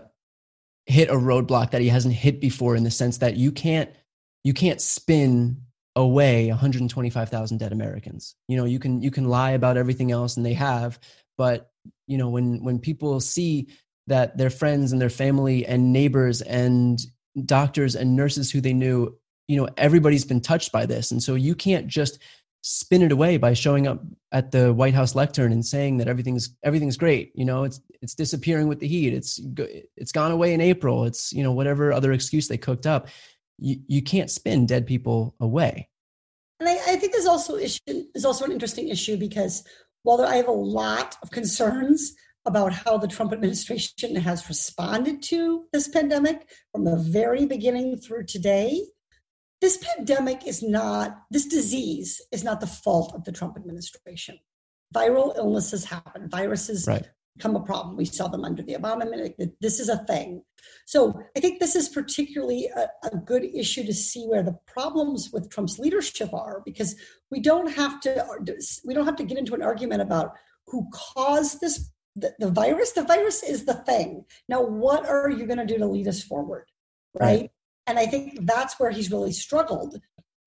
hit 0.85 1.09
a 1.09 1.15
roadblock 1.15 1.71
that 1.71 1.81
he 1.81 1.89
hasn't 1.89 2.13
hit 2.13 2.39
before 2.39 2.77
in 2.77 2.85
the 2.85 2.91
sense 2.91 3.17
that 3.17 3.35
you 3.35 3.51
can't 3.51 3.89
you 4.45 4.53
can't 4.53 4.79
spin 4.79 5.63
away 5.97 6.47
125,000 6.49 7.57
dead 7.57 7.71
Americans. 7.71 8.35
You 8.47 8.55
know, 8.55 8.65
you 8.65 8.79
can 8.79 9.01
you 9.01 9.11
can 9.11 9.25
lie 9.25 9.51
about 9.51 9.77
everything 9.77 10.11
else, 10.11 10.37
and 10.37 10.45
they 10.45 10.53
have, 10.53 10.99
but 11.37 11.71
you 12.05 12.17
know 12.17 12.29
when 12.29 12.63
when 12.63 12.79
people 12.79 13.19
see 13.19 13.67
that 14.05 14.37
their 14.37 14.51
friends 14.51 14.91
and 14.91 15.01
their 15.01 15.09
family 15.09 15.65
and 15.65 15.91
neighbors 15.91 16.41
and 16.41 16.99
doctors 17.45 17.95
and 17.95 18.15
nurses 18.15 18.49
who 18.51 18.61
they 18.61 18.73
knew 18.73 19.17
you 19.47 19.57
know 19.57 19.67
everybody's 19.75 20.23
been 20.23 20.39
touched 20.39 20.71
by 20.71 20.85
this. 20.85 21.11
And 21.11 21.21
so 21.21 21.33
you 21.33 21.55
can't 21.55 21.87
just 21.87 22.19
spin 22.61 23.01
it 23.01 23.11
away 23.11 23.37
by 23.37 23.53
showing 23.53 23.87
up 23.87 24.03
at 24.31 24.51
the 24.51 24.73
white 24.73 24.93
house 24.93 25.15
lectern 25.15 25.51
and 25.51 25.65
saying 25.65 25.97
that 25.97 26.07
everything's 26.07 26.55
everything's 26.63 26.97
great. 26.97 27.31
You 27.33 27.45
know 27.45 27.63
it's 27.63 27.81
it's 28.03 28.13
disappearing 28.13 28.67
with 28.67 28.79
the 28.79 28.87
heat. 28.87 29.13
It's 29.13 29.41
it's 29.95 30.11
gone 30.11 30.31
away 30.31 30.53
in 30.53 30.61
april. 30.61 31.05
It's 31.05 31.33
you 31.33 31.41
know 31.41 31.53
whatever 31.53 31.91
other 31.91 32.11
excuse 32.11 32.47
they 32.47 32.57
cooked 32.57 32.85
up 32.85 33.07
you, 33.57 33.79
you 33.87 34.01
can't 34.01 34.31
spin 34.31 34.65
dead 34.65 34.85
people 34.85 35.35
away 35.39 35.89
and 36.59 36.69
I, 36.69 36.73
I 36.73 36.95
think 36.95 37.11
there's 37.11 37.25
also 37.25 37.55
issue 37.57 37.79
is 38.15 38.25
also 38.25 38.45
an 38.45 38.51
interesting 38.51 38.89
issue 38.89 39.17
because 39.17 39.63
while 40.03 40.21
I 40.21 40.37
have 40.37 40.47
a 40.47 40.51
lot 40.51 41.15
of 41.21 41.31
concerns 41.31 42.15
about 42.47 42.71
how 42.71 42.97
the 42.97 43.07
Trump 43.07 43.33
administration 43.33 44.15
has 44.15 44.47
responded 44.47 45.21
to 45.21 45.65
this 45.73 45.89
pandemic 45.89 46.47
from 46.71 46.85
the 46.85 46.95
very 46.95 47.45
beginning 47.45 47.97
through 47.97 48.25
today. 48.25 48.81
This 49.59 49.77
pandemic 49.77 50.47
is 50.47 50.63
not, 50.63 51.23
this 51.29 51.45
disease 51.45 52.21
is 52.31 52.43
not 52.43 52.61
the 52.61 52.67
fault 52.67 53.13
of 53.13 53.25
the 53.25 53.33
Trump 53.33 53.57
administration. 53.57 54.39
Viral 54.95 55.35
illnesses 55.35 55.83
happen, 55.83 56.29
viruses 56.29 56.87
right. 56.87 57.09
Become 57.37 57.55
a 57.55 57.61
problem. 57.61 57.95
We 57.95 58.05
saw 58.05 58.27
them 58.27 58.43
under 58.43 58.63
the 58.63 58.73
Obama 58.73 59.03
administration. 59.03 59.53
This 59.61 59.79
is 59.79 59.89
a 59.89 60.03
thing. 60.05 60.43
So 60.85 61.21
I 61.35 61.39
think 61.39 61.59
this 61.59 61.75
is 61.75 61.89
particularly 61.89 62.69
a, 62.75 62.87
a 63.07 63.17
good 63.17 63.45
issue 63.45 63.85
to 63.85 63.93
see 63.93 64.25
where 64.25 64.43
the 64.43 64.57
problems 64.65 65.29
with 65.31 65.49
Trump's 65.49 65.79
leadership 65.79 66.33
are, 66.33 66.61
because 66.65 66.95
we 67.29 67.39
don't 67.39 67.71
have 67.71 67.99
to 68.01 68.25
we 68.85 68.93
don't 68.93 69.05
have 69.05 69.15
to 69.17 69.23
get 69.23 69.37
into 69.37 69.53
an 69.53 69.61
argument 69.61 70.01
about 70.01 70.33
who 70.65 70.87
caused 70.91 71.61
this 71.61 71.91
the, 72.15 72.33
the 72.39 72.49
virus 72.49 72.93
the 72.93 73.03
virus 73.03 73.43
is 73.43 73.65
the 73.65 73.75
thing 73.85 74.25
now 74.49 74.61
what 74.61 75.07
are 75.07 75.29
you 75.29 75.45
going 75.45 75.59
to 75.59 75.65
do 75.65 75.77
to 75.77 75.85
lead 75.85 76.07
us 76.07 76.23
forward 76.23 76.65
right? 77.19 77.25
right, 77.25 77.51
and 77.85 77.99
i 77.99 78.07
think 78.07 78.39
that's 78.47 78.79
where 78.79 78.89
he's 78.89 79.11
really 79.11 79.31
struggled 79.31 80.01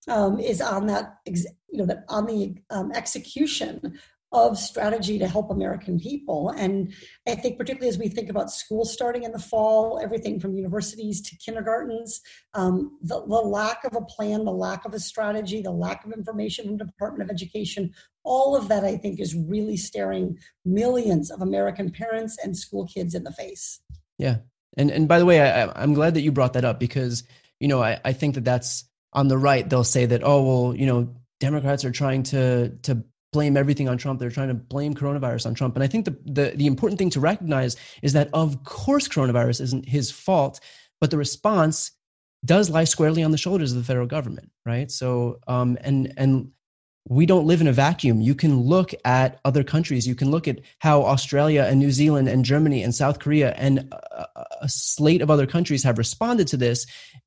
um, 0.08 0.40
is 0.40 0.60
on 0.60 0.86
that 0.86 1.18
you 1.24 1.78
know 1.78 1.86
that 1.86 2.04
on 2.08 2.26
the 2.26 2.56
um, 2.70 2.90
execution 2.92 3.98
of 4.32 4.56
strategy 4.56 5.18
to 5.18 5.26
help 5.26 5.50
American 5.50 5.98
people. 5.98 6.50
And 6.50 6.92
I 7.26 7.34
think, 7.34 7.58
particularly 7.58 7.88
as 7.88 7.98
we 7.98 8.08
think 8.08 8.28
about 8.28 8.50
school 8.50 8.84
starting 8.84 9.24
in 9.24 9.32
the 9.32 9.40
fall, 9.40 10.00
everything 10.00 10.38
from 10.38 10.54
universities 10.54 11.20
to 11.22 11.36
kindergartens, 11.36 12.20
um, 12.54 12.96
the, 13.02 13.20
the, 13.26 13.40
lack 13.40 13.84
of 13.84 13.96
a 13.96 14.02
plan, 14.02 14.44
the 14.44 14.52
lack 14.52 14.84
of 14.84 14.94
a 14.94 15.00
strategy, 15.00 15.60
the 15.62 15.72
lack 15.72 16.04
of 16.04 16.12
information 16.12 16.66
from 16.66 16.78
the 16.78 16.84
Department 16.84 17.28
of 17.28 17.34
Education, 17.34 17.92
all 18.22 18.54
of 18.54 18.68
that 18.68 18.84
I 18.84 18.96
think 18.96 19.18
is 19.18 19.34
really 19.34 19.76
staring 19.76 20.38
millions 20.64 21.30
of 21.30 21.42
American 21.42 21.90
parents 21.90 22.38
and 22.42 22.56
school 22.56 22.86
kids 22.86 23.14
in 23.14 23.24
the 23.24 23.32
face. 23.32 23.80
Yeah. 24.16 24.38
And, 24.76 24.92
and 24.92 25.08
by 25.08 25.18
the 25.18 25.26
way, 25.26 25.40
I, 25.40 25.82
I'm 25.82 25.94
glad 25.94 26.14
that 26.14 26.20
you 26.20 26.30
brought 26.30 26.52
that 26.52 26.64
up 26.64 26.78
because, 26.78 27.24
you 27.58 27.66
know, 27.66 27.82
I, 27.82 28.00
I 28.04 28.12
think 28.12 28.36
that 28.36 28.44
that's 28.44 28.84
on 29.12 29.26
the 29.26 29.38
right. 29.38 29.68
They'll 29.68 29.82
say 29.82 30.06
that, 30.06 30.22
oh, 30.22 30.42
well, 30.42 30.74
you 30.76 30.86
know, 30.86 31.14
Democrats 31.40 31.84
are 31.84 31.90
trying 31.90 32.22
to 32.24 32.68
to 32.82 33.02
blame 33.32 33.56
everything 33.56 33.88
on 33.88 33.98
Trump. 33.98 34.18
They're 34.18 34.30
trying 34.30 34.48
to 34.48 34.54
blame 34.54 34.94
coronavirus 34.94 35.46
on 35.46 35.54
Trump. 35.54 35.76
And 35.76 35.84
I 35.84 35.86
think 35.86 36.04
the, 36.04 36.16
the, 36.24 36.52
the 36.56 36.66
important 36.66 36.98
thing 36.98 37.10
to 37.10 37.20
recognize 37.20 37.76
is 38.02 38.12
that, 38.12 38.28
of 38.32 38.64
course, 38.64 39.08
coronavirus 39.08 39.60
isn't 39.60 39.88
his 39.88 40.10
fault, 40.10 40.60
but 41.00 41.10
the 41.10 41.16
response 41.16 41.92
does 42.44 42.70
lie 42.70 42.84
squarely 42.84 43.22
on 43.22 43.30
the 43.30 43.38
shoulders 43.38 43.72
of 43.72 43.78
the 43.78 43.84
federal 43.84 44.06
government, 44.06 44.50
right? 44.64 44.90
So, 44.90 45.38
um, 45.46 45.76
and 45.82 46.12
and 46.16 46.50
we 47.08 47.26
don't 47.26 47.46
live 47.46 47.60
in 47.60 47.66
a 47.66 47.72
vacuum. 47.72 48.20
You 48.20 48.34
can 48.34 48.60
look 48.60 48.92
at 49.04 49.40
other 49.44 49.64
countries. 49.64 50.06
You 50.06 50.14
can 50.14 50.30
look 50.30 50.46
at 50.46 50.60
how 50.78 51.02
Australia 51.02 51.66
and 51.68 51.78
New 51.78 51.90
Zealand 51.90 52.28
and 52.28 52.44
Germany 52.44 52.82
and 52.82 52.94
South 52.94 53.18
Korea 53.18 53.52
and 53.52 53.92
a, 53.92 54.26
a 54.62 54.68
slate 54.68 55.22
of 55.22 55.30
other 55.30 55.46
countries 55.46 55.82
have 55.82 55.98
responded 55.98 56.46
to 56.48 56.56
this, 56.56 56.86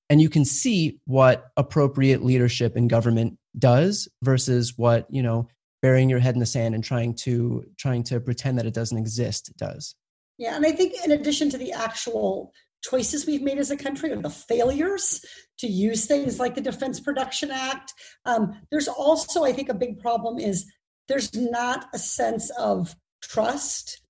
and 0.10 0.22
you 0.22 0.30
can 0.30 0.46
see 0.46 1.00
what 1.06 1.52
appropriate 1.58 2.24
leadership 2.24 2.76
in 2.76 2.88
government 2.88 3.38
does 3.58 4.08
versus 4.24 4.78
what 4.78 5.06
you 5.12 5.22
know 5.22 5.48
burying 5.84 6.10
your 6.10 6.20
head 6.20 6.34
in 6.34 6.40
the 6.40 6.46
sand 6.46 6.74
and 6.74 6.84
trying 6.84 7.14
to 7.14 7.66
trying 7.78 8.02
to 8.02 8.20
pretend 8.20 8.58
that 8.58 8.66
it 8.66 8.74
doesn't 8.74 8.98
exist 8.98 9.52
does 9.58 9.96
yeah 10.40 10.56
and 10.56 10.66
i 10.66 10.72
think 10.72 10.94
in 11.04 11.12
addition 11.12 11.50
to 11.50 11.58
the 11.58 11.74
actual 11.74 12.52
choices 12.82 13.28
we've 13.28 13.44
made 13.44 13.60
as 13.60 13.70
a 13.70 13.78
country 13.78 14.12
or 14.12 14.16
the 14.16 14.30
failures 14.30 15.24
to 15.60 15.68
use 15.68 16.06
things 16.06 16.40
like 16.40 16.56
the 16.56 16.62
defense 16.62 17.00
production 17.00 17.52
act 17.52 17.94
um, 18.26 18.56
there's 18.72 18.88
also 18.88 19.44
i 19.44 19.52
think 19.52 19.70
a 19.70 19.74
big 19.74 20.00
problem 20.00 20.40
is 20.40 20.66
there's 21.10 21.36
not 21.36 21.88
a 21.94 22.00
sense 22.00 22.50
of 22.52 22.96
trust 23.22 24.02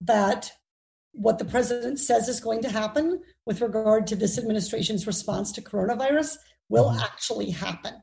that 0.00 0.50
what 1.12 1.38
the 1.38 1.44
president 1.44 1.98
says 1.98 2.28
is 2.28 2.40
going 2.40 2.62
to 2.62 2.70
happen 2.70 3.20
with 3.44 3.60
regard 3.60 4.06
to 4.06 4.16
this 4.16 4.38
administration's 4.38 5.06
response 5.06 5.52
to 5.52 5.60
coronavirus 5.60 6.36
will 6.70 6.88
mm-hmm. 6.88 7.00
actually 7.00 7.50
happen 7.50 7.94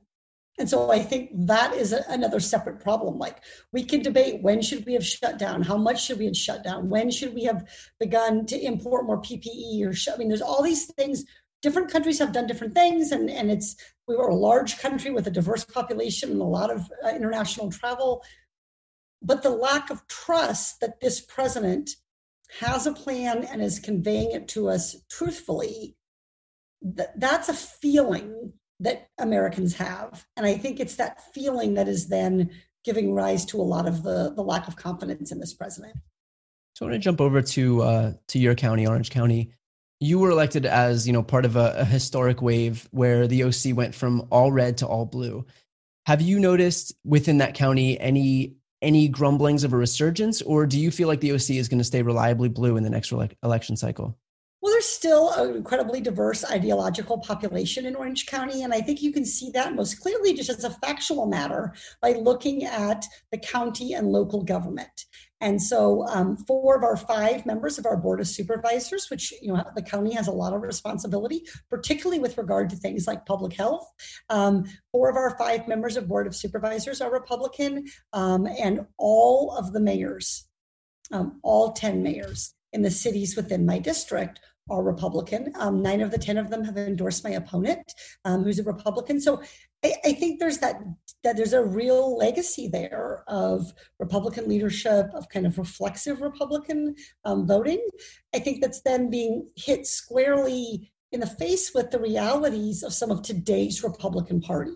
and 0.57 0.69
so 0.69 0.89
I 0.89 0.99
think 0.99 1.31
that 1.47 1.73
is 1.73 1.91
a, 1.91 2.05
another 2.07 2.39
separate 2.39 2.79
problem. 2.79 3.17
Like 3.17 3.43
we 3.73 3.83
can 3.83 4.01
debate 4.01 4.41
when 4.41 4.61
should 4.61 4.85
we 4.85 4.93
have 4.93 5.05
shut 5.05 5.37
down, 5.37 5.61
how 5.61 5.77
much 5.77 6.05
should 6.05 6.17
we 6.17 6.25
have 6.25 6.37
shut 6.37 6.63
down, 6.63 6.89
when 6.89 7.11
should 7.11 7.33
we 7.33 7.43
have 7.43 7.67
begun 7.99 8.45
to 8.47 8.59
import 8.59 9.05
more 9.05 9.21
PPE 9.21 9.85
or 9.85 9.93
sh- 9.93 10.07
I 10.13 10.17
mean, 10.17 10.29
there's 10.29 10.41
all 10.41 10.63
these 10.63 10.85
things. 10.93 11.25
Different 11.61 11.91
countries 11.91 12.19
have 12.19 12.31
done 12.31 12.47
different 12.47 12.73
things, 12.75 13.11
and 13.11 13.29
and 13.29 13.51
it's 13.51 13.75
we 14.07 14.15
were 14.15 14.27
a 14.27 14.35
large 14.35 14.77
country 14.77 15.11
with 15.11 15.27
a 15.27 15.31
diverse 15.31 15.65
population 15.65 16.31
and 16.31 16.41
a 16.41 16.45
lot 16.45 16.69
of 16.69 16.89
uh, 17.03 17.09
international 17.09 17.71
travel. 17.71 18.23
But 19.21 19.41
the 19.41 19.49
lack 19.49 19.89
of 19.89 20.05
trust 20.07 20.79
that 20.81 20.99
this 21.01 21.19
president 21.19 21.89
has 22.59 22.85
a 22.85 22.93
plan 22.93 23.43
and 23.43 23.61
is 23.61 23.79
conveying 23.79 24.31
it 24.31 24.47
to 24.49 24.69
us 24.69 24.95
truthfully, 25.09 25.95
that, 26.81 27.19
that's 27.19 27.49
a 27.49 27.53
feeling 27.53 28.53
that 28.79 29.09
Americans 29.17 29.75
have. 29.75 30.25
And 30.35 30.45
I 30.45 30.57
think 30.57 30.79
it's 30.79 30.95
that 30.95 31.33
feeling 31.33 31.75
that 31.75 31.87
is 31.87 32.07
then 32.07 32.51
giving 32.83 33.13
rise 33.13 33.45
to 33.45 33.59
a 33.59 33.63
lot 33.63 33.87
of 33.87 34.03
the, 34.03 34.33
the 34.35 34.43
lack 34.43 34.67
of 34.67 34.75
confidence 34.75 35.31
in 35.31 35.39
this 35.39 35.53
president. 35.53 35.95
So 36.75 36.85
I 36.85 36.89
want 36.89 37.01
to 37.01 37.03
jump 37.03 37.21
over 37.21 37.41
to 37.41 37.81
uh, 37.81 38.13
to 38.27 38.39
your 38.39 38.53
county, 38.53 38.85
Orange 38.85 39.09
County. 39.09 39.51
you 40.01 40.19
were 40.19 40.29
elected 40.29 40.65
as 40.65 41.07
you 41.07 41.13
know 41.13 41.23
part 41.23 41.45
of 41.45 41.55
a, 41.55 41.73
a, 41.77 41.85
historic 41.85 42.41
wave 42.41 42.87
where 42.91 43.27
the 43.27 43.43
OC 43.45 43.75
went 43.75 43.95
from 43.95 44.27
all 44.29 44.51
red 44.51 44.77
to 44.79 44.85
all 44.85 45.05
blue. 45.05 45.45
Have 46.05 46.21
you 46.21 46.37
noticed 46.37 46.93
within 47.05 47.37
that 47.37 47.53
county 47.53 47.97
any 47.99 48.57
any 48.81 49.07
grumblings 49.07 49.63
of 49.63 49.71
a 49.71 49.77
resurgence, 49.77 50.41
or 50.41 50.65
do 50.65 50.77
you 50.77 50.91
feel 50.91 51.07
like 51.07 51.21
the 51.21 51.31
OC 51.31 51.51
is 51.51 51.69
going 51.69 51.79
to 51.79 51.83
stay 51.85 52.01
reliably 52.01 52.49
blue 52.49 52.75
in 52.75 52.83
the 52.83 52.89
next 52.89 53.11
re- 53.11 53.29
election 53.41 53.77
cycle? 53.77 54.17
Well, 54.65 54.73
there's 54.73 54.87
still 54.87 55.29
an 55.33 55.55
incredibly 55.57 56.01
diverse 56.01 56.43
ideological 56.43 57.19
population 57.19 57.85
in 57.85 57.95
Orange 57.95 58.25
County. 58.25 58.63
And 58.63 58.73
I 58.73 58.81
think 58.81 59.03
you 59.03 59.13
can 59.13 59.23
see 59.23 59.51
that 59.51 59.75
most 59.75 60.01
clearly 60.01 60.33
just 60.33 60.49
as 60.49 60.63
a 60.63 60.71
factual 60.71 61.27
matter 61.27 61.75
by 62.01 62.13
looking 62.13 62.63
at 62.63 63.05
the 63.31 63.37
county 63.37 63.93
and 63.93 64.07
local 64.07 64.41
government. 64.41 65.05
And 65.39 65.61
so, 65.61 66.07
um, 66.07 66.35
four 66.47 66.75
of 66.75 66.83
our 66.83 66.97
five 66.97 67.45
members 67.45 67.77
of 67.77 67.85
our 67.85 67.95
board 67.95 68.19
of 68.19 68.27
supervisors, 68.27 69.07
which 69.11 69.31
you 69.39 69.53
know 69.53 69.63
the 69.75 69.83
county 69.83 70.15
has 70.15 70.27
a 70.27 70.31
lot 70.31 70.53
of 70.53 70.63
responsibility, 70.63 71.45
particularly 71.69 72.17
with 72.17 72.35
regard 72.35 72.71
to 72.71 72.75
things 72.75 73.05
like 73.05 73.27
public 73.27 73.53
health. 73.53 73.87
Um, 74.31 74.63
four 74.91 75.11
of 75.11 75.15
our 75.15 75.37
five 75.37 75.67
members 75.67 75.95
of 75.95 76.07
board 76.07 76.25
of 76.25 76.35
supervisors 76.35 77.01
are 77.01 77.11
Republican, 77.11 77.85
um, 78.13 78.47
and 78.47 78.87
all 78.97 79.55
of 79.55 79.73
the 79.73 79.79
mayors, 79.79 80.47
um, 81.11 81.39
all 81.43 81.73
ten 81.73 82.01
mayors 82.01 82.55
in 82.73 82.81
the 82.81 82.91
cities 82.91 83.35
within 83.37 83.63
my 83.65 83.77
district 83.77 84.39
are 84.69 84.83
Republican. 84.83 85.51
Um, 85.55 85.81
nine 85.81 86.01
of 86.01 86.11
the 86.11 86.17
10 86.17 86.37
of 86.37 86.49
them 86.49 86.63
have 86.63 86.77
endorsed 86.77 87.23
my 87.23 87.31
opponent, 87.31 87.93
um, 88.23 88.43
who's 88.43 88.59
a 88.59 88.63
Republican. 88.63 89.21
So 89.21 89.41
I, 89.83 89.93
I, 90.03 90.13
think 90.13 90.39
there's 90.39 90.57
that, 90.59 90.81
that 91.23 91.37
there's 91.37 91.53
a 91.53 91.63
real 91.63 92.17
legacy 92.17 92.67
there 92.67 93.23
of 93.27 93.71
Republican 93.99 94.49
leadership, 94.49 95.07
of 95.13 95.29
kind 95.29 95.45
of 95.45 95.57
reflexive 95.57 96.21
Republican 96.21 96.95
um, 97.25 97.47
voting. 97.47 97.85
I 98.33 98.39
think 98.39 98.61
that's 98.61 98.81
then 98.81 99.09
being 99.09 99.47
hit 99.55 99.85
squarely 99.85 100.91
in 101.11 101.19
the 101.19 101.27
face 101.27 101.73
with 101.73 101.91
the 101.91 101.99
realities 101.99 102.83
of 102.83 102.93
some 102.93 103.11
of 103.11 103.21
today's 103.21 103.83
Republican 103.83 104.41
Party. 104.41 104.73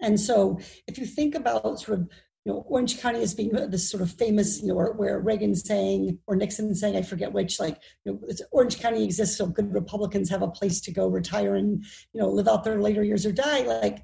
And 0.00 0.20
so 0.20 0.58
if 0.86 0.98
you 0.98 1.06
think 1.06 1.34
about 1.34 1.80
sort 1.80 2.00
of 2.00 2.08
you 2.44 2.52
know, 2.52 2.64
Orange 2.68 3.00
County 3.00 3.22
as 3.22 3.34
being 3.34 3.52
this 3.70 3.90
sort 3.90 4.02
of 4.02 4.10
famous, 4.10 4.60
you 4.60 4.68
know, 4.68 4.74
where, 4.74 5.18
Reagan 5.18 5.54
saying 5.54 6.18
or 6.26 6.36
Nixon 6.36 6.74
saying, 6.74 6.94
I 6.94 7.02
forget 7.02 7.32
which, 7.32 7.58
like, 7.58 7.78
you 8.04 8.12
know, 8.12 8.20
Orange 8.50 8.80
County 8.80 9.02
exists 9.02 9.38
so 9.38 9.46
good 9.46 9.72
Republicans 9.72 10.28
have 10.28 10.42
a 10.42 10.48
place 10.48 10.80
to 10.82 10.92
go 10.92 11.08
retire 11.08 11.54
and, 11.54 11.82
you 12.12 12.20
know, 12.20 12.28
live 12.28 12.46
out 12.46 12.62
their 12.62 12.80
later 12.80 13.02
years 13.02 13.24
or 13.24 13.32
die. 13.32 13.60
Like, 13.60 14.02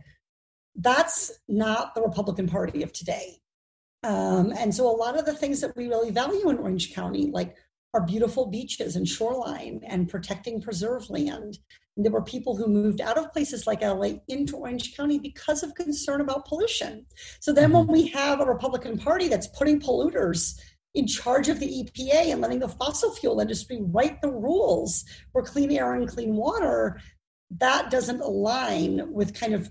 that's 0.75 1.33
not 1.49 1.95
the 1.95 2.01
Republican 2.01 2.49
Party 2.49 2.83
of 2.83 2.93
today. 2.93 3.41
Um, 4.03 4.55
and 4.57 4.75
so 4.75 4.89
a 4.89 4.97
lot 4.97 5.19
of 5.19 5.27
the 5.27 5.35
things 5.35 5.61
that 5.61 5.77
we 5.77 5.89
really 5.89 6.11
value 6.11 6.49
in 6.49 6.57
Orange 6.57 6.95
County, 6.95 7.31
like 7.31 7.55
our 7.93 8.01
beautiful 8.07 8.47
beaches 8.47 8.97
and 8.97 9.07
shoreline 9.07 9.83
and 9.87 10.09
protecting 10.09 10.63
preserve 10.63 11.11
land 11.11 11.59
and 11.90 11.90
there 12.05 12.13
were 12.13 12.23
people 12.23 12.57
who 12.57 12.67
moved 12.67 13.01
out 13.01 13.19
of 13.19 13.33
places 13.33 13.67
like 13.67 13.83
LA 13.83 14.15
into 14.29 14.57
Orange 14.57 14.97
County 14.97 15.19
because 15.19 15.63
of 15.63 15.75
concern 15.75 16.21
about 16.21 16.47
pollution. 16.47 17.07
So 17.41 17.53
then, 17.53 17.73
when 17.73 17.85
mm-hmm. 17.85 17.93
we 17.93 18.09
have 18.09 18.41
a 18.41 18.47
Republican 18.47 18.99
Party 18.99 19.29
that's 19.29 19.49
putting 19.49 19.81
polluters 19.81 20.59
in 20.95 21.07
charge 21.07 21.49
of 21.49 21.61
the 21.61 21.67
EPA 21.67 22.33
and 22.33 22.41
letting 22.41 22.59
the 22.59 22.69
fossil 22.69 23.13
fuel 23.13 23.41
industry 23.41 23.79
write 23.81 24.21
the 24.21 24.31
rules 24.31 25.05
for 25.33 25.43
clean 25.43 25.71
air 25.71 25.95
and 25.95 26.09
clean 26.09 26.35
water, 26.35 27.01
that 27.59 27.91
doesn't 27.91 28.21
align 28.21 29.13
with 29.13 29.39
kind 29.39 29.55
of 29.55 29.71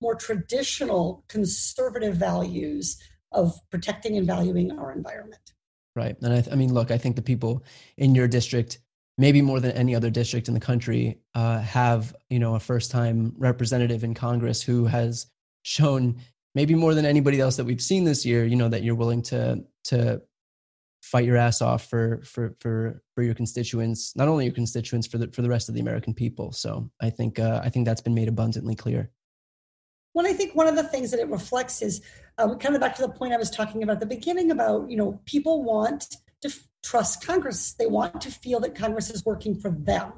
more 0.00 0.14
traditional 0.14 1.24
conservative 1.28 2.16
values 2.16 2.98
of 3.30 3.54
protecting 3.70 4.16
and 4.16 4.26
valuing 4.26 4.78
our 4.78 4.92
environment. 4.92 5.52
Right. 5.94 6.16
And 6.22 6.32
I, 6.32 6.40
th- 6.40 6.52
I 6.52 6.56
mean, 6.56 6.72
look, 6.72 6.90
I 6.90 6.98
think 6.98 7.16
the 7.16 7.22
people 7.22 7.64
in 7.96 8.14
your 8.14 8.28
district 8.28 8.78
maybe 9.18 9.42
more 9.42 9.60
than 9.60 9.72
any 9.72 9.94
other 9.94 10.10
district 10.10 10.48
in 10.48 10.54
the 10.54 10.60
country, 10.60 11.18
uh, 11.34 11.60
have 11.60 12.14
you 12.30 12.38
know 12.38 12.54
a 12.54 12.60
first-time 12.60 13.34
representative 13.38 14.04
in 14.04 14.14
Congress 14.14 14.62
who 14.62 14.86
has 14.86 15.26
shown 15.62 16.16
maybe 16.54 16.74
more 16.74 16.94
than 16.94 17.04
anybody 17.04 17.40
else 17.40 17.56
that 17.56 17.64
we've 17.64 17.80
seen 17.80 18.04
this 18.04 18.26
year, 18.26 18.44
you 18.44 18.56
know, 18.56 18.68
that 18.68 18.82
you're 18.82 18.94
willing 18.94 19.22
to 19.22 19.64
to 19.84 20.22
fight 21.02 21.24
your 21.24 21.36
ass 21.36 21.60
off 21.60 21.86
for 21.86 22.22
for 22.24 22.54
for 22.60 23.02
for 23.14 23.22
your 23.22 23.34
constituents, 23.34 24.14
not 24.16 24.28
only 24.28 24.44
your 24.46 24.54
constituents, 24.54 25.06
for 25.06 25.18
the 25.18 25.28
for 25.28 25.42
the 25.42 25.48
rest 25.48 25.68
of 25.68 25.74
the 25.74 25.80
American 25.80 26.14
people. 26.14 26.52
So 26.52 26.90
I 27.00 27.10
think 27.10 27.38
uh, 27.38 27.60
I 27.62 27.68
think 27.68 27.86
that's 27.86 28.00
been 28.00 28.14
made 28.14 28.28
abundantly 28.28 28.74
clear. 28.74 29.10
Well, 30.14 30.26
I 30.26 30.34
think 30.34 30.54
one 30.54 30.68
of 30.68 30.76
the 30.76 30.84
things 30.84 31.10
that 31.10 31.20
it 31.20 31.28
reflects 31.28 31.80
is 31.80 32.02
um, 32.36 32.58
kind 32.58 32.74
of 32.74 32.82
back 32.82 32.94
to 32.96 33.02
the 33.02 33.08
point 33.08 33.32
I 33.32 33.38
was 33.38 33.50
talking 33.50 33.82
about 33.82 33.94
at 33.94 34.00
the 34.00 34.06
beginning 34.06 34.50
about 34.50 34.90
you 34.90 34.96
know 34.96 35.20
people 35.24 35.64
want 35.64 36.16
to 36.42 36.52
trust 36.82 37.26
Congress. 37.26 37.74
They 37.74 37.86
want 37.86 38.20
to 38.22 38.30
feel 38.30 38.60
that 38.60 38.74
Congress 38.74 39.10
is 39.10 39.24
working 39.24 39.54
for 39.54 39.70
them. 39.70 40.12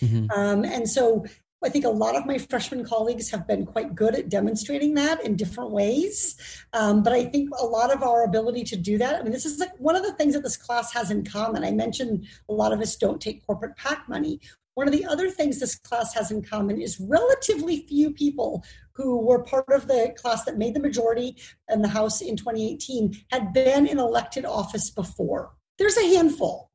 Mm-hmm. 0.00 0.30
Um, 0.30 0.64
and 0.64 0.88
so 0.88 1.24
I 1.64 1.70
think 1.70 1.86
a 1.86 1.90
lot 1.90 2.14
of 2.14 2.26
my 2.26 2.36
freshman 2.36 2.84
colleagues 2.84 3.30
have 3.30 3.46
been 3.46 3.64
quite 3.64 3.94
good 3.94 4.14
at 4.14 4.28
demonstrating 4.28 4.94
that 4.94 5.24
in 5.24 5.34
different 5.34 5.70
ways. 5.70 6.36
Um, 6.74 7.02
but 7.02 7.14
I 7.14 7.24
think 7.24 7.50
a 7.58 7.64
lot 7.64 7.92
of 7.92 8.02
our 8.02 8.24
ability 8.24 8.64
to 8.64 8.76
do 8.76 8.98
that, 8.98 9.18
I 9.18 9.22
mean, 9.22 9.32
this 9.32 9.46
is 9.46 9.58
like 9.58 9.70
one 9.78 9.96
of 9.96 10.02
the 10.02 10.12
things 10.12 10.34
that 10.34 10.42
this 10.42 10.58
class 10.58 10.92
has 10.92 11.10
in 11.10 11.24
common. 11.24 11.64
I 11.64 11.70
mentioned 11.70 12.26
a 12.50 12.52
lot 12.52 12.72
of 12.72 12.80
us 12.80 12.96
don't 12.96 13.20
take 13.20 13.46
corporate 13.46 13.76
PAC 13.76 14.08
money. 14.08 14.40
One 14.74 14.88
of 14.88 14.92
the 14.92 15.06
other 15.06 15.30
things 15.30 15.58
this 15.58 15.76
class 15.76 16.12
has 16.14 16.30
in 16.30 16.42
common 16.42 16.80
is 16.80 17.00
relatively 17.00 17.86
few 17.86 18.10
people 18.10 18.64
who 18.92 19.18
were 19.24 19.42
part 19.42 19.70
of 19.70 19.86
the 19.86 20.14
class 20.18 20.44
that 20.44 20.58
made 20.58 20.74
the 20.74 20.80
majority 20.80 21.36
in 21.70 21.80
the 21.80 21.88
House 21.88 22.20
in 22.20 22.36
2018 22.36 23.16
had 23.30 23.52
been 23.52 23.86
in 23.86 23.98
elected 23.98 24.44
office 24.44 24.90
before. 24.90 25.52
There's 25.78 25.96
a 25.96 26.14
handful. 26.14 26.70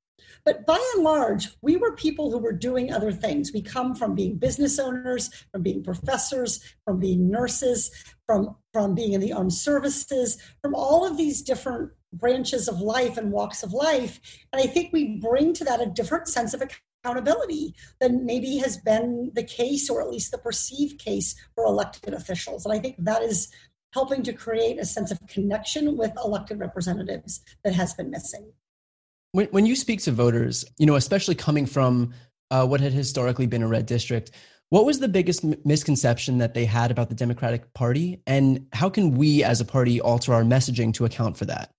But 0.46 0.66
by 0.66 0.80
and 0.96 1.04
large, 1.04 1.50
we 1.62 1.76
were 1.76 1.96
people 1.96 2.32
who 2.32 2.38
were 2.38 2.54
doing 2.54 2.92
other 2.92 3.12
things. 3.12 3.52
We 3.54 3.62
come 3.62 3.94
from 3.94 4.16
being 4.16 4.38
business 4.38 4.80
owners, 4.80 5.30
from 5.52 5.62
being 5.62 5.84
professors, 5.84 6.64
from 6.86 7.00
being 7.00 7.30
nurses, 7.30 7.92
from, 8.26 8.56
from 8.74 8.96
being 8.96 9.14
in 9.14 9.22
the 9.22 9.34
armed 9.34 9.54
services, 9.54 10.42
from 10.62 10.76
all 10.76 11.06
of 11.06 11.18
these 11.18 11.42
different 11.42 11.92
branches 12.14 12.68
of 12.68 12.82
life 12.82 13.18
and 13.18 13.32
walks 13.32 13.64
of 13.64 13.74
life. 13.74 14.20
And 14.52 14.62
I 14.62 14.66
think 14.66 14.92
we 14.92 15.18
bring 15.18 15.54
to 15.54 15.64
that 15.66 15.82
a 15.82 15.86
different 15.86 16.28
sense 16.28 16.54
of 16.54 16.64
accountability 17.04 17.76
than 18.00 18.26
maybe 18.26 18.58
has 18.58 18.78
been 18.78 19.32
the 19.36 19.44
case, 19.44 19.90
or 19.90 20.02
at 20.02 20.10
least 20.10 20.32
the 20.32 20.38
perceived 20.38 21.00
case 21.00 21.36
for 21.56 21.66
elected 21.66 22.14
officials. 22.14 22.66
And 22.66 22.74
I 22.74 22.80
think 22.80 22.96
that 23.00 23.22
is 23.22 23.52
helping 23.94 24.24
to 24.24 24.34
create 24.34 24.80
a 24.80 24.86
sense 24.86 25.12
of 25.12 25.20
connection 25.28 25.98
with 25.98 26.12
elected 26.24 26.60
representatives 26.60 27.42
that 27.64 27.74
has 27.74 27.94
been 27.94 28.10
missing. 28.10 28.52
When, 29.32 29.48
when 29.48 29.66
you 29.66 29.76
speak 29.76 30.02
to 30.04 30.12
voters, 30.12 30.66
you 30.78 30.86
know, 30.86 30.96
especially 30.96 31.36
coming 31.36 31.66
from 31.66 32.14
uh, 32.52 32.66
what 32.66 32.82
had 32.82 32.94
historically 32.94 33.46
been 33.46 33.62
a 33.62 33.68
red 33.68 33.86
district, 33.86 34.32
what 34.70 34.86
was 34.86 35.00
the 35.00 35.08
biggest 35.08 35.44
m- 35.44 35.56
misconception 35.66 36.38
that 36.40 36.54
they 36.54 36.66
had 36.66 36.92
about 36.92 37.10
the 37.10 37.16
Democratic 37.16 37.74
Party, 37.74 38.22
and 38.28 38.68
how 38.74 38.90
can 38.90 39.12
we 39.12 39.44
as 39.44 39.62
a 39.62 39.66
party 39.66 40.00
alter 40.02 40.34
our 40.34 40.44
messaging 40.44 40.94
to 40.96 41.06
account 41.06 41.38
for 41.38 41.46
that? 41.46 41.72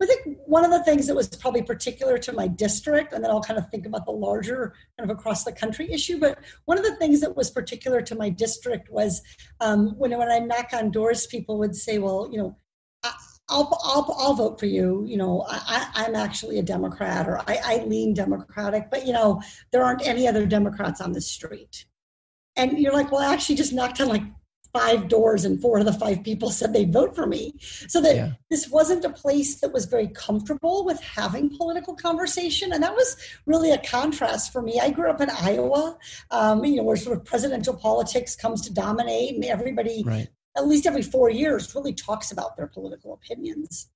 I 0.00 0.06
think 0.06 0.38
one 0.46 0.64
of 0.64 0.70
the 0.70 0.82
things 0.84 1.06
that 1.08 1.14
was 1.14 1.28
probably 1.28 1.62
particular 1.62 2.16
to 2.18 2.32
my 2.32 2.46
district, 2.46 3.12
and 3.12 3.24
then 3.24 3.30
I'll 3.30 3.42
kind 3.42 3.58
of 3.58 3.68
think 3.70 3.86
about 3.86 4.06
the 4.06 4.12
larger 4.12 4.74
kind 4.96 5.10
of 5.10 5.16
across 5.16 5.44
the 5.44 5.52
country 5.52 5.92
issue. 5.92 6.18
But 6.18 6.38
one 6.64 6.78
of 6.78 6.84
the 6.84 6.94
things 6.96 7.20
that 7.20 7.36
was 7.36 7.50
particular 7.50 8.00
to 8.02 8.14
my 8.14 8.30
district 8.30 8.90
was 8.90 9.20
um, 9.60 9.98
when 9.98 10.16
when 10.16 10.30
I 10.30 10.38
knock 10.38 10.70
on 10.72 10.90
doors, 10.90 11.26
people 11.26 11.58
would 11.58 11.74
say, 11.74 11.98
"Well, 11.98 12.28
you 12.30 12.38
know, 12.38 12.56
I'll, 13.48 13.78
I'll, 13.84 14.16
I'll 14.18 14.34
vote 14.34 14.58
for 14.58 14.66
you. 14.66 15.04
You 15.06 15.16
know, 15.16 15.46
I, 15.48 15.88
I'm 15.94 16.14
actually 16.14 16.58
a 16.58 16.62
Democrat 16.62 17.28
or 17.28 17.38
I, 17.40 17.58
I 17.62 17.84
lean 17.84 18.14
Democratic, 18.14 18.90
but 18.90 19.06
you 19.06 19.12
know, 19.12 19.42
there 19.70 19.84
aren't 19.84 20.06
any 20.06 20.26
other 20.26 20.46
Democrats 20.46 21.00
on 21.00 21.12
the 21.12 21.20
street. 21.20 21.84
And 22.56 22.78
you're 22.78 22.92
like, 22.92 23.10
well, 23.12 23.20
I 23.20 23.32
actually 23.32 23.56
just 23.56 23.72
knocked 23.72 24.00
on 24.00 24.08
like 24.08 24.22
five 24.72 25.08
doors 25.08 25.44
and 25.44 25.60
four 25.60 25.78
of 25.78 25.84
the 25.84 25.92
five 25.92 26.24
people 26.24 26.50
said 26.50 26.72
they'd 26.72 26.92
vote 26.92 27.14
for 27.14 27.26
me. 27.26 27.54
So 27.60 28.00
that 28.00 28.16
yeah. 28.16 28.32
this 28.50 28.68
wasn't 28.68 29.04
a 29.04 29.10
place 29.10 29.60
that 29.60 29.72
was 29.72 29.84
very 29.84 30.08
comfortable 30.08 30.84
with 30.84 31.00
having 31.00 31.56
political 31.56 31.94
conversation. 31.94 32.72
And 32.72 32.82
that 32.82 32.94
was 32.94 33.16
really 33.46 33.70
a 33.70 33.78
contrast 33.78 34.52
for 34.52 34.62
me. 34.62 34.80
I 34.80 34.90
grew 34.90 35.10
up 35.10 35.20
in 35.20 35.30
Iowa, 35.30 35.96
um, 36.30 36.64
you 36.64 36.76
know, 36.76 36.82
where 36.82 36.96
sort 36.96 37.16
of 37.16 37.24
presidential 37.24 37.74
politics 37.74 38.34
comes 38.34 38.62
to 38.62 38.72
dominate 38.72 39.34
and 39.34 39.44
everybody 39.44 40.02
right 40.04 40.28
at 40.56 40.66
least 40.66 40.86
every 40.86 41.02
four 41.02 41.30
years, 41.30 41.74
really 41.74 41.94
talks 41.94 42.30
about 42.30 42.56
their 42.56 42.66
political 42.66 43.14
opinions. 43.14 43.88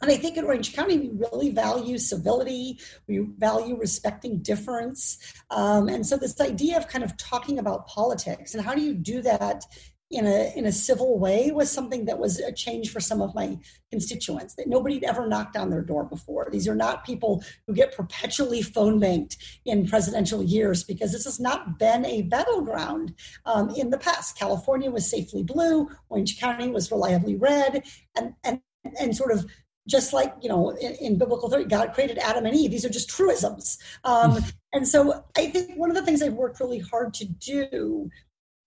And 0.00 0.10
I 0.10 0.16
think 0.16 0.36
in 0.36 0.44
Orange 0.44 0.74
County, 0.74 0.98
we 0.98 1.10
really 1.14 1.50
value 1.50 1.96
civility, 1.96 2.80
we 3.06 3.18
value 3.38 3.76
respecting 3.76 4.38
difference. 4.38 5.18
Um, 5.50 5.88
and 5.88 6.04
so, 6.04 6.16
this 6.16 6.40
idea 6.40 6.76
of 6.76 6.88
kind 6.88 7.04
of 7.04 7.16
talking 7.16 7.58
about 7.58 7.86
politics 7.86 8.54
and 8.54 8.64
how 8.64 8.74
do 8.74 8.80
you 8.80 8.94
do 8.94 9.22
that 9.22 9.64
in 10.12 10.26
a 10.26 10.52
in 10.56 10.66
a 10.66 10.72
civil 10.72 11.18
way 11.18 11.50
was 11.50 11.70
something 11.70 12.04
that 12.04 12.18
was 12.18 12.38
a 12.38 12.52
change 12.52 12.90
for 12.90 13.00
some 13.00 13.22
of 13.22 13.34
my 13.34 13.58
constituents 13.90 14.54
that 14.54 14.68
nobody 14.68 14.96
had 14.96 15.04
ever 15.04 15.26
knocked 15.26 15.56
on 15.56 15.70
their 15.70 15.82
door 15.82 16.04
before. 16.04 16.48
These 16.52 16.68
are 16.68 16.74
not 16.74 17.04
people 17.04 17.42
who 17.66 17.74
get 17.74 17.96
perpetually 17.96 18.62
phone 18.62 19.00
banked 19.00 19.38
in 19.64 19.88
presidential 19.88 20.42
years 20.42 20.84
because 20.84 21.12
this 21.12 21.24
has 21.24 21.40
not 21.40 21.78
been 21.78 22.04
a 22.04 22.22
battleground 22.22 23.14
um, 23.46 23.70
in 23.70 23.90
the 23.90 23.98
past. 23.98 24.38
California 24.38 24.90
was 24.90 25.10
safely 25.10 25.42
blue, 25.42 25.88
Orange 26.10 26.38
County 26.38 26.70
was 26.70 26.90
reliably 26.90 27.34
red, 27.34 27.82
and 28.16 28.34
and 28.44 28.60
and 29.00 29.16
sort 29.16 29.32
of 29.32 29.46
just 29.88 30.12
like 30.12 30.34
you 30.40 30.48
know 30.48 30.70
in, 30.70 30.92
in, 30.94 31.18
biblical 31.18 31.48
theory 31.48 31.64
god 31.64 31.92
created 31.92 32.18
adam 32.18 32.46
and 32.46 32.54
eve 32.54 32.70
these 32.70 32.84
are 32.84 32.90
just 32.90 33.10
truisms 33.10 33.78
um, 34.04 34.38
and 34.72 34.86
so 34.86 35.24
i 35.36 35.46
think 35.46 35.76
one 35.76 35.90
of 35.90 35.96
the 35.96 36.02
things 36.02 36.22
i've 36.22 36.34
worked 36.34 36.60
really 36.60 36.78
hard 36.78 37.12
to 37.12 37.24
do 37.24 38.08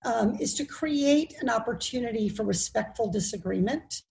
um, 0.05 0.35
is 0.39 0.53
to 0.55 0.65
create 0.65 1.35
an 1.41 1.49
opportunity 1.49 2.29
for 2.29 2.43
respectful 2.43 3.11
disagreement 3.11 4.03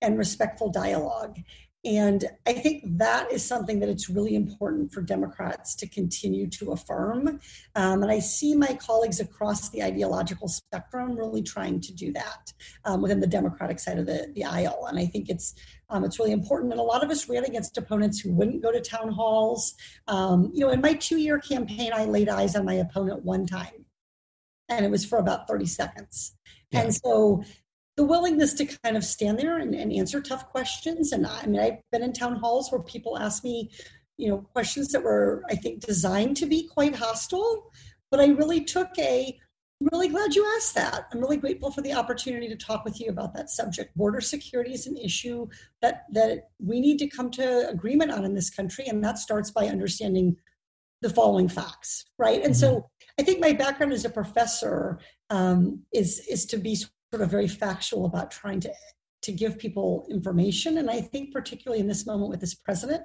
and 0.00 0.18
respectful 0.18 0.70
dialogue 0.70 1.38
and 1.84 2.24
I 2.46 2.52
think 2.52 2.84
that 2.98 3.32
is 3.32 3.44
something 3.44 3.80
that 3.80 3.88
it's 3.88 4.08
really 4.08 4.36
important 4.36 4.92
for 4.92 5.02
Democrats 5.02 5.74
to 5.76 5.88
continue 5.88 6.48
to 6.50 6.70
affirm. 6.70 7.40
Um, 7.74 8.02
and 8.02 8.10
I 8.10 8.20
see 8.20 8.54
my 8.54 8.74
colleagues 8.74 9.18
across 9.18 9.68
the 9.70 9.82
ideological 9.82 10.46
spectrum 10.46 11.16
really 11.16 11.42
trying 11.42 11.80
to 11.80 11.92
do 11.92 12.12
that 12.12 12.52
um, 12.84 13.02
within 13.02 13.18
the 13.18 13.26
Democratic 13.26 13.80
side 13.80 13.98
of 13.98 14.06
the, 14.06 14.30
the 14.36 14.44
aisle. 14.44 14.86
And 14.88 14.98
I 14.98 15.06
think 15.06 15.28
it's 15.28 15.54
um, 15.90 16.04
it's 16.04 16.18
really 16.18 16.32
important. 16.32 16.72
And 16.72 16.80
a 16.80 16.84
lot 16.84 17.04
of 17.04 17.10
us 17.10 17.28
ran 17.28 17.44
against 17.44 17.76
opponents 17.76 18.20
who 18.20 18.32
wouldn't 18.32 18.62
go 18.62 18.72
to 18.72 18.80
town 18.80 19.12
halls. 19.12 19.74
Um, 20.06 20.50
you 20.54 20.60
know, 20.60 20.70
in 20.70 20.80
my 20.80 20.94
two 20.94 21.18
year 21.18 21.38
campaign, 21.38 21.90
I 21.92 22.04
laid 22.04 22.28
eyes 22.28 22.54
on 22.54 22.64
my 22.64 22.74
opponent 22.74 23.24
one 23.24 23.44
time, 23.44 23.81
and 24.76 24.84
it 24.84 24.90
was 24.90 25.04
for 25.04 25.18
about 25.18 25.48
30 25.48 25.66
seconds. 25.66 26.36
Yeah. 26.70 26.82
And 26.82 26.94
so 26.94 27.44
the 27.96 28.04
willingness 28.04 28.54
to 28.54 28.66
kind 28.66 28.96
of 28.96 29.04
stand 29.04 29.38
there 29.38 29.58
and, 29.58 29.74
and, 29.74 29.92
answer 29.92 30.20
tough 30.20 30.48
questions. 30.48 31.12
And 31.12 31.26
I 31.26 31.46
mean, 31.46 31.60
I've 31.60 31.78
been 31.90 32.02
in 32.02 32.12
town 32.12 32.36
halls 32.36 32.72
where 32.72 32.80
people 32.80 33.18
ask 33.18 33.44
me, 33.44 33.70
you 34.16 34.28
know, 34.28 34.38
questions 34.38 34.92
that 34.92 35.02
were, 35.02 35.44
I 35.50 35.56
think, 35.56 35.80
designed 35.80 36.36
to 36.38 36.46
be 36.46 36.68
quite 36.68 36.94
hostile. 36.94 37.70
But 38.10 38.20
I 38.20 38.26
really 38.28 38.64
took 38.64 38.88
a, 38.98 39.38
I'm 39.80 39.88
really 39.92 40.08
glad 40.08 40.34
you 40.34 40.46
asked 40.56 40.74
that. 40.76 41.08
I'm 41.12 41.20
really 41.20 41.36
grateful 41.36 41.70
for 41.70 41.82
the 41.82 41.92
opportunity 41.92 42.48
to 42.48 42.56
talk 42.56 42.84
with 42.84 43.00
you 43.00 43.10
about 43.10 43.34
that 43.34 43.50
subject. 43.50 43.96
Border 43.96 44.20
security 44.20 44.72
is 44.72 44.86
an 44.86 44.96
issue 44.96 45.48
that 45.80 46.04
that 46.12 46.50
we 46.60 46.80
need 46.80 46.98
to 46.98 47.08
come 47.08 47.30
to 47.32 47.68
agreement 47.68 48.12
on 48.12 48.24
in 48.24 48.34
this 48.34 48.48
country, 48.48 48.86
and 48.86 49.02
that 49.04 49.18
starts 49.18 49.50
by 49.50 49.66
understanding 49.66 50.36
the 51.02 51.10
following 51.10 51.48
facts, 51.48 52.04
right? 52.18 52.42
And 52.42 52.56
so, 52.56 52.68
mm-hmm. 52.68 52.86
I 53.20 53.22
think 53.24 53.40
my 53.40 53.52
background 53.52 53.92
as 53.92 54.06
a 54.06 54.10
professor 54.10 54.98
um, 55.28 55.82
is 55.92 56.20
is 56.28 56.46
to 56.46 56.56
be 56.56 56.76
sort 56.76 57.22
of 57.22 57.30
very 57.30 57.48
factual 57.48 58.06
about 58.06 58.30
trying 58.30 58.60
to 58.60 58.72
to 59.22 59.32
give 59.32 59.58
people 59.58 60.06
information. 60.10 60.78
And 60.78 60.90
I 60.90 61.00
think 61.00 61.32
particularly 61.32 61.80
in 61.80 61.88
this 61.88 62.06
moment 62.06 62.30
with 62.30 62.40
this 62.40 62.54
president, 62.54 63.02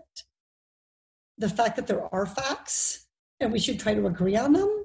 the 1.38 1.50
fact 1.50 1.76
that 1.76 1.88
there 1.88 2.14
are 2.14 2.26
facts 2.26 3.08
and 3.39 3.52
we 3.52 3.60
should 3.60 3.80
try 3.80 3.93
to 3.93 4.08
agree 4.08 4.36
on 4.36 4.54
them. 4.54 4.84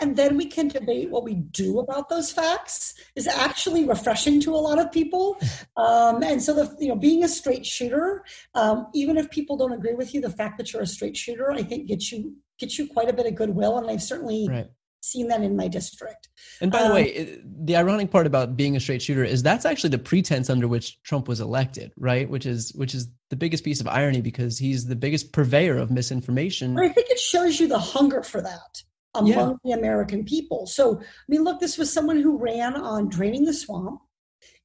And 0.00 0.14
then 0.14 0.36
we 0.36 0.46
can 0.46 0.68
debate 0.68 1.10
what 1.10 1.24
we 1.24 1.34
do 1.34 1.80
about 1.80 2.08
those 2.08 2.30
facts 2.30 2.94
is 3.16 3.26
actually 3.26 3.84
refreshing 3.84 4.40
to 4.42 4.54
a 4.54 4.56
lot 4.56 4.78
of 4.78 4.92
people. 4.92 5.36
Um, 5.76 6.24
and 6.24 6.42
so, 6.42 6.54
the 6.54 6.76
you 6.80 6.88
know, 6.88 6.96
being 6.96 7.22
a 7.22 7.28
straight 7.28 7.64
shooter, 7.64 8.24
um, 8.54 8.88
even 8.94 9.16
if 9.16 9.30
people 9.30 9.56
don't 9.56 9.72
agree 9.72 9.94
with 9.94 10.12
you, 10.12 10.20
the 10.20 10.28
fact 10.28 10.58
that 10.58 10.72
you're 10.72 10.82
a 10.82 10.86
straight 10.88 11.16
shooter, 11.16 11.52
I 11.52 11.62
think 11.62 11.86
gets 11.86 12.10
you 12.10 12.34
gets 12.58 12.78
you 12.78 12.88
quite 12.88 13.08
a 13.08 13.12
bit 13.12 13.26
of 13.26 13.34
goodwill. 13.34 13.78
And 13.78 13.90
I've 13.90 14.02
certainly 14.02 14.46
right 14.48 14.68
seen 15.00 15.28
that 15.28 15.42
in 15.42 15.56
my 15.56 15.68
district. 15.68 16.28
And 16.60 16.70
by 16.70 16.80
um, 16.80 16.88
the 16.88 16.94
way, 16.94 17.38
the 17.44 17.76
ironic 17.76 18.10
part 18.10 18.26
about 18.26 18.56
being 18.56 18.76
a 18.76 18.80
straight 18.80 19.02
shooter 19.02 19.24
is 19.24 19.42
that's 19.42 19.64
actually 19.64 19.90
the 19.90 19.98
pretense 19.98 20.50
under 20.50 20.68
which 20.68 21.02
Trump 21.02 21.28
was 21.28 21.40
elected, 21.40 21.92
right? 21.96 22.28
Which 22.28 22.46
is 22.46 22.72
which 22.74 22.94
is 22.94 23.08
the 23.30 23.36
biggest 23.36 23.64
piece 23.64 23.80
of 23.80 23.88
irony 23.88 24.20
because 24.20 24.58
he's 24.58 24.86
the 24.86 24.96
biggest 24.96 25.32
purveyor 25.32 25.78
of 25.78 25.90
misinformation. 25.90 26.78
I 26.78 26.88
think 26.88 27.10
it 27.10 27.18
shows 27.18 27.60
you 27.60 27.68
the 27.68 27.78
hunger 27.78 28.22
for 28.22 28.40
that 28.40 28.82
among 29.14 29.30
yeah. 29.30 29.52
the 29.64 29.72
American 29.72 30.24
people. 30.24 30.66
So, 30.66 31.00
I 31.00 31.04
mean, 31.28 31.42
look, 31.42 31.60
this 31.60 31.78
was 31.78 31.92
someone 31.92 32.20
who 32.20 32.36
ran 32.36 32.76
on 32.76 33.08
draining 33.08 33.44
the 33.44 33.54
swamp 33.54 34.00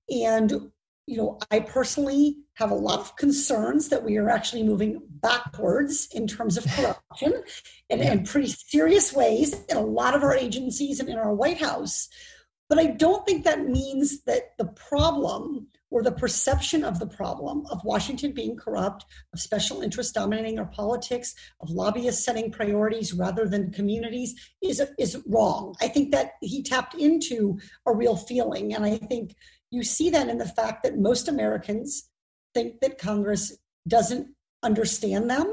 and 0.10 0.72
you 1.06 1.18
know, 1.18 1.38
I 1.52 1.60
personally 1.60 2.38
have 2.56 2.72
a 2.72 2.76
lot 2.76 3.00
of 3.00 3.16
concerns 3.18 3.90
that 3.90 4.04
we 4.04 4.18
are 4.18 4.30
actually 4.30 4.64
moving 4.64 5.02
backwards 5.10 6.08
in 6.14 6.28
terms 6.28 6.58
of 6.58 6.66
corruption 6.68 7.44
in, 7.90 8.00
yeah. 8.00 8.14
in 8.14 8.24
pretty 8.24 8.48
serious 8.48 9.14
ways 9.14 9.54
in 9.68 9.78
a 9.78 9.82
lot 9.82 10.16
of 10.16 10.24
our 10.24 10.36
agencies 10.36 11.00
and 11.00 11.10
in 11.10 11.18
our 11.18 11.34
White 11.34 11.60
House. 11.60 12.08
But 12.70 12.80
I 12.80 12.88
don't 12.88 13.26
think 13.26 13.44
that 13.44 13.68
means 13.68 14.24
that 14.24 14.58
the 14.58 14.66
problem 14.66 15.68
or 15.94 16.02
the 16.02 16.12
perception 16.12 16.84
of 16.84 16.98
the 16.98 17.06
problem 17.06 17.68
of 17.70 17.84
Washington 17.84 18.32
being 18.32 18.58
corrupt, 18.58 19.06
of 19.32 19.40
special 19.40 19.82
interests 19.82 20.12
dominating 20.12 20.58
our 20.58 20.66
politics, 20.66 21.36
of 21.60 21.70
lobbyists 21.70 22.26
setting 22.26 22.52
priorities 22.52 23.14
rather 23.14 23.48
than 23.48 23.72
communities 23.72 24.34
is, 24.64 24.82
is 24.98 25.22
wrong. 25.28 25.76
I 25.82 25.88
think 25.88 26.12
that 26.12 26.32
he 26.42 26.64
tapped 26.64 26.96
into 26.96 27.60
a 27.86 27.94
real 27.94 28.16
feeling. 28.16 28.74
And 28.74 28.84
I 28.84 28.98
think 28.98 29.36
you 29.74 29.84
see 29.84 30.12
that 30.12 30.30
in 30.30 30.38
the 30.38 30.46
fact 30.46 30.84
that 30.84 31.00
most 31.00 31.28
Americans 31.28 32.10
think 32.54 32.80
that 32.82 33.00
Congress 33.00 33.58
doesn't 33.88 34.28
understand 34.62 35.30
them 35.30 35.52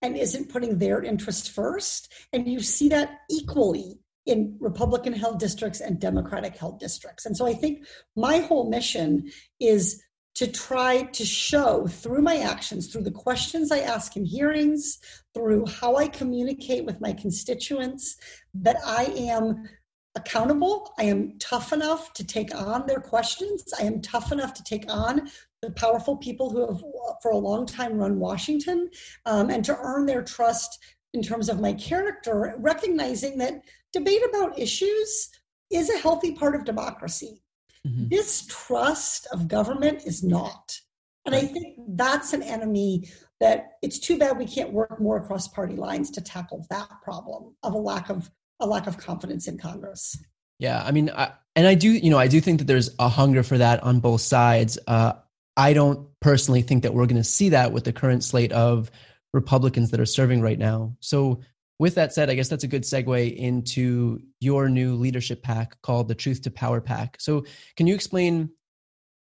and 0.00 0.16
isn't 0.16 0.50
putting 0.50 0.78
their 0.78 1.02
interests 1.02 1.48
first. 1.48 2.12
And 2.32 2.46
you 2.46 2.60
see 2.60 2.88
that 2.90 3.20
equally 3.28 3.98
in 4.24 4.56
Republican 4.60 5.12
held 5.12 5.40
districts 5.40 5.80
and 5.80 6.00
Democratic 6.00 6.56
held 6.56 6.78
districts. 6.78 7.26
And 7.26 7.36
so 7.36 7.46
I 7.46 7.54
think 7.54 7.84
my 8.16 8.38
whole 8.38 8.70
mission 8.70 9.30
is 9.58 10.02
to 10.36 10.46
try 10.46 11.02
to 11.02 11.24
show 11.24 11.86
through 11.86 12.22
my 12.22 12.38
actions, 12.38 12.88
through 12.88 13.02
the 13.02 13.10
questions 13.10 13.70
I 13.70 13.80
ask 13.80 14.16
in 14.16 14.24
hearings, 14.24 14.98
through 15.32 15.66
how 15.66 15.96
I 15.96 16.08
communicate 16.08 16.84
with 16.84 17.00
my 17.00 17.12
constituents, 17.12 18.16
that 18.54 18.76
I 18.84 19.04
am 19.04 19.68
accountable. 20.16 20.94
I 20.98 21.04
am 21.04 21.38
tough 21.38 21.72
enough 21.72 22.12
to 22.14 22.24
take 22.24 22.54
on 22.54 22.86
their 22.86 23.00
questions. 23.00 23.64
I 23.78 23.84
am 23.84 24.00
tough 24.00 24.32
enough 24.32 24.54
to 24.54 24.64
take 24.64 24.84
on 24.88 25.28
the 25.62 25.70
powerful 25.72 26.16
people 26.16 26.50
who 26.50 26.66
have, 26.66 26.82
for 27.22 27.32
a 27.32 27.36
long 27.36 27.66
time, 27.66 27.98
run 27.98 28.18
Washington 28.18 28.90
um, 29.26 29.50
and 29.50 29.64
to 29.64 29.76
earn 29.76 30.06
their 30.06 30.22
trust 30.22 30.78
in 31.14 31.22
terms 31.22 31.48
of 31.48 31.60
my 31.60 31.72
character, 31.72 32.54
recognizing 32.58 33.38
that 33.38 33.62
debate 33.92 34.22
about 34.28 34.58
issues 34.58 35.30
is 35.70 35.90
a 35.90 35.98
healthy 35.98 36.32
part 36.32 36.54
of 36.54 36.64
democracy. 36.64 37.42
Mm-hmm. 37.86 38.08
Distrust 38.08 39.26
of 39.32 39.48
government 39.48 40.02
is 40.06 40.22
not. 40.22 40.78
And 41.26 41.34
I 41.34 41.40
think 41.40 41.78
that's 41.90 42.32
an 42.32 42.42
enemy 42.42 43.08
that 43.40 43.72
it's 43.82 43.98
too 43.98 44.18
bad 44.18 44.38
we 44.38 44.46
can't 44.46 44.72
work 44.72 45.00
more 45.00 45.16
across 45.16 45.48
party 45.48 45.76
lines 45.76 46.10
to 46.12 46.20
tackle 46.20 46.66
that 46.70 46.88
problem 47.02 47.54
of 47.62 47.72
a 47.74 47.78
lack 47.78 48.10
of 48.10 48.30
a 48.60 48.66
lack 48.66 48.86
of 48.86 48.98
confidence 48.98 49.48
in 49.48 49.58
Congress. 49.58 50.16
Yeah, 50.58 50.82
I 50.82 50.92
mean, 50.92 51.10
I, 51.10 51.32
and 51.56 51.66
I 51.66 51.74
do, 51.74 51.90
you 51.90 52.10
know, 52.10 52.18
I 52.18 52.28
do 52.28 52.40
think 52.40 52.58
that 52.58 52.66
there's 52.66 52.90
a 52.98 53.08
hunger 53.08 53.42
for 53.42 53.58
that 53.58 53.82
on 53.82 54.00
both 54.00 54.20
sides. 54.20 54.78
Uh, 54.86 55.14
I 55.56 55.72
don't 55.72 56.08
personally 56.20 56.62
think 56.62 56.82
that 56.82 56.94
we're 56.94 57.06
going 57.06 57.16
to 57.16 57.24
see 57.24 57.50
that 57.50 57.72
with 57.72 57.84
the 57.84 57.92
current 57.92 58.24
slate 58.24 58.52
of 58.52 58.90
Republicans 59.32 59.90
that 59.90 60.00
are 60.00 60.06
serving 60.06 60.40
right 60.40 60.58
now. 60.58 60.96
So, 61.00 61.40
with 61.80 61.96
that 61.96 62.12
said, 62.12 62.30
I 62.30 62.34
guess 62.34 62.48
that's 62.48 62.62
a 62.62 62.68
good 62.68 62.82
segue 62.82 63.36
into 63.36 64.20
your 64.38 64.68
new 64.68 64.94
leadership 64.94 65.42
PAC 65.42 65.80
called 65.82 66.06
the 66.06 66.14
Truth 66.14 66.42
to 66.42 66.50
Power 66.50 66.80
PAC. 66.80 67.20
So, 67.20 67.44
can 67.76 67.86
you 67.86 67.94
explain? 67.94 68.50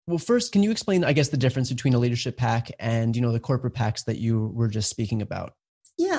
Well, 0.08 0.18
first, 0.18 0.52
can 0.52 0.64
you 0.64 0.72
explain, 0.72 1.04
I 1.04 1.14
guess, 1.14 1.30
the 1.30 1.38
difference 1.38 1.70
between 1.70 1.94
a 1.94 2.00
leadership 2.00 2.38
PAC 2.38 2.72
and 2.80 3.16
you 3.16 3.22
know 3.22 3.32
the 3.32 3.40
corporate 3.40 3.76
PACs 3.76 4.06
that 4.06 4.18
you 4.18 4.52
were 4.54 4.68
just 4.68 4.90
speaking 4.90 5.22
about? 5.22 5.54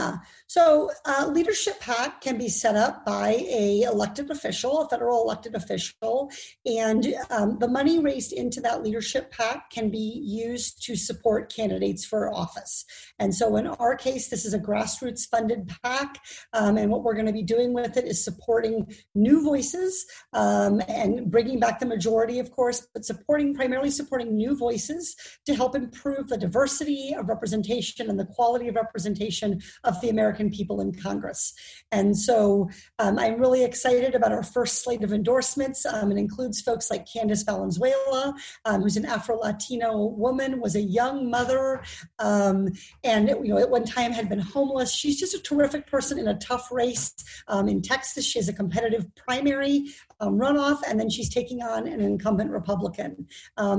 Yeah. 0.03 0.17
So 0.47 0.91
uh, 1.07 1.29
leadership 1.29 1.81
PAC 1.81 2.21
can 2.21 2.37
be 2.37 2.49
set 2.49 2.77
up 2.77 3.07
by 3.07 3.37
a 3.49 3.83
elected 3.83 4.31
official, 4.31 4.83
a 4.83 4.89
federal 4.89 5.23
elected 5.23 5.55
official, 5.55 6.31
and 6.67 7.15
um, 7.31 7.59
the 7.59 7.69
money 7.69 7.99
raised 8.01 8.33
into 8.33 8.61
that 8.61 8.83
leadership 8.83 9.31
PAC 9.31 9.71
can 9.71 9.89
be 9.91 10.21
used 10.23 10.85
to 10.85 10.95
support 10.95 11.51
candidates 11.55 12.05
for 12.05 12.31
office. 12.35 12.85
And 13.19 13.35
so 13.35 13.57
in 13.57 13.67
our 13.67 13.97
case, 13.97 14.29
this 14.29 14.45
is 14.45 14.53
a 14.53 14.59
grassroots 14.59 15.27
funded 15.27 15.73
PAC, 15.83 16.19
um, 16.53 16.77
and 16.77 16.91
what 16.91 17.03
we're 17.03 17.15
going 17.15 17.27
to 17.27 17.33
be 17.33 17.43
doing 17.43 17.73
with 17.73 17.97
it 17.97 18.05
is 18.05 18.23
supporting 18.23 18.95
new 19.15 19.43
voices 19.43 20.05
um, 20.35 20.83
and 20.87 21.31
bringing 21.31 21.61
back 21.61 21.81
the 21.81 21.87
majority, 21.87 22.41
of 22.41 22.51
course, 22.51 22.87
but 22.93 23.07
supporting 23.07 23.55
primarily 23.55 23.91
supporting 23.91 24.37
new 24.37 24.55
voices 24.55 25.17
to 25.47 25.55
help 25.55 25.75
improve 25.75 26.29
the 26.29 26.37
diversity 26.37 27.15
of 27.17 27.29
representation 27.29 28.11
and 28.11 28.21
the 28.21 28.27
quality 28.27 28.69
of 28.69 28.75
representation 28.75 29.63
of 29.85 29.92
the 30.01 30.09
American 30.09 30.51
people 30.51 30.81
in 30.81 30.93
Congress. 30.95 31.55
And 31.91 32.17
so 32.17 32.71
um, 32.99 33.19
I'm 33.19 33.39
really 33.39 33.65
excited 33.65 34.15
about 34.15 34.33
our 34.33 34.43
first 34.43 34.83
slate 34.83 35.05
of 35.05 35.13
endorsements. 35.13 35.85
Um, 35.85 36.11
it 36.11 36.19
includes 36.19 36.61
folks 36.61 36.91
like 36.91 37.07
Candace 37.13 37.43
Valenzuela, 37.43 38.35
um, 38.65 38.83
who's 38.83 38.97
an 38.97 39.05
Afro 39.05 39.37
Latino 39.37 40.07
woman, 40.07 40.61
was 40.61 40.75
a 40.75 40.81
young 40.81 41.31
mother, 41.31 41.83
um, 42.19 42.69
and 43.05 43.29
you 43.29 43.49
know 43.49 43.59
at 43.59 43.71
one 43.71 43.85
time 43.85 44.13
had 44.13 44.29
been 44.29 44.39
homeless. 44.39 44.93
She's 44.93 45.19
just 45.21 45.35
a 45.35 45.41
terrific 45.41 45.87
person 45.87 46.19
in 46.19 46.29
a 46.29 46.39
tough 46.39 46.71
race 46.73 47.13
um, 47.49 47.69
in 47.69 47.83
Texas. 47.83 48.25
She 48.25 48.39
has 48.39 48.49
a 48.49 48.53
competitive 48.53 49.07
primary 49.15 49.87
um, 50.21 50.39
runoff, 50.39 50.81
and 50.89 50.99
then 50.99 51.11
she's 51.11 51.29
taking 51.29 51.63
on 51.63 51.87
an 51.87 52.01
incumbent 52.01 52.51
Republican 52.51 53.27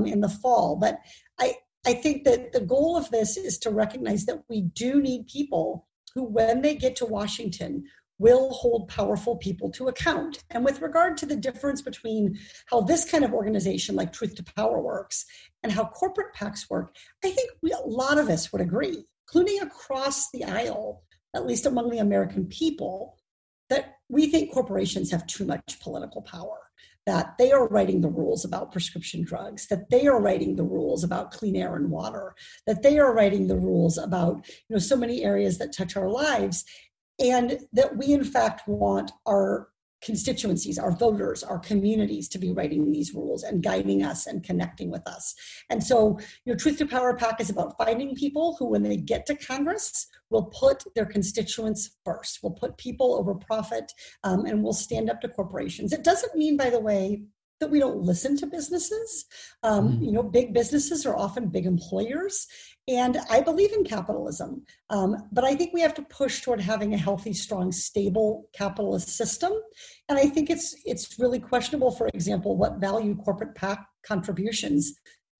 in 0.06 0.20
the 0.20 0.28
fall. 0.28 0.76
But 0.76 1.00
I, 1.38 1.54
I 1.86 1.94
think 1.94 2.24
that 2.24 2.52
the 2.52 2.60
goal 2.60 2.96
of 2.96 3.10
this 3.10 3.36
is 3.36 3.58
to 3.58 3.70
recognize 3.70 4.26
that 4.26 4.42
we 4.48 4.62
do 4.62 5.00
need 5.00 5.26
people 5.26 5.86
who, 6.14 6.24
when 6.24 6.62
they 6.62 6.74
get 6.74 6.96
to 6.96 7.06
Washington, 7.06 7.84
will 8.18 8.50
hold 8.50 8.88
powerful 8.88 9.36
people 9.36 9.70
to 9.72 9.88
account. 9.88 10.42
And 10.50 10.64
with 10.64 10.80
regard 10.80 11.16
to 11.18 11.26
the 11.26 11.36
difference 11.36 11.82
between 11.82 12.38
how 12.66 12.80
this 12.80 13.04
kind 13.10 13.24
of 13.24 13.34
organization 13.34 13.96
like 13.96 14.12
Truth 14.12 14.36
to 14.36 14.44
Power 14.56 14.80
works 14.80 15.26
and 15.62 15.72
how 15.72 15.86
corporate 15.86 16.34
PACs 16.34 16.70
work, 16.70 16.94
I 17.24 17.30
think 17.30 17.50
we, 17.62 17.72
a 17.72 17.78
lot 17.78 18.18
of 18.18 18.28
us 18.28 18.52
would 18.52 18.60
agree, 18.60 19.04
including 19.26 19.62
across 19.62 20.30
the 20.30 20.44
aisle, 20.44 21.02
at 21.34 21.46
least 21.46 21.66
among 21.66 21.90
the 21.90 21.98
American 21.98 22.46
people, 22.46 23.18
that 23.68 23.96
we 24.08 24.30
think 24.30 24.52
corporations 24.52 25.10
have 25.10 25.26
too 25.26 25.44
much 25.44 25.80
political 25.80 26.22
power 26.22 26.63
that 27.06 27.36
they 27.38 27.52
are 27.52 27.68
writing 27.68 28.00
the 28.00 28.08
rules 28.08 28.44
about 28.44 28.72
prescription 28.72 29.22
drugs, 29.22 29.66
that 29.68 29.90
they 29.90 30.06
are 30.06 30.20
writing 30.20 30.56
the 30.56 30.64
rules 30.64 31.04
about 31.04 31.30
clean 31.30 31.56
air 31.56 31.76
and 31.76 31.90
water, 31.90 32.34
that 32.66 32.82
they 32.82 32.98
are 32.98 33.14
writing 33.14 33.46
the 33.46 33.58
rules 33.58 33.98
about 33.98 34.46
you 34.68 34.74
know 34.74 34.78
so 34.78 34.96
many 34.96 35.22
areas 35.22 35.58
that 35.58 35.72
touch 35.72 35.96
our 35.96 36.08
lives, 36.08 36.64
and 37.18 37.60
that 37.72 37.96
we 37.96 38.12
in 38.12 38.24
fact 38.24 38.66
want 38.66 39.12
our 39.26 39.68
constituencies, 40.04 40.78
our 40.78 40.92
voters, 40.92 41.42
our 41.42 41.58
communities 41.58 42.28
to 42.28 42.38
be 42.38 42.52
writing 42.52 42.92
these 42.92 43.14
rules 43.14 43.42
and 43.42 43.62
guiding 43.62 44.04
us 44.04 44.26
and 44.26 44.44
connecting 44.44 44.90
with 44.90 45.06
us. 45.08 45.34
And 45.70 45.82
so, 45.82 46.18
your 46.44 46.56
Truth 46.56 46.78
to 46.78 46.86
Power 46.86 47.16
PAC 47.16 47.40
is 47.40 47.50
about 47.50 47.76
finding 47.78 48.14
people 48.14 48.56
who, 48.58 48.66
when 48.66 48.82
they 48.82 48.96
get 48.96 49.26
to 49.26 49.36
Congress, 49.36 50.06
will 50.30 50.44
put 50.46 50.84
their 50.94 51.06
constituents 51.06 51.96
first, 52.04 52.42
will 52.42 52.52
put 52.52 52.76
people 52.76 53.14
over 53.14 53.34
profit, 53.34 53.92
um, 54.22 54.44
and 54.46 54.62
will 54.62 54.72
stand 54.72 55.10
up 55.10 55.20
to 55.22 55.28
corporations. 55.28 55.92
It 55.92 56.04
doesn't 56.04 56.36
mean, 56.36 56.56
by 56.56 56.70
the 56.70 56.80
way, 56.80 57.24
that 57.60 57.70
we 57.70 57.78
don't 57.78 58.02
listen 58.02 58.36
to 58.36 58.46
businesses. 58.46 59.26
Um, 59.62 59.88
mm-hmm. 59.88 60.04
You 60.04 60.12
know, 60.12 60.22
big 60.22 60.52
businesses 60.52 61.06
are 61.06 61.16
often 61.16 61.48
big 61.48 61.66
employers, 61.66 62.46
and 62.86 63.18
I 63.30 63.40
believe 63.40 63.72
in 63.72 63.84
capitalism. 63.84 64.62
Um, 64.90 65.16
but 65.32 65.44
I 65.44 65.54
think 65.54 65.72
we 65.72 65.80
have 65.80 65.94
to 65.94 66.02
push 66.02 66.42
toward 66.42 66.60
having 66.60 66.92
a 66.92 66.98
healthy, 66.98 67.32
strong, 67.32 67.72
stable 67.72 68.48
capitalist 68.52 69.08
system. 69.08 69.52
And 70.08 70.18
I 70.18 70.26
think 70.26 70.50
it's 70.50 70.74
it's 70.84 71.18
really 71.18 71.38
questionable, 71.38 71.90
for 71.90 72.08
example, 72.08 72.56
what 72.56 72.80
value 72.80 73.16
corporate 73.16 73.54
PAC 73.54 73.86
contributions 74.06 74.94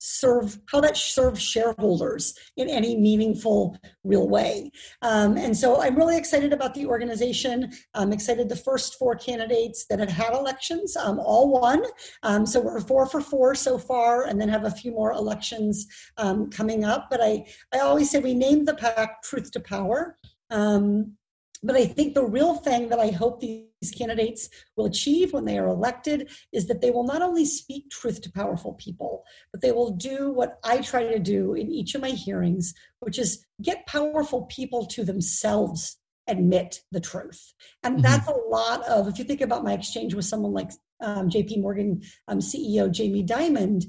serve 0.07 0.59
how 0.71 0.83
that 0.83 0.99
serves 0.99 1.41
shareholders 1.41 2.35
in 2.59 2.69
any 2.69 2.95
meaningful 2.95 3.75
real 4.05 4.29
way. 4.29 4.71
Um, 5.01 5.39
and 5.39 5.57
so 5.57 5.81
i'm 5.81 5.97
really 5.97 6.19
excited 6.19 6.53
about 6.53 6.75
the 6.75 6.85
organization. 6.85 7.73
I'm 7.95 8.13
excited 8.13 8.51
the 8.51 8.57
first 8.57 8.99
four 8.99 9.15
candidates 9.15 9.87
that 9.89 9.99
have 10.01 10.11
had 10.11 10.35
elections 10.35 10.95
um, 10.95 11.19
all 11.21 11.51
won. 11.51 11.85
Um, 12.23 12.45
so 12.45 12.61
we're 12.61 12.81
four 12.81 13.07
for 13.07 13.23
four 13.23 13.55
so 13.55 13.79
far 13.79 14.25
and 14.27 14.39
then 14.39 14.51
have 14.51 14.65
a 14.65 14.71
few 14.71 14.93
more 14.93 15.13
elections 15.13 15.87
um, 16.19 16.51
coming 16.51 16.85
up. 16.85 17.07
But 17.11 17.21
i 17.23 17.47
i 17.73 17.79
always 17.79 18.11
say 18.11 18.19
we 18.19 18.35
named 18.35 18.69
the 18.69 18.75
PAC 18.75 19.23
truth 19.23 19.53
to 19.53 19.61
power. 19.61 20.19
Um, 20.51 21.17
but 21.63 21.77
I 21.77 21.87
think 21.87 22.13
the 22.13 22.27
real 22.27 22.57
thing 22.57 22.91
that 22.91 23.01
I 23.01 23.09
hope 23.09 23.41
these 23.41 23.65
candidates 23.91 24.49
will 24.77 24.87
achieve 24.87 25.33
when 25.33 25.45
they 25.45 25.59
are 25.59 25.67
elected 25.67 26.31
is 26.53 26.67
that 26.67 26.81
they 26.81 26.91
will 26.91 27.05
not 27.05 27.23
only 27.23 27.45
speak 27.45 27.91
truth 27.91 28.21
to 28.23 28.33
powerful 28.33 28.75
people, 28.75 29.25
but 29.53 29.61
they 29.61 29.73
will 29.73 29.91
do 29.91 30.31
what 30.31 30.59
I 30.65 30.79
try 30.79 31.05
to 31.05 31.19
do 31.19 31.55
in 31.55 31.71
each 31.71 31.95
of 31.95 32.01
my 32.01 32.11
hearings, 32.11 32.75
which 33.01 33.19
is 33.19 33.45
get 33.63 33.87
powerful 33.87 34.43
people 34.47 34.87
to 34.87 35.05
themselves 35.05 35.99
admit 36.27 36.81
the 36.91 37.01
truth. 37.01 37.53
And 37.83 37.97
mm-hmm. 37.97 38.03
that's 38.03 38.29
a 38.29 38.35
lot 38.49 38.83
of, 38.85 39.09
if 39.09 39.19
you 39.19 39.25
think 39.25 39.41
about 39.41 39.65
my 39.65 39.73
exchange 39.73 40.15
with 40.15 40.25
someone 40.25 40.53
like 40.53 40.71
um, 41.01 41.29
JP 41.29 41.61
Morgan 41.61 42.03
um, 42.29 42.39
CEO 42.39 42.91
Jamie 42.91 43.25
Dimon, 43.25 43.85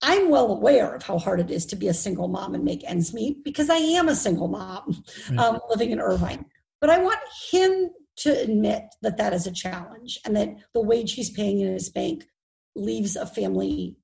I'm 0.00 0.30
well 0.30 0.52
aware 0.52 0.94
of 0.94 1.02
how 1.02 1.18
hard 1.18 1.40
it 1.40 1.50
is 1.50 1.66
to 1.66 1.76
be 1.76 1.88
a 1.88 1.94
single 1.94 2.28
mom 2.28 2.54
and 2.54 2.64
make 2.64 2.88
ends 2.88 3.12
meet 3.12 3.42
because 3.42 3.68
I 3.68 3.76
am 3.76 4.08
a 4.08 4.14
single 4.14 4.48
mom 4.48 5.02
um, 5.36 5.58
living 5.68 5.90
in 5.90 6.00
Irvine. 6.00 6.44
But 6.80 6.90
I 6.90 7.02
want 7.02 7.18
him 7.50 7.90
to 8.18 8.40
admit 8.40 8.82
that 9.02 9.16
that 9.16 9.32
is 9.32 9.46
a 9.46 9.52
challenge 9.52 10.18
and 10.24 10.36
that 10.36 10.56
the 10.74 10.80
wage 10.80 11.14
he's 11.14 11.30
paying 11.30 11.60
in 11.60 11.72
his 11.72 11.88
bank 11.88 12.24
leaves 12.74 13.16
a 13.16 13.26
family 13.26 13.96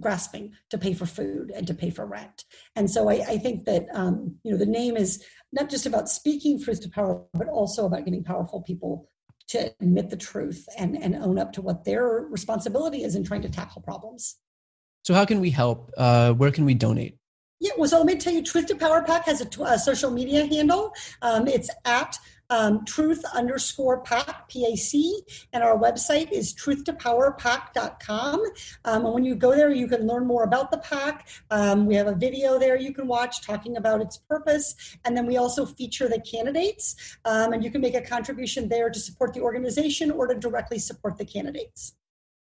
grasping 0.00 0.52
to 0.70 0.78
pay 0.78 0.94
for 0.94 1.06
food 1.06 1.52
and 1.54 1.66
to 1.66 1.74
pay 1.74 1.90
for 1.90 2.06
rent. 2.06 2.44
And 2.74 2.90
so 2.90 3.08
I, 3.10 3.14
I 3.28 3.38
think 3.38 3.66
that 3.66 3.86
um, 3.92 4.36
you 4.42 4.50
know 4.50 4.56
the 4.56 4.66
name 4.66 4.96
is 4.96 5.24
not 5.52 5.68
just 5.68 5.86
about 5.86 6.08
speaking 6.08 6.62
truth 6.62 6.80
to 6.82 6.90
power, 6.90 7.24
but 7.34 7.48
also 7.48 7.86
about 7.86 8.04
getting 8.04 8.24
powerful 8.24 8.62
people 8.62 9.08
to 9.48 9.72
admit 9.80 10.10
the 10.10 10.16
truth 10.16 10.66
and, 10.78 10.96
and 10.96 11.16
own 11.16 11.38
up 11.38 11.52
to 11.52 11.62
what 11.62 11.84
their 11.84 12.06
responsibility 12.30 13.02
is 13.02 13.16
in 13.16 13.24
trying 13.24 13.42
to 13.42 13.48
tackle 13.48 13.82
problems. 13.82 14.36
So 15.02 15.12
how 15.12 15.24
can 15.24 15.40
we 15.40 15.50
help? 15.50 15.90
Uh, 15.96 16.32
where 16.32 16.52
can 16.52 16.64
we 16.64 16.74
donate? 16.74 17.16
Yeah, 17.60 17.72
well, 17.76 17.88
so 17.88 17.98
let 17.98 18.06
me 18.06 18.16
tell 18.16 18.32
you, 18.32 18.42
to 18.42 18.74
Power 18.74 19.02
PAC 19.02 19.26
has 19.26 19.42
a, 19.42 19.78
social 19.78 20.10
media 20.10 20.46
handle. 20.46 20.94
Um, 21.20 21.46
it's 21.46 21.68
at 21.84 22.18
um, 22.48 22.86
truth 22.86 23.22
underscore 23.34 24.00
pac, 24.00 24.48
P-A-C, 24.48 25.22
and 25.52 25.62
our 25.62 25.78
website 25.78 26.32
is 26.32 26.54
truthtopowerpac.com. 26.54 28.40
Um, 28.86 29.04
and 29.04 29.14
when 29.14 29.24
you 29.26 29.34
go 29.34 29.54
there, 29.54 29.70
you 29.70 29.86
can 29.86 30.06
learn 30.06 30.26
more 30.26 30.44
about 30.44 30.70
the 30.70 30.78
PAC. 30.78 31.28
Um, 31.50 31.84
we 31.84 31.94
have 31.96 32.06
a 32.06 32.14
video 32.14 32.58
there 32.58 32.78
you 32.78 32.94
can 32.94 33.06
watch 33.06 33.42
talking 33.42 33.76
about 33.76 34.00
its 34.00 34.16
purpose. 34.16 34.74
And 35.04 35.14
then 35.14 35.26
we 35.26 35.36
also 35.36 35.66
feature 35.66 36.08
the 36.08 36.20
candidates. 36.20 37.18
Um, 37.26 37.52
and 37.52 37.62
you 37.62 37.70
can 37.70 37.82
make 37.82 37.94
a 37.94 38.00
contribution 38.00 38.70
there 38.70 38.88
to 38.88 38.98
support 38.98 39.34
the 39.34 39.42
organization 39.42 40.10
or 40.10 40.26
to 40.26 40.34
directly 40.34 40.78
support 40.78 41.18
the 41.18 41.26
candidates. 41.26 41.94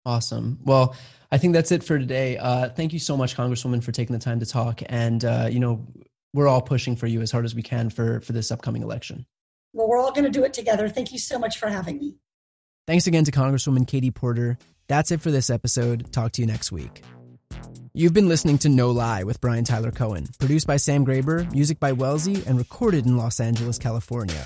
Awesome. 0.08 0.58
Well, 0.64 0.96
I 1.34 1.38
think 1.38 1.54
that's 1.54 1.70
it 1.74 1.84
for 1.84 2.00
today. 2.00 2.38
Uh, 2.38 2.70
thank 2.70 2.94
you 2.94 3.00
so 3.00 3.18
much, 3.18 3.36
Congresswoman, 3.36 3.84
for 3.84 3.92
taking 3.92 4.14
the 4.14 4.24
time 4.24 4.40
to 4.40 4.46
talk. 4.46 4.82
And 4.86 5.26
uh, 5.26 5.50
you 5.52 5.60
know, 5.60 5.86
we're 6.34 6.48
all 6.48 6.62
pushing 6.62 6.96
for 6.96 7.08
you 7.08 7.20
as 7.20 7.30
hard 7.30 7.44
as 7.44 7.54
we 7.54 7.62
can 7.62 7.90
for 7.90 8.22
for 8.22 8.32
this 8.32 8.50
upcoming 8.50 8.84
election. 8.84 9.26
Well, 9.74 9.90
we're 9.90 10.00
all 10.00 10.14
going 10.14 10.24
to 10.24 10.32
do 10.32 10.46
it 10.46 10.54
together. 10.54 10.88
Thank 10.88 11.12
you 11.12 11.20
so 11.20 11.38
much 11.38 11.60
for 11.60 11.68
having 11.68 12.00
me. 12.00 12.16
Thanks 12.88 13.06
again 13.06 13.26
to 13.26 13.34
Congresswoman 13.34 13.86
Katie 13.86 14.12
Porter. 14.12 14.58
That's 14.88 15.12
it 15.12 15.20
for 15.20 15.30
this 15.30 15.50
episode. 15.50 16.14
Talk 16.14 16.32
to 16.34 16.42
you 16.42 16.48
next 16.48 16.72
week. 16.72 17.04
You've 17.94 18.14
been 18.14 18.30
listening 18.30 18.60
to 18.60 18.70
No 18.70 18.92
Lie 18.92 19.24
with 19.24 19.42
Brian 19.42 19.66
Tyler 19.66 19.92
Cohen, 19.92 20.28
produced 20.40 20.68
by 20.68 20.78
Sam 20.78 21.06
Graber, 21.06 21.52
music 21.52 21.82
by 21.82 21.92
Wellsy, 21.92 22.48
and 22.48 22.58
recorded 22.58 23.06
in 23.06 23.18
Los 23.18 23.42
Angeles, 23.42 23.78
California. 23.78 24.46